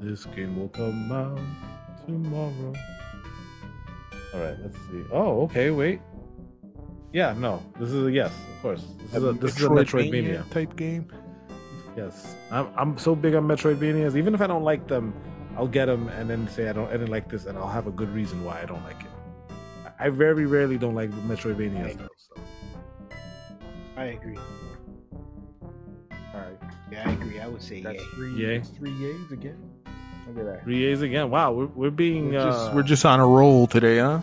This 0.00 0.26
game 0.26 0.58
will 0.58 0.68
come 0.68 1.10
out 1.10 1.40
tomorrow. 2.06 2.74
All 4.34 4.40
right, 4.40 4.56
let's 4.60 4.76
see. 4.76 5.04
Oh, 5.12 5.42
okay, 5.42 5.70
wait. 5.70 6.00
Yeah, 7.12 7.32
no, 7.38 7.62
this 7.78 7.90
is 7.90 8.04
a 8.06 8.10
yes, 8.10 8.32
of 8.56 8.62
course. 8.62 8.84
This 8.98 9.14
is 9.14 9.22
a 9.24 9.32
this 9.32 9.56
is 9.56 9.62
a 9.64 9.68
Metroidvania. 9.68 10.50
type 10.50 10.74
game. 10.74 11.06
Yes, 11.96 12.34
I'm 12.50 12.66
I'm 12.76 12.98
so 12.98 13.14
big 13.14 13.36
on 13.36 13.44
Metroidvanias. 13.46 14.16
Even 14.16 14.34
if 14.34 14.40
I 14.40 14.48
don't 14.48 14.64
like 14.64 14.88
them, 14.88 15.14
I'll 15.56 15.68
get 15.68 15.86
them 15.86 16.08
and 16.08 16.28
then 16.28 16.48
say 16.48 16.68
I 16.68 16.72
don't 16.72 16.88
I 16.88 16.92
didn't 16.92 17.10
like 17.10 17.28
this, 17.30 17.46
and 17.46 17.56
I'll 17.56 17.68
have 17.68 17.86
a 17.86 17.92
good 17.92 18.08
reason 18.10 18.44
why 18.44 18.60
I 18.60 18.64
don't 18.66 18.82
like 18.82 19.00
it. 19.00 19.10
I 20.00 20.08
very 20.08 20.46
rarely 20.46 20.76
don't 20.76 20.96
like 20.96 21.12
Metroidvanias 21.12 21.96
though. 21.96 22.08
So. 22.16 22.42
I 23.96 24.06
agree. 24.06 24.36
All 26.34 26.40
right, 26.40 26.58
Yeah, 26.90 27.08
I 27.08 27.12
agree. 27.12 27.38
I 27.38 27.46
would 27.46 27.62
say 27.62 27.80
that's 27.80 28.00
yay. 28.02 28.04
three. 28.16 28.34
Yay. 28.34 28.60
three 28.60 28.90
yays 28.90 29.30
again. 29.30 29.56
Look 30.26 30.38
at 30.38 30.44
that. 30.46 30.64
Three 30.64 30.86
A's 30.86 31.02
again. 31.02 31.30
Wow, 31.30 31.52
we're 31.52 31.66
we're 31.66 31.90
being 31.90 32.32
We're 32.32 32.44
just, 32.44 32.70
uh, 32.70 32.72
we're 32.74 32.82
just 32.82 33.04
on 33.04 33.20
a 33.20 33.26
roll 33.26 33.66
today, 33.66 33.98
huh? 33.98 34.20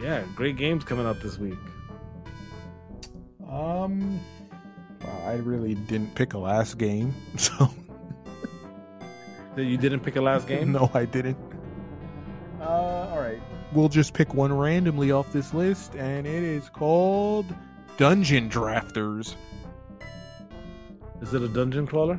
yeah, 0.00 0.24
great 0.34 0.56
games 0.56 0.84
coming 0.84 1.06
out 1.06 1.20
this 1.20 1.38
week. 1.38 1.58
Um, 3.48 4.18
well, 5.02 5.22
I 5.26 5.34
really 5.34 5.74
didn't 5.74 6.14
pick 6.14 6.34
a 6.34 6.38
last 6.38 6.78
game, 6.78 7.14
so 7.36 7.70
You 9.56 9.76
didn't 9.76 10.00
pick 10.00 10.16
a 10.16 10.20
last 10.20 10.48
game. 10.48 10.72
no, 10.78 10.90
I 10.94 11.04
didn't. 11.04 11.38
Uh, 12.60 12.64
all 13.12 13.20
right. 13.20 13.40
We'll 13.72 13.88
just 13.88 14.14
pick 14.14 14.34
one 14.34 14.52
randomly 14.52 15.10
off 15.12 15.32
this 15.32 15.54
list, 15.54 15.94
and 15.94 16.26
it 16.26 16.42
is 16.42 16.68
called 16.68 17.46
Dungeon 17.96 18.48
Drafters. 18.48 19.34
Is 21.20 21.34
it 21.34 21.42
a 21.42 21.48
dungeon 21.48 21.86
crawler? 21.86 22.18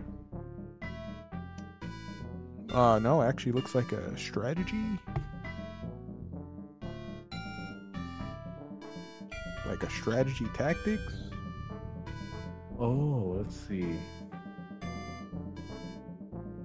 Uh, 2.72 3.00
no, 3.00 3.22
actually 3.22 3.52
looks 3.52 3.76
like 3.76 3.92
a 3.92 4.18
strategy. 4.18 4.84
Like 9.68 9.84
a 9.84 9.90
strategy 9.90 10.46
tactics. 10.54 11.14
Oh, 12.80 13.36
let's 13.38 13.56
see. 13.56 13.96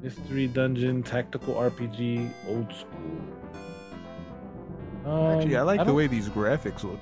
Mystery 0.02 0.46
dungeon, 0.46 1.02
tactical 1.02 1.54
RPG, 1.54 2.30
old 2.48 2.72
school. 2.72 3.20
Um, 5.04 5.38
Actually, 5.38 5.56
I 5.56 5.62
like 5.62 5.84
the 5.84 5.94
way 5.94 6.06
these 6.06 6.28
graphics 6.28 6.82
look. 6.84 7.00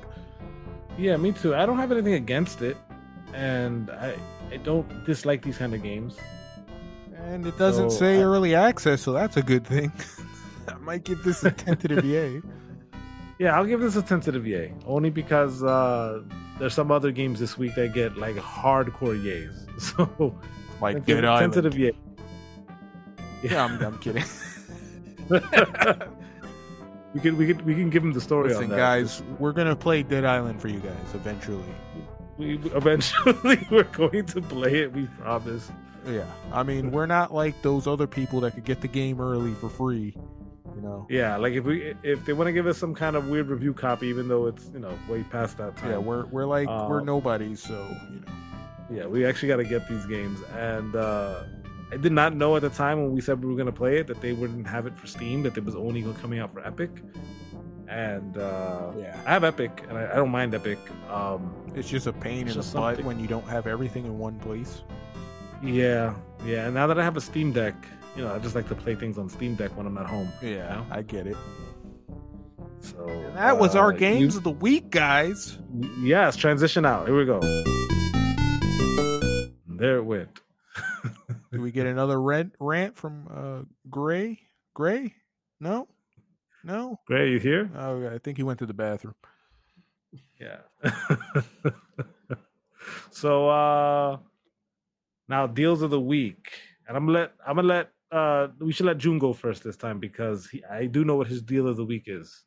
Yeah, 0.96 1.16
me 1.16 1.32
too. 1.32 1.54
I 1.54 1.64
don't 1.66 1.78
have 1.78 1.92
anything 1.92 2.14
against 2.14 2.62
it, 2.62 2.76
and 3.34 3.90
I 3.90 4.16
I 4.50 4.56
don't 4.58 5.04
dislike 5.04 5.42
these 5.42 5.58
kind 5.58 5.74
of 5.74 5.82
games. 5.82 6.16
And 7.26 7.46
it 7.46 7.58
doesn't 7.58 7.90
So, 7.90 7.96
say 7.98 8.18
I- 8.20 8.22
early 8.24 8.54
access, 8.54 9.02
so 9.02 9.12
that's 9.12 9.36
a 9.36 9.42
good 9.42 9.66
thing. 9.66 9.92
I 10.68 10.74
might 10.78 11.04
give 11.04 11.22
this 11.24 11.44
a 11.44 11.50
tentative 11.50 12.04
yay. 12.04 12.40
Yeah, 13.40 13.54
I'll 13.56 13.66
give 13.66 13.78
this 13.80 13.94
a 13.94 14.02
tentative 14.02 14.44
yay, 14.48 14.74
only 14.84 15.10
because 15.10 15.62
uh, 15.62 16.24
there's 16.58 16.74
some 16.74 16.90
other 16.90 17.12
games 17.12 17.38
this 17.38 17.56
week 17.56 17.76
that 17.76 17.92
get 17.94 18.16
like 18.16 18.34
hardcore 18.34 19.16
yays. 19.16 19.54
So 19.80 20.34
Like 20.80 20.96
I'll 20.96 21.02
give 21.02 21.18
Dead 21.18 21.24
it 21.24 21.28
Island. 21.28 21.52
tentative 21.52 21.78
yay. 21.78 21.92
Yeah, 23.44 23.64
I'm, 23.64 23.80
I'm 23.80 23.96
kidding. 23.98 24.24
we 27.14 27.20
can 27.20 27.36
we 27.36 27.46
can 27.46 27.64
we 27.64 27.74
can 27.74 27.90
give 27.90 28.02
him 28.02 28.12
the 28.12 28.20
story 28.20 28.48
Listen, 28.48 28.64
on 28.64 28.70
that. 28.70 28.76
guys, 28.76 29.22
we're 29.38 29.52
gonna 29.52 29.76
play 29.76 30.02
Dead 30.02 30.24
Island 30.24 30.60
for 30.60 30.66
you 30.66 30.80
guys 30.80 30.96
eventually. 31.14 31.62
We 32.38 32.58
eventually 32.74 33.66
we're 33.70 33.84
going 33.84 34.26
to 34.26 34.40
play 34.42 34.80
it. 34.82 34.92
We 34.92 35.06
promise. 35.20 35.70
Yeah, 36.08 36.24
I 36.52 36.62
mean, 36.62 36.90
we're 36.90 37.06
not 37.06 37.32
like 37.34 37.60
those 37.62 37.86
other 37.86 38.06
people 38.06 38.40
that 38.40 38.54
could 38.54 38.64
get 38.64 38.80
the 38.80 38.88
game 38.88 39.20
early 39.20 39.52
for 39.54 39.68
free. 39.68 40.14
You 40.74 40.82
know. 40.82 41.06
Yeah, 41.10 41.36
like 41.36 41.54
if 41.54 41.64
we 41.64 41.94
if 42.02 42.24
they 42.24 42.32
want 42.32 42.48
to 42.48 42.52
give 42.52 42.66
us 42.66 42.78
some 42.78 42.94
kind 42.94 43.16
of 43.16 43.28
weird 43.28 43.48
review 43.48 43.74
copy, 43.74 44.06
even 44.08 44.28
though 44.28 44.46
it's 44.46 44.70
you 44.72 44.78
know 44.78 44.96
way 45.08 45.22
past 45.24 45.56
that 45.58 45.76
time. 45.76 45.90
Yeah, 45.90 45.98
we're 45.98 46.26
we're 46.26 46.44
like 46.46 46.68
we're 46.68 47.00
Uh, 47.00 47.04
nobodies, 47.04 47.60
so 47.60 47.74
you 48.10 48.20
know. 48.20 48.32
yeah, 48.90 49.06
we 49.06 49.26
actually 49.26 49.48
got 49.48 49.56
to 49.56 49.64
get 49.64 49.88
these 49.88 50.06
games. 50.06 50.38
And 50.56 50.94
uh 50.94 51.42
I 51.90 51.96
did 51.96 52.12
not 52.12 52.36
know 52.36 52.54
at 52.54 52.62
the 52.62 52.68
time 52.70 53.00
when 53.02 53.12
we 53.12 53.20
said 53.22 53.42
we 53.42 53.50
were 53.50 53.56
gonna 53.56 53.72
play 53.72 53.98
it 53.98 54.06
that 54.08 54.20
they 54.20 54.34
wouldn't 54.34 54.66
have 54.66 54.86
it 54.86 54.96
for 54.96 55.06
Steam, 55.06 55.42
that 55.44 55.56
it 55.56 55.64
was 55.64 55.74
only 55.74 56.02
coming 56.20 56.38
out 56.38 56.52
for 56.52 56.60
Epic. 56.64 56.90
And 57.88 58.36
uh 58.36 58.92
Yeah. 58.96 59.18
I 59.26 59.30
have 59.32 59.44
Epic, 59.44 59.84
and 59.88 59.96
I, 59.98 60.12
I 60.12 60.16
don't 60.16 60.30
mind 60.30 60.54
Epic. 60.54 60.78
Um 61.10 61.54
It's 61.74 61.88
just 61.88 62.06
a 62.06 62.12
pain 62.12 62.46
It's 62.46 62.56
in 62.56 62.62
the 62.62 62.78
butt 62.78 63.02
when 63.04 63.18
you 63.18 63.26
don't 63.26 63.46
have 63.48 63.66
everything 63.66 64.04
in 64.04 64.18
one 64.18 64.38
place. 64.38 64.82
Yeah, 65.62 66.14
yeah. 66.44 66.66
And 66.66 66.74
now 66.74 66.86
that 66.86 66.98
I 66.98 67.04
have 67.04 67.16
a 67.16 67.20
Steam 67.20 67.52
Deck, 67.52 67.74
you 68.16 68.22
know, 68.22 68.34
I 68.34 68.38
just 68.38 68.54
like 68.54 68.68
to 68.68 68.74
play 68.74 68.94
things 68.94 69.18
on 69.18 69.28
Steam 69.28 69.54
Deck 69.54 69.76
when 69.76 69.86
I'm 69.86 69.98
at 69.98 70.06
home. 70.06 70.28
Yeah, 70.42 70.68
know? 70.76 70.86
I 70.90 71.02
get 71.02 71.26
it. 71.26 71.36
So 72.80 73.06
That 73.34 73.58
was 73.58 73.74
our 73.76 73.88
uh, 73.92 73.96
games 73.96 74.34
you- 74.34 74.38
of 74.38 74.44
the 74.44 74.50
week, 74.50 74.90
guys. 74.90 75.58
yes, 76.00 76.36
transition 76.36 76.84
out. 76.86 77.06
Here 77.08 77.16
we 77.16 77.24
go. 77.24 77.40
There 79.66 79.96
it 79.98 80.04
went. 80.04 80.40
Do 81.52 81.60
we 81.60 81.70
get 81.70 81.86
another 81.86 82.20
red 82.20 82.50
rant 82.60 82.96
from 82.96 83.26
uh 83.32 83.62
Gray? 83.88 84.40
Gray? 84.74 85.14
No, 85.60 85.88
no. 86.64 86.98
Gray, 87.06 87.30
you 87.30 87.38
here? 87.38 87.70
Oh, 87.76 88.08
I 88.08 88.18
think 88.18 88.36
he 88.36 88.42
went 88.42 88.58
to 88.60 88.66
the 88.66 88.74
bathroom. 88.74 89.14
Yeah. 90.40 90.58
so 93.10 93.48
uh 93.48 94.18
now 95.28 95.46
deals 95.46 95.82
of 95.82 95.90
the 95.90 96.00
week. 96.00 96.52
And 96.86 96.96
I'm 96.96 97.06
let 97.08 97.32
I'm 97.46 97.56
gonna 97.56 97.68
let 97.68 97.90
uh 98.10 98.48
we 98.60 98.72
should 98.72 98.86
let 98.86 98.98
June 98.98 99.18
go 99.18 99.32
first 99.32 99.62
this 99.62 99.76
time 99.76 99.98
because 100.00 100.48
he, 100.48 100.64
I 100.64 100.86
do 100.86 101.04
know 101.04 101.16
what 101.16 101.26
his 101.26 101.42
deal 101.42 101.68
of 101.68 101.76
the 101.76 101.84
week 101.84 102.04
is. 102.06 102.44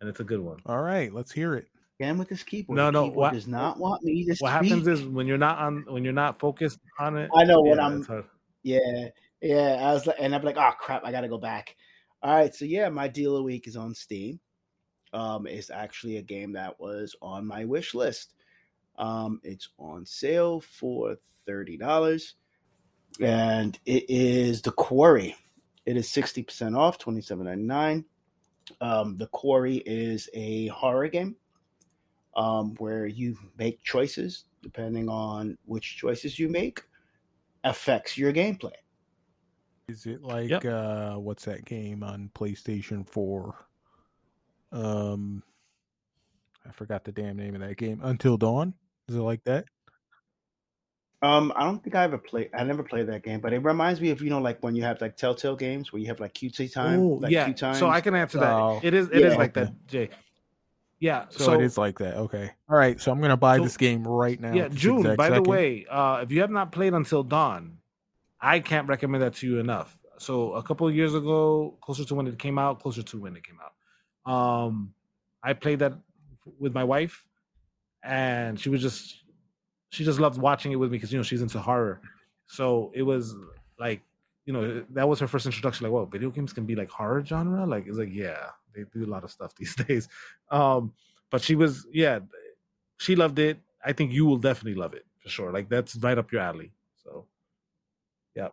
And 0.00 0.08
it's 0.10 0.20
a 0.20 0.24
good 0.24 0.40
one. 0.40 0.58
All 0.66 0.82
right, 0.82 1.12
let's 1.12 1.32
hear 1.32 1.54
it. 1.54 1.66
Again 1.98 2.18
with 2.18 2.28
this 2.28 2.42
keyboard. 2.42 2.76
No, 2.76 2.90
no, 2.90 3.04
keyboard 3.04 3.16
what- 3.16 3.32
does 3.32 3.46
not 3.48 3.78
want 3.78 4.02
me 4.02 4.24
to 4.26 4.36
What 4.40 4.52
happens 4.52 4.86
is 4.86 5.02
when 5.04 5.26
you're 5.26 5.38
not 5.38 5.58
on 5.58 5.84
when 5.88 6.04
you're 6.04 6.12
not 6.12 6.38
focused 6.38 6.78
on 6.98 7.16
it. 7.16 7.30
I 7.34 7.44
know 7.44 7.62
when 7.62 7.78
yeah, 7.78 7.86
I'm- 7.86 8.24
Yeah, 8.62 9.08
yeah. 9.40 9.76
I 9.80 9.94
was 9.94 10.06
like, 10.06 10.16
and 10.18 10.34
I'm 10.34 10.42
like, 10.42 10.58
oh 10.58 10.72
crap, 10.78 11.02
I 11.04 11.10
gotta 11.12 11.28
go 11.28 11.38
back. 11.38 11.74
All 12.22 12.34
right, 12.34 12.54
so 12.54 12.64
yeah, 12.66 12.88
my 12.90 13.08
deal 13.08 13.32
of 13.36 13.40
the 13.40 13.44
week 13.44 13.66
is 13.66 13.76
on 13.76 13.94
Steam. 13.94 14.40
Um, 15.12 15.46
it's 15.46 15.70
actually 15.70 16.18
a 16.18 16.22
game 16.22 16.52
that 16.52 16.78
was 16.78 17.16
on 17.22 17.46
my 17.46 17.64
wish 17.64 17.94
list. 17.94 18.34
Um, 18.98 19.40
it's 19.44 19.68
on 19.78 20.04
sale 20.04 20.60
for 20.60 21.16
thirty 21.46 21.76
dollars, 21.76 22.34
and 23.20 23.78
it 23.86 24.04
is 24.08 24.62
The 24.62 24.72
Quarry. 24.72 25.36
It 25.84 25.96
is 25.96 26.08
sixty 26.08 26.42
percent 26.42 26.76
off, 26.76 26.98
twenty 26.98 27.20
seven 27.20 27.46
ninety 27.46 27.64
nine. 27.64 28.04
Um, 28.80 29.16
the 29.16 29.28
Quarry 29.28 29.76
is 29.76 30.28
a 30.34 30.66
horror 30.68 31.08
game 31.08 31.36
um, 32.34 32.74
where 32.78 33.06
you 33.06 33.38
make 33.56 33.82
choices 33.84 34.44
depending 34.62 35.08
on 35.08 35.56
which 35.64 35.96
choices 35.96 36.38
you 36.38 36.48
make 36.48 36.82
affects 37.62 38.18
your 38.18 38.32
gameplay. 38.32 38.72
Is 39.88 40.06
it 40.06 40.20
like 40.22 40.50
Yep. 40.50 40.64
uh 40.64 41.14
what's 41.14 41.44
that 41.44 41.64
game 41.64 42.02
on 42.02 42.30
PlayStation 42.34 43.08
4? 43.08 43.54
Um 44.72 45.44
I 46.68 46.72
forgot 46.72 47.04
the 47.04 47.12
damn 47.12 47.36
name 47.36 47.54
of 47.54 47.60
that 47.60 47.76
game. 47.76 48.00
Until 48.02 48.36
Dawn? 48.36 48.74
Is 49.08 49.14
it 49.14 49.20
like 49.20 49.44
that? 49.44 49.66
Um, 51.22 51.52
I 51.56 51.64
don't 51.64 51.82
think 51.82 51.94
I 51.96 52.04
ever 52.04 52.18
played. 52.18 52.50
I 52.54 52.62
never 52.64 52.82
played 52.82 53.06
that 53.06 53.22
game, 53.22 53.40
but 53.40 53.52
it 53.52 53.58
reminds 53.60 54.00
me 54.00 54.10
of 54.10 54.20
you 54.20 54.28
know 54.30 54.38
like 54.40 54.62
when 54.62 54.74
you 54.76 54.82
have 54.82 55.00
like 55.00 55.16
Telltale 55.16 55.56
games 55.56 55.92
where 55.92 56.00
you 56.00 56.08
have 56.08 56.20
like 56.20 56.34
QT 56.34 56.72
time, 56.72 57.00
Oh, 57.00 57.18
like 57.22 57.32
yeah. 57.32 57.46
queue 57.46 57.54
times. 57.54 57.78
So 57.78 57.88
I 57.88 58.00
can 58.02 58.14
answer 58.14 58.38
that. 58.38 58.52
Oh. 58.52 58.80
it 58.82 58.92
is 58.92 59.08
it 59.08 59.16
is 59.22 59.32
Yeah. 59.32 59.38
like 59.38 59.56
Okay. 59.56 59.64
that, 59.70 59.86
Jay. 59.86 60.10
Yeah. 60.98 61.26
So, 61.28 61.52
it 61.52 61.60
is 61.62 61.76
like 61.76 61.98
that. 61.98 62.16
Okay. 62.16 62.50
All 62.70 62.76
right, 62.76 62.98
so 62.98 63.12
I'm 63.12 63.18
going 63.18 63.28
to 63.30 63.36
buy 63.36 63.58
So- 63.58 63.64
this 63.64 63.76
game 63.76 64.02
right 64.06 64.40
now. 64.40 64.54
yeah, 64.54 64.68
June. 64.68 65.00
exact 65.00 65.18
By 65.18 65.28
the 65.28 65.42
way, 65.42 65.84
uh, 65.90 66.20
if 66.22 66.32
you 66.32 66.40
have 66.40 66.50
not 66.50 66.72
played 66.72 66.94
Until 66.94 67.22
Dawn, 67.22 67.78
I 68.40 68.60
can't 68.60 68.88
recommend 68.88 69.22
that 69.22 69.34
to 69.36 69.46
you 69.46 69.58
enough. 69.58 69.98
So 70.18 70.52
a 70.54 70.62
couple 70.62 70.88
of 70.88 70.94
years 70.94 71.14
ago, 71.14 71.76
closer 71.82 72.04
to 72.06 72.14
when 72.14 72.26
it 72.26 72.38
came 72.38 72.58
out, 72.58 72.80
closer 72.80 73.02
to 73.02 73.20
when 73.20 73.36
it 73.36 73.44
came 73.44 73.58
out, 73.62 74.30
um, 74.32 74.94
I 75.42 75.52
played 75.52 75.80
that 75.80 75.92
with 76.58 76.72
my 76.74 76.84
wife, 76.84 77.24
and 78.02 78.58
she 78.58 78.70
was 78.70 78.80
just 78.80 79.22
she 79.90 80.04
just 80.04 80.20
loved 80.20 80.40
watching 80.40 80.72
it 80.72 80.76
with 80.76 80.90
me 80.90 80.96
because 80.96 81.12
you 81.12 81.18
know 81.18 81.22
she's 81.22 81.42
into 81.42 81.58
horror. 81.58 82.00
So 82.46 82.90
it 82.94 83.02
was 83.02 83.34
like 83.78 84.02
you 84.44 84.52
know 84.52 84.84
that 84.90 85.08
was 85.08 85.20
her 85.20 85.26
first 85.26 85.46
introduction. 85.46 85.84
Like, 85.84 85.92
whoa, 85.92 86.04
video 86.06 86.30
games 86.30 86.52
can 86.52 86.66
be 86.66 86.74
like 86.74 86.90
horror 86.90 87.24
genre. 87.24 87.66
Like 87.66 87.86
it's 87.86 87.98
like 87.98 88.12
yeah, 88.12 88.50
they 88.74 88.84
do 88.92 89.04
a 89.04 89.10
lot 89.10 89.24
of 89.24 89.30
stuff 89.30 89.54
these 89.58 89.74
days. 89.74 90.08
Um, 90.50 90.92
but 91.30 91.42
she 91.42 91.54
was 91.54 91.86
yeah, 91.92 92.20
she 92.98 93.16
loved 93.16 93.38
it. 93.38 93.58
I 93.84 93.92
think 93.92 94.12
you 94.12 94.26
will 94.26 94.38
definitely 94.38 94.80
love 94.80 94.94
it 94.94 95.04
for 95.20 95.28
sure. 95.28 95.52
Like 95.52 95.68
that's 95.68 95.96
right 95.96 96.18
up 96.18 96.32
your 96.32 96.42
alley. 96.42 96.72
So 97.02 97.26
yeah, 98.34 98.48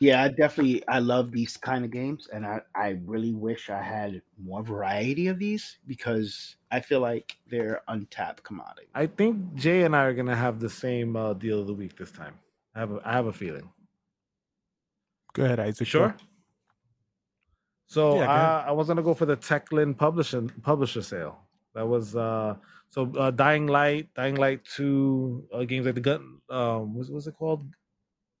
I 0.00 0.28
definitely 0.28 0.86
I 0.86 1.00
love 1.00 1.32
these 1.32 1.56
kind 1.56 1.84
of 1.84 1.90
games, 1.90 2.28
and 2.32 2.46
I 2.46 2.60
I 2.74 3.00
really 3.04 3.32
wish 3.34 3.68
I 3.68 3.82
had 3.82 4.22
more 4.42 4.62
variety 4.62 5.26
of 5.26 5.38
these 5.38 5.78
because 5.86 6.56
I 6.70 6.80
feel 6.80 7.00
like 7.00 7.36
they're 7.48 7.82
untapped 7.88 8.44
commodity. 8.44 8.88
I 8.94 9.06
think 9.06 9.54
Jay 9.54 9.82
and 9.82 9.96
I 9.96 10.04
are 10.04 10.14
gonna 10.14 10.36
have 10.36 10.60
the 10.60 10.70
same 10.70 11.16
uh, 11.16 11.34
deal 11.34 11.60
of 11.60 11.66
the 11.66 11.74
week 11.74 11.96
this 11.96 12.12
time. 12.12 12.34
I 12.74 12.80
have 12.80 12.92
a, 12.92 13.00
I 13.04 13.12
have 13.12 13.26
a 13.26 13.32
feeling. 13.32 13.68
Go 15.32 15.44
ahead, 15.44 15.58
Isaac. 15.60 15.86
Sure. 15.86 16.14
So 17.88 18.16
Yeah, 18.16 18.26
go 18.26 18.32
uh, 18.32 18.64
I 18.68 18.72
was 18.72 18.86
gonna 18.86 19.02
go 19.02 19.14
for 19.14 19.26
the 19.26 19.36
Techland 19.36 19.96
publisher 19.96 20.42
publisher 20.62 21.02
sale. 21.02 21.40
That 21.74 21.86
was 21.86 22.14
uh 22.14 22.54
so 22.90 23.12
uh, 23.18 23.30
Dying 23.30 23.66
Light, 23.66 24.08
Dying 24.14 24.36
Light 24.36 24.64
two 24.64 25.46
uh, 25.52 25.64
games 25.64 25.86
like 25.86 25.94
the 25.94 26.00
gun. 26.00 26.40
Um, 26.48 26.94
what's, 26.94 27.10
what's 27.10 27.26
it 27.26 27.34
called? 27.36 27.64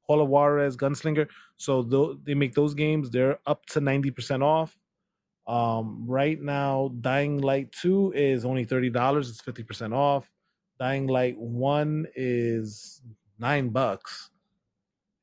Call 0.08 0.22
of 0.22 0.28
Juarez 0.28 0.76
Gunslinger. 0.76 1.28
So 1.58 1.82
they 2.24 2.34
make 2.34 2.54
those 2.54 2.74
games. 2.74 3.10
They're 3.10 3.38
up 3.46 3.64
to 3.66 3.80
ninety 3.80 4.10
percent 4.10 4.42
off. 4.42 4.76
Um, 5.46 6.04
right 6.06 6.40
now, 6.40 6.92
Dying 7.00 7.38
Light 7.38 7.70
two 7.72 8.12
is 8.16 8.44
only 8.44 8.64
thirty 8.64 8.90
dollars. 8.90 9.30
It's 9.30 9.40
fifty 9.40 9.62
percent 9.62 9.94
off. 9.94 10.30
Dying 10.80 11.06
Light 11.06 11.38
one 11.38 12.06
is 12.16 13.02
nine 13.38 13.68
bucks. 13.68 14.30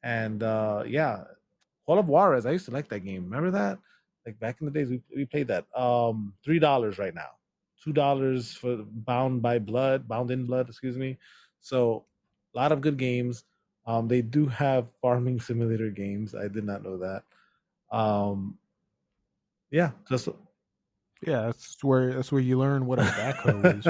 And 0.03 0.43
uh 0.43 0.83
yeah, 0.85 1.23
Call 1.85 1.99
of 1.99 2.07
Juarez. 2.07 2.45
I 2.45 2.51
used 2.51 2.65
to 2.65 2.71
like 2.71 2.89
that 2.89 3.01
game. 3.01 3.23
Remember 3.25 3.51
that? 3.51 3.79
Like 4.25 4.39
back 4.39 4.57
in 4.61 4.65
the 4.65 4.71
days, 4.71 4.89
we 4.89 5.01
we 5.15 5.25
played 5.25 5.47
that. 5.47 5.65
Um, 5.75 6.33
three 6.43 6.59
dollars 6.59 6.97
right 6.97 7.13
now. 7.13 7.29
Two 7.83 7.93
dollars 7.93 8.53
for 8.53 8.83
Bound 8.89 9.41
by 9.41 9.59
Blood, 9.59 10.07
Bound 10.07 10.31
in 10.31 10.45
Blood, 10.45 10.69
excuse 10.69 10.97
me. 10.97 11.17
So 11.61 12.05
a 12.55 12.57
lot 12.57 12.71
of 12.71 12.81
good 12.81 12.97
games. 12.97 13.43
Um, 13.87 14.07
they 14.07 14.21
do 14.21 14.47
have 14.47 14.87
farming 15.01 15.39
simulator 15.39 15.89
games. 15.89 16.33
I 16.33 16.47
did 16.47 16.63
not 16.63 16.83
know 16.83 16.97
that. 16.97 17.23
Um, 17.95 18.57
yeah, 19.69 19.91
just 20.09 20.27
Yeah, 21.25 21.43
that's 21.43 21.83
where 21.83 22.13
that's 22.13 22.31
where 22.31 22.41
you 22.41 22.57
learn 22.57 22.85
what 22.85 22.99
a 22.99 23.03
backhoe 23.03 23.79
is. 23.79 23.85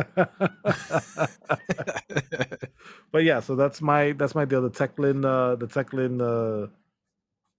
but 3.12 3.24
yeah, 3.24 3.40
so 3.40 3.56
that's 3.56 3.82
my 3.82 4.12
that's 4.14 4.36
my 4.36 4.46
deal. 4.46 4.62
The 4.62 4.70
Techland 4.70 5.26
uh 5.26 5.56
the 5.56 5.68
Techland 5.68 6.22
uh 6.22 6.68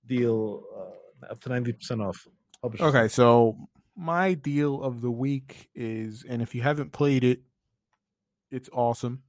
deal 0.06 0.64
uh, 0.76 1.32
up 1.32 1.40
to 1.40 1.48
ninety 1.48 1.72
percent 1.72 2.02
off. 2.02 2.26
Publisher 2.60 2.84
Okay, 2.84 3.08
so 3.08 3.56
my 3.96 4.34
deal 4.34 4.82
of 4.82 5.00
the 5.00 5.10
week 5.10 5.70
is, 5.74 6.24
and 6.28 6.42
if 6.42 6.54
you 6.54 6.62
haven't 6.62 6.92
played 6.92 7.24
it, 7.24 7.40
it's 8.50 8.68
awesome. 8.72 9.22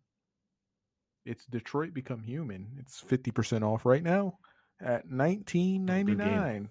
It's 1.27 1.45
Detroit 1.45 1.93
Become 1.93 2.23
Human. 2.23 2.67
It's 2.79 2.99
fifty 2.99 3.31
percent 3.31 3.63
off 3.63 3.85
right 3.85 4.03
now 4.03 4.39
at 4.81 5.09
nineteen 5.11 5.85
ninety 5.85 6.15
nine. 6.15 6.69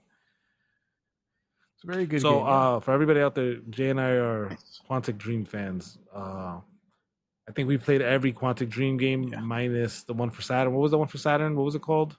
It's 1.75 1.85
a 1.85 1.87
very 1.87 2.07
good 2.07 2.23
so 2.23 2.39
game. 2.39 2.47
uh 2.47 2.81
for 2.81 2.93
everybody 2.93 3.21
out 3.21 3.35
there, 3.35 3.57
Jay 3.71 3.91
and 3.91 4.01
I 4.01 4.11
are 4.13 4.57
Quantic 4.89 5.19
Dream 5.19 5.45
fans. 5.45 5.99
Uh 6.15 6.61
I 7.49 7.53
think 7.55 7.69
we 7.69 7.79
played 7.79 8.03
every 8.03 8.33
Quantic 8.33 8.69
Dream 8.71 8.97
game 8.97 9.25
Yeah. 9.29 9.41
minus 9.41 10.03
the 10.05 10.15
one 10.15 10.31
for 10.31 10.43
Saturn. 10.43 10.73
What 10.73 10.81
was 10.83 10.91
the 10.91 10.99
one 10.99 11.09
for 11.09 11.19
Saturn? 11.19 11.55
What 11.55 11.65
was 11.65 11.75
it 11.75 11.83
called? 11.83 12.17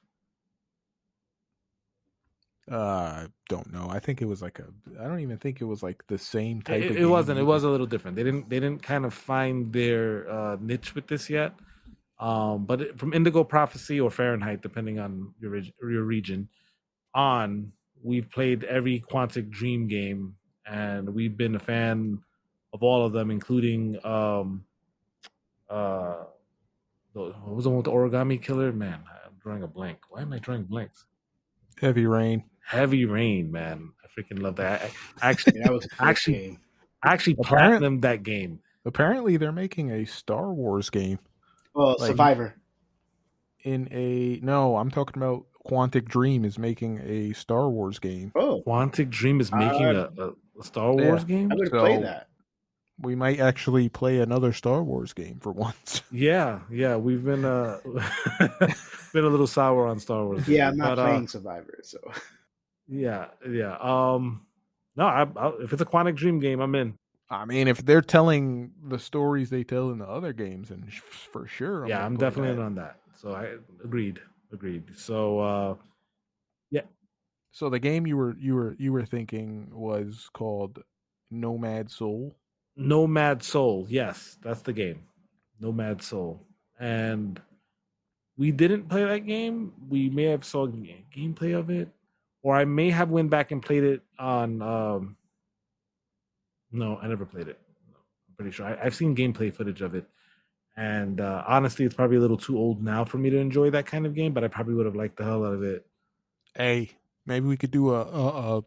Uh, 2.69 2.75
I 3.23 3.27
don't 3.47 3.71
know. 3.71 3.87
I 3.89 3.99
think 3.99 4.21
it 4.21 4.25
was 4.25 4.41
like 4.41 4.59
a. 4.59 4.65
I 5.01 5.05
don't 5.07 5.21
even 5.21 5.37
think 5.37 5.61
it 5.61 5.63
was 5.65 5.81
like 5.81 6.05
the 6.07 6.17
same 6.17 6.61
type. 6.61 6.83
It, 6.83 6.97
it 6.97 7.05
wasn't. 7.05 7.39
It 7.39 7.43
was 7.43 7.63
a 7.63 7.69
little 7.69 7.85
different. 7.87 8.17
They 8.17 8.23
didn't. 8.23 8.49
They 8.49 8.59
didn't 8.59 8.83
kind 8.83 9.05
of 9.05 9.13
find 9.13 9.71
their 9.71 10.29
uh, 10.29 10.57
niche 10.59 10.93
with 10.93 11.07
this 11.07 11.29
yet. 11.29 11.53
Um, 12.19 12.65
but 12.65 12.97
from 12.97 13.13
Indigo 13.13 13.43
Prophecy 13.43 13.99
or 13.99 14.09
Fahrenheit, 14.09 14.61
depending 14.61 14.99
on 14.99 15.33
your 15.39 15.55
your 15.89 16.03
region, 16.03 16.49
on 17.13 17.71
we've 18.03 18.29
played 18.29 18.63
every 18.63 18.99
Quantic 18.99 19.49
Dream 19.49 19.87
game, 19.87 20.35
and 20.65 21.13
we've 21.13 21.37
been 21.37 21.55
a 21.55 21.59
fan 21.59 22.19
of 22.73 22.81
all 22.83 23.05
of 23.05 23.11
them, 23.13 23.29
including 23.31 24.03
um, 24.05 24.63
uh, 25.69 26.23
the, 27.13 27.21
what 27.43 27.55
was 27.55 27.63
the 27.65 27.69
one 27.69 27.77
with 27.77 27.85
the 27.85 27.91
origami 27.91 28.41
killer? 28.41 28.71
Man, 28.71 28.99
I'm 29.25 29.33
drawing 29.41 29.63
a 29.63 29.67
blank. 29.67 29.99
Why 30.09 30.21
am 30.21 30.33
I 30.33 30.39
drawing 30.39 30.63
blanks? 30.63 31.05
Heavy 31.79 32.07
Rain. 32.07 32.43
Heavy 32.65 33.05
Rain, 33.05 33.51
man. 33.51 33.91
I 34.03 34.19
freaking 34.19 34.41
love 34.41 34.55
that. 34.57 34.81
I, 35.21 35.27
I 35.27 35.29
actually, 35.29 35.59
that 35.61 35.71
was 35.71 35.87
Actually- 35.99 36.33
game. 36.33 36.59
I 37.03 37.13
actually 37.13 37.37
Apparent- 37.39 37.83
platinumed 37.83 38.01
that 38.01 38.23
game. 38.23 38.59
Apparently, 38.83 39.37
they're 39.37 39.51
making 39.51 39.91
a 39.91 40.05
Star 40.05 40.51
Wars 40.51 40.89
game 40.89 41.19
Oh, 41.77 41.95
like- 41.99 42.07
Survivor. 42.07 42.55
in 43.63 43.87
a. 43.91 44.39
No, 44.43 44.77
I'm 44.77 44.89
talking 44.91 45.21
about 45.21 45.45
Quantic 45.65 46.05
Dream 46.07 46.43
is 46.45 46.57
making 46.57 46.99
a 47.03 47.33
Star 47.33 47.69
Wars 47.69 47.99
game. 47.99 48.31
Oh, 48.35 48.63
Quantic 48.65 49.09
Dream 49.09 49.39
is 49.41 49.51
making 49.51 49.85
Uh, 49.85 50.09
a, 50.17 50.23
a, 50.23 50.31
a 50.59 50.63
Star 50.63 50.93
Wars 50.93 51.23
game. 51.23 51.51
I 51.51 51.55
would 51.55 51.69
So- 51.69 51.79
played 51.79 52.03
that. 52.03 52.27
We 52.99 53.13
might 53.13 53.39
actually 53.39 53.89
play 53.89 54.21
another 54.21 54.51
Star 54.53 54.81
Wars 54.83 55.13
game 55.13 55.37
for 55.39 55.51
once. 55.67 56.01
Yeah, 56.11 56.61
yeah, 56.71 56.95
we've 56.95 57.23
been 57.23 57.45
uh 57.45 57.77
been 59.13 59.23
a 59.23 59.27
little 59.29 59.45
sour 59.45 59.85
on 59.87 59.99
Star 59.99 60.25
Wars. 60.25 60.47
Yeah, 60.47 60.69
I'm 60.69 60.77
not 60.77 60.95
but, 60.95 61.01
uh, 61.03 61.05
playing 61.05 61.27
Survivor, 61.27 61.77
so 61.83 61.99
yeah, 62.87 63.27
yeah. 63.47 63.77
Um, 63.79 64.47
no, 64.95 65.05
I, 65.05 65.27
I, 65.35 65.51
if 65.61 65.73
it's 65.73 65.81
a 65.81 65.85
Quantic 65.85 66.15
Dream 66.15 66.39
game, 66.39 66.59
I'm 66.59 66.73
in. 66.73 66.97
I 67.29 67.45
mean, 67.45 67.67
if 67.67 67.85
they're 67.85 68.01
telling 68.01 68.71
the 68.87 68.99
stories 68.99 69.49
they 69.49 69.63
tell 69.63 69.91
in 69.91 69.99
the 69.99 70.07
other 70.07 70.31
games, 70.33 70.71
and 70.71 70.91
for 70.93 71.45
sure, 71.47 71.87
yeah, 71.87 71.95
gonna 71.95 72.05
I'm 72.05 72.17
definitely 72.17 72.55
that. 72.55 72.61
on 72.61 72.75
that. 72.75 72.99
So 73.15 73.33
I 73.33 73.55
agreed, 73.83 74.19
agreed. 74.53 74.83
So 74.95 75.39
uh 75.39 75.75
yeah. 76.71 76.83
So 77.51 77.69
the 77.69 77.79
game 77.79 78.07
you 78.07 78.15
were 78.15 78.35
you 78.39 78.55
were 78.55 78.75
you 78.79 78.93
were 78.93 79.05
thinking 79.05 79.69
was 79.73 80.29
called 80.33 80.81
Nomad 81.29 81.89
Soul. 81.89 82.35
Nomad 82.77 83.43
Soul, 83.43 83.85
yes, 83.89 84.37
that's 84.41 84.61
the 84.61 84.73
game. 84.73 85.01
Nomad 85.59 86.01
Soul, 86.01 86.39
and 86.79 87.41
we 88.37 88.51
didn't 88.51 88.87
play 88.87 89.03
that 89.03 89.25
game. 89.25 89.73
We 89.89 90.09
may 90.09 90.25
have 90.25 90.45
saw 90.45 90.67
gameplay 90.67 91.57
of 91.57 91.69
it, 91.71 91.89
or 92.43 92.55
I 92.55 92.63
may 92.63 92.89
have 92.91 93.09
went 93.09 93.31
back 93.31 93.51
and 93.51 93.61
played 93.61 93.83
it 93.83 94.01
on. 94.17 94.61
um 94.61 95.17
No, 96.71 96.97
I 97.01 97.07
never 97.07 97.25
played 97.25 97.47
it. 97.47 97.59
I'm 98.29 98.35
pretty 98.35 98.51
sure 98.51 98.65
I, 98.65 98.77
I've 98.85 98.95
seen 98.95 99.15
gameplay 99.15 99.53
footage 99.53 99.81
of 99.81 99.95
it, 99.95 100.05
and 100.75 101.21
uh, 101.21 101.43
honestly, 101.47 101.85
it's 101.85 101.95
probably 101.95 102.17
a 102.17 102.21
little 102.21 102.37
too 102.37 102.57
old 102.57 102.83
now 102.83 103.05
for 103.05 103.17
me 103.17 103.29
to 103.29 103.37
enjoy 103.37 103.69
that 103.71 103.85
kind 103.85 104.05
of 104.05 104.13
game. 104.15 104.33
But 104.33 104.43
I 104.43 104.47
probably 104.47 104.73
would 104.75 104.85
have 104.85 104.95
liked 104.95 105.17
the 105.17 105.23
hell 105.23 105.45
out 105.45 105.53
of 105.53 105.63
it. 105.63 105.85
Hey, 106.55 106.91
maybe 107.25 107.47
we 107.47 107.57
could 107.57 107.71
do 107.71 107.93
a 107.93 108.01
a, 108.01 108.57
a, 108.57 108.63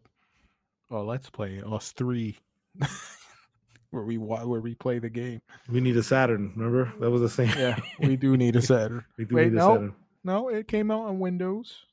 a 0.91 0.99
let's 1.03 1.31
play 1.31 1.63
us 1.65 1.93
three, 1.93 2.39
where 3.91 4.03
we 4.05 4.17
where 4.19 4.61
we 4.61 4.75
play 4.75 4.99
the 4.99 5.11
game. 5.11 5.41
We 5.69 5.81
need 5.81 5.97
a 5.97 6.03
Saturn. 6.03 6.53
Remember 6.57 6.93
that 7.01 7.11
was 7.11 7.21
the 7.21 7.29
same. 7.29 7.53
Yeah, 7.59 7.79
we 7.99 8.17
do 8.17 8.37
need 8.37 8.57
a 8.57 8.63
Saturn. 8.63 9.05
we 9.19 9.25
do 9.25 9.35
Wait, 9.35 9.45
need 9.53 9.55
a 9.55 9.57
no. 9.57 9.75
Saturn. 9.75 9.95
No, 10.25 10.49
it 10.49 10.69
came 10.69 10.91
out 10.91 11.07
on 11.07 11.19
Windows 11.19 11.87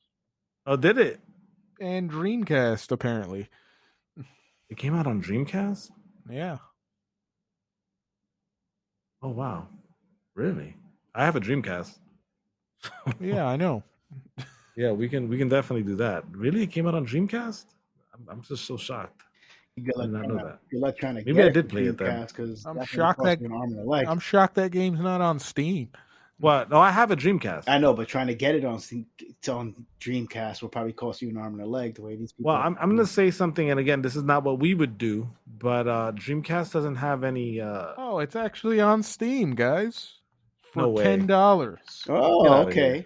Oh, 0.66 0.76
did 0.76 0.98
it? 0.98 1.20
and 1.80 2.10
Dreamcast 2.10 2.90
apparently. 2.92 3.48
It 4.68 4.76
came 4.76 4.94
out 4.94 5.06
on 5.06 5.22
Dreamcast. 5.22 5.90
Yeah. 6.30 6.58
Oh 9.22 9.30
wow, 9.30 9.66
really? 10.34 10.76
I 11.14 11.24
have 11.24 11.36
a 11.36 11.40
Dreamcast. 11.40 11.98
Yeah, 13.20 13.46
I 13.46 13.56
know. 13.56 13.82
Yeah, 14.76 14.92
we 14.92 15.08
can 15.08 15.28
we 15.28 15.36
can 15.38 15.48
definitely 15.48 15.82
do 15.82 15.96
that. 15.96 16.24
Really, 16.30 16.62
it 16.62 16.68
came 16.68 16.86
out 16.86 16.94
on 16.94 17.04
Dreamcast. 17.04 17.64
I'm, 18.14 18.26
I'm 18.30 18.42
just 18.42 18.64
so 18.66 18.76
shocked. 18.76 19.22
good 19.76 19.96
luck, 19.96 20.06
did 20.06 20.12
not 20.12 20.28
know 20.28 20.38
to, 20.38 20.44
that. 20.44 20.58
good 20.70 20.80
luck 20.80 20.96
trying 20.96 21.16
to 21.16 21.24
Maybe 21.24 21.42
I 21.42 21.48
did 21.48 21.64
for 21.64 21.70
play 21.70 21.86
it 21.86 21.98
then. 21.98 22.26
I'm 22.66 22.84
shocked 22.84 23.24
that- 23.24 23.40
an 23.40 23.52
arm 23.52 23.72
and 23.72 23.80
a 23.80 23.82
leg. 23.82 24.06
I'm 24.06 24.20
shocked 24.20 24.54
that 24.54 24.70
game's 24.70 25.00
not 25.00 25.20
on 25.20 25.40
Steam. 25.40 25.88
What? 26.40 26.70
No, 26.70 26.78
I 26.78 26.92
have 26.92 27.10
a 27.10 27.16
Dreamcast. 27.16 27.64
I 27.66 27.78
know, 27.78 27.92
but 27.94 28.06
trying 28.06 28.28
to 28.28 28.34
get 28.34 28.54
it 28.54 28.64
on 28.64 28.80
it's 29.18 29.48
on 29.48 29.74
Dreamcast 30.00 30.62
will 30.62 30.68
probably 30.68 30.92
cost 30.92 31.20
you 31.20 31.28
an 31.30 31.36
arm 31.36 31.54
and 31.54 31.62
a 31.62 31.66
leg. 31.66 31.96
The 31.96 32.02
way 32.02 32.14
these 32.14 32.32
people. 32.32 32.52
well, 32.52 32.62
I'm 32.62 32.76
I'm 32.80 32.90
gonna 32.90 33.06
say 33.06 33.30
something, 33.32 33.70
and 33.70 33.80
again, 33.80 34.02
this 34.02 34.14
is 34.14 34.22
not 34.22 34.44
what 34.44 34.60
we 34.60 34.72
would 34.74 34.98
do, 34.98 35.28
but 35.58 35.88
uh 35.88 36.12
Dreamcast 36.14 36.72
doesn't 36.72 36.94
have 36.96 37.24
any. 37.24 37.60
uh 37.60 37.92
Oh, 37.96 38.20
it's 38.20 38.36
actually 38.36 38.80
on 38.80 39.02
Steam, 39.02 39.56
guys. 39.56 40.14
For 40.72 40.82
No 40.82 40.88
way. 40.90 41.02
ten 41.02 41.26
dollars. 41.26 42.04
Oh, 42.08 42.46
okay. 42.66 43.04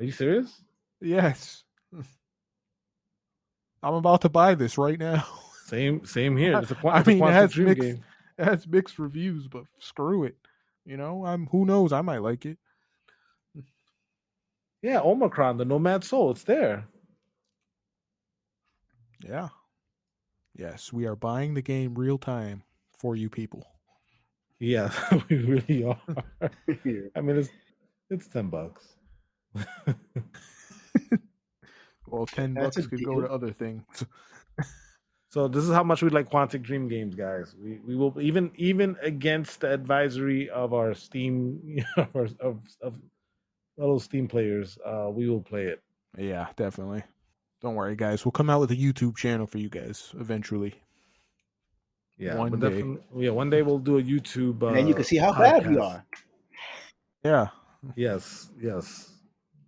Are 0.00 0.04
you 0.04 0.12
serious? 0.12 0.62
Yes. 1.00 1.64
I'm 3.82 3.94
about 3.94 4.20
to 4.22 4.28
buy 4.28 4.54
this 4.54 4.78
right 4.78 4.98
now. 4.98 5.26
Same 5.66 6.04
same 6.06 6.36
here. 6.36 6.58
It's 6.62 6.70
a, 6.70 6.74
Qua- 6.74 6.92
I 6.92 7.04
mean, 7.04 7.22
it 7.22 7.32
has 7.32 7.56
mixed- 7.56 7.80
game. 7.82 8.04
It 8.38 8.44
has 8.44 8.66
mixed 8.66 8.98
reviews, 8.98 9.46
but 9.46 9.64
screw 9.78 10.24
it. 10.24 10.36
You 10.84 10.96
know, 10.96 11.24
I'm 11.24 11.46
who 11.46 11.64
knows, 11.64 11.92
I 11.92 12.00
might 12.02 12.22
like 12.22 12.44
it. 12.44 12.58
Yeah, 14.82 15.00
Omicron, 15.00 15.58
the 15.58 15.64
Nomad 15.64 16.02
Soul. 16.02 16.32
It's 16.32 16.42
there. 16.42 16.86
Yeah. 19.24 19.48
Yes, 20.54 20.92
we 20.92 21.06
are 21.06 21.16
buying 21.16 21.54
the 21.54 21.62
game 21.62 21.94
real 21.94 22.18
time 22.18 22.64
for 22.98 23.14
you 23.16 23.30
people. 23.30 23.64
Yeah, 24.58 24.92
we 25.30 25.36
really 25.36 25.84
are. 25.84 26.00
I 27.16 27.20
mean, 27.20 27.36
it's 27.36 27.50
it's 28.10 28.28
ten 28.28 28.48
bucks. 28.48 28.96
Well, 32.12 32.26
ten 32.26 32.52
That's 32.52 32.76
bucks 32.76 32.86
a 32.86 32.90
could 32.90 33.04
go 33.04 33.22
to 33.22 33.30
other 33.30 33.52
things. 33.52 33.84
So 35.32 35.48
this 35.48 35.64
is 35.64 35.72
how 35.72 35.82
much 35.82 36.02
we 36.02 36.10
like 36.10 36.30
Quantic 36.30 36.60
Dream 36.60 36.88
games, 36.88 37.14
guys. 37.14 37.54
We 37.58 37.80
we 37.86 37.96
will 37.96 38.14
even 38.20 38.52
even 38.56 38.96
against 39.00 39.62
the 39.62 39.72
advisory 39.72 40.50
of 40.50 40.74
our 40.74 40.92
Steam 40.92 41.82
of 41.96 42.14
our, 42.14 42.28
of, 42.40 42.60
of 42.82 43.00
fellow 43.78 43.98
Steam 43.98 44.28
players, 44.28 44.76
uh, 44.84 45.08
we 45.10 45.30
will 45.30 45.40
play 45.40 45.64
it. 45.64 45.80
yeah, 46.18 46.48
definitely. 46.56 47.02
Don't 47.62 47.76
worry, 47.76 47.96
guys. 47.96 48.26
We'll 48.26 48.32
come 48.32 48.50
out 48.50 48.60
with 48.60 48.72
a 48.72 48.76
YouTube 48.76 49.16
channel 49.16 49.46
for 49.46 49.56
you 49.56 49.70
guys 49.70 50.12
eventually. 50.20 50.74
Yeah, 52.18 52.36
One 52.36 52.58
day. 52.60 52.68
definitely- 52.68 53.24
yeah, 53.24 53.30
one 53.30 53.48
day 53.48 53.62
we'll 53.62 53.78
do 53.78 53.96
a 53.96 54.02
YouTube. 54.02 54.62
Uh, 54.62 54.66
and 54.66 54.76
then 54.76 54.86
you 54.86 54.94
can 54.94 55.04
see 55.04 55.16
how 55.16 55.32
bad 55.32 55.66
we 55.66 55.78
are. 55.78 56.04
Yeah. 57.24 57.46
Yes, 57.96 58.50
yes, 58.60 59.12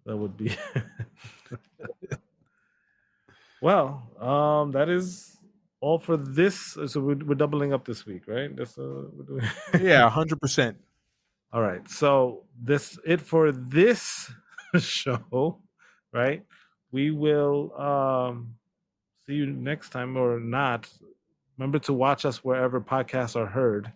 that 0.05 0.15
would 0.15 0.37
be. 0.37 0.55
well, 3.63 4.03
um, 4.21 4.73
that 4.73 4.89
is 4.91 5.34
all 5.85 5.99
for 5.99 6.17
this. 6.17 6.57
So 6.93 6.97
we're, 7.07 7.21
we're 7.27 7.35
doubling 7.45 7.73
up 7.77 7.85
this 7.85 8.07
week, 8.07 8.23
right? 8.27 8.51
That's 8.57 8.77
uh, 8.79 9.05
we're 9.15 9.29
doing. 9.31 9.45
Yeah, 9.91 10.09
hundred 10.21 10.41
percent. 10.41 10.77
all 11.53 11.63
right. 11.63 11.85
So 12.01 12.45
this 12.71 12.99
it 13.13 13.21
for 13.21 13.53
this 13.53 14.31
show, 14.79 15.59
right? 16.13 16.41
We 16.97 17.11
will 17.25 17.59
um 17.91 18.55
see 19.27 19.35
you 19.41 19.47
next 19.47 19.91
time 19.91 20.17
or 20.17 20.41
not. 20.41 20.89
Remember 21.59 21.79
to 21.89 21.93
watch 21.93 22.25
us 22.25 22.43
wherever 22.45 22.81
podcasts 22.81 23.37
are 23.37 23.47
heard. 23.59 23.93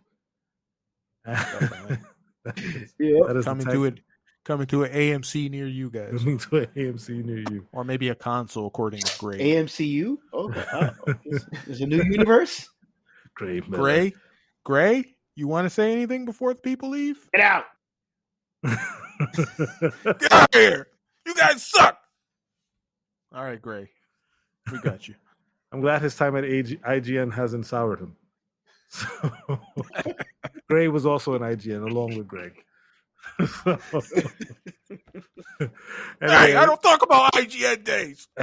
That 1.25 2.57
is- 2.59 2.95
Yeah. 2.99 3.27
that 3.27 3.37
is 3.37 3.45
the 3.45 3.51
Coming 3.51 3.67
text- 3.67 3.75
to 3.77 3.85
it 3.85 3.99
coming 4.49 4.67
to 4.67 4.83
an 4.83 4.93
AMC 4.93 5.51
near 5.51 5.69
you 5.69 5.91
guys. 5.91 6.19
Coming 6.19 6.39
to 6.39 6.57
an 6.57 6.67
AMC 6.75 7.23
near 7.23 7.45
you. 7.51 7.67
Or 7.71 7.85
maybe 7.85 8.09
a 8.09 8.15
console 8.15 8.67
according 8.67 9.01
to 9.01 9.19
Gray. 9.19 9.39
AMCU. 9.39 10.17
Okay. 10.33 10.65
Uh, 10.73 10.91
there's, 11.23 11.47
there's 11.67 11.81
a 11.83 11.87
new 11.87 12.03
universe. 12.03 12.69
Great, 13.35 13.69
Miller. 13.69 13.83
Gray? 13.83 14.15
Gray? 14.65 15.05
You 15.37 15.49
want 15.49 15.67
to 15.67 15.71
say 15.71 15.93
anything 15.93 16.25
before 16.25 16.55
the 16.55 16.61
people 16.61 16.89
leave? 16.89 17.19
Get 17.33 17.45
out. 17.45 17.65
Get 18.65 20.33
out 20.33 20.55
of 20.55 20.61
here! 20.61 20.89
You 21.25 21.35
guys 21.35 21.65
suck! 21.65 21.99
All 23.33 23.45
right, 23.45 23.61
Gray. 23.61 23.91
We 24.73 24.81
got 24.81 25.07
you. 25.07 25.15
I'm 25.73 25.81
glad 25.81 26.03
his 26.03 26.17
time 26.17 26.35
at 26.35 26.45
AG- 26.45 26.79
IGN 26.79 27.33
hasn't 27.33 27.67
soured 27.67 28.01
him. 28.01 28.17
So, 28.89 29.07
Gray 30.69 30.89
was 30.89 31.05
also 31.05 31.35
an 31.35 31.43
IGN 31.43 31.89
along 31.89 32.17
with 32.17 32.27
Greg. 32.27 32.55
So- 33.39 33.79
hey, 36.21 36.57
I 36.57 36.67
don't 36.67 36.83
talk 36.83 37.03
about 37.03 37.33
IGN 37.35 37.85
days. 37.85 38.29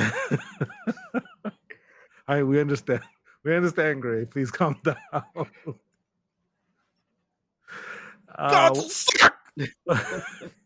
All 2.28 2.36
right, 2.36 2.44
we 2.44 2.60
understand. 2.60 3.02
We 3.44 3.56
understand, 3.56 4.02
Gray. 4.02 4.26
Please 4.26 4.52
calm 4.52 4.80
down. 4.84 4.98
Uh, 8.38 8.74
suck! 8.74 9.34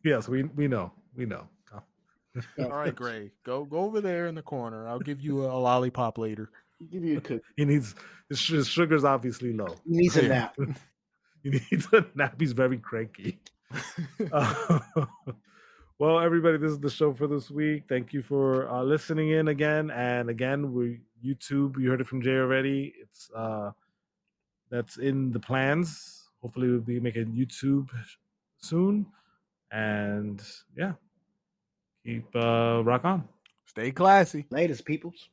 yes, 0.04 0.28
we 0.28 0.42
we 0.42 0.68
know. 0.68 0.92
We 1.16 1.26
know. 1.28 1.48
All 2.60 2.70
right, 2.70 2.96
Gray. 2.96 3.30
Go 3.44 3.64
go 3.66 3.80
over 3.80 4.02
there 4.02 4.26
in 4.26 4.34
the 4.34 4.42
corner. 4.42 4.88
I'll 4.88 5.00
give 5.00 5.22
you 5.22 5.46
a, 5.46 5.54
lollipop 5.54 6.18
later. 6.18 6.50
Give 6.92 7.04
you 7.04 7.18
a 7.20 7.22
cook. 7.22 7.42
He 7.58 7.66
needs 7.66 7.94
his, 8.30 8.44
his 8.48 8.68
sugar's 8.68 9.04
obviously 9.04 9.54
low. 9.54 9.76
He 9.86 9.98
needs 9.98 10.18
a 10.18 10.28
nap. 10.28 10.56
He 11.44 11.50
needs 11.52 11.88
a 11.94 12.06
nap. 12.16 12.36
He's 12.40 12.54
very 12.54 12.78
cranky. 12.78 13.40
Uh, 14.32 14.80
well, 16.00 16.20
everybody, 16.20 16.58
this 16.58 16.72
is 16.72 16.80
the 16.80 16.90
show 16.90 17.14
for 17.14 17.28
this 17.28 17.50
week. 17.50 17.84
Thank 17.88 18.14
you 18.14 18.22
for 18.22 18.70
uh, 18.70 18.84
listening 18.84 19.32
in 19.32 19.48
again. 19.50 19.92
And 19.92 20.30
again, 20.30 20.74
we 20.74 21.02
YouTube. 21.24 21.80
You 21.80 21.90
heard 21.90 22.02
it 22.02 22.08
from 22.08 22.22
Jay 22.22 22.38
already. 22.38 22.94
It's 23.02 23.30
uh, 23.36 23.72
that's 24.70 24.98
in 24.98 25.32
the 25.32 25.40
plans. 25.40 26.30
Hopefully, 26.42 26.70
we'll 26.70 26.80
be 26.80 27.00
making 27.00 27.34
YouTube 27.34 27.90
soon. 28.58 29.06
And 29.72 30.42
yeah, 30.76 30.94
keep 32.06 32.28
uh, 32.36 32.82
rock 32.84 33.06
on. 33.06 33.28
Stay 33.66 33.92
classy. 33.92 34.46
Latest 34.50 34.86
peoples. 34.86 35.30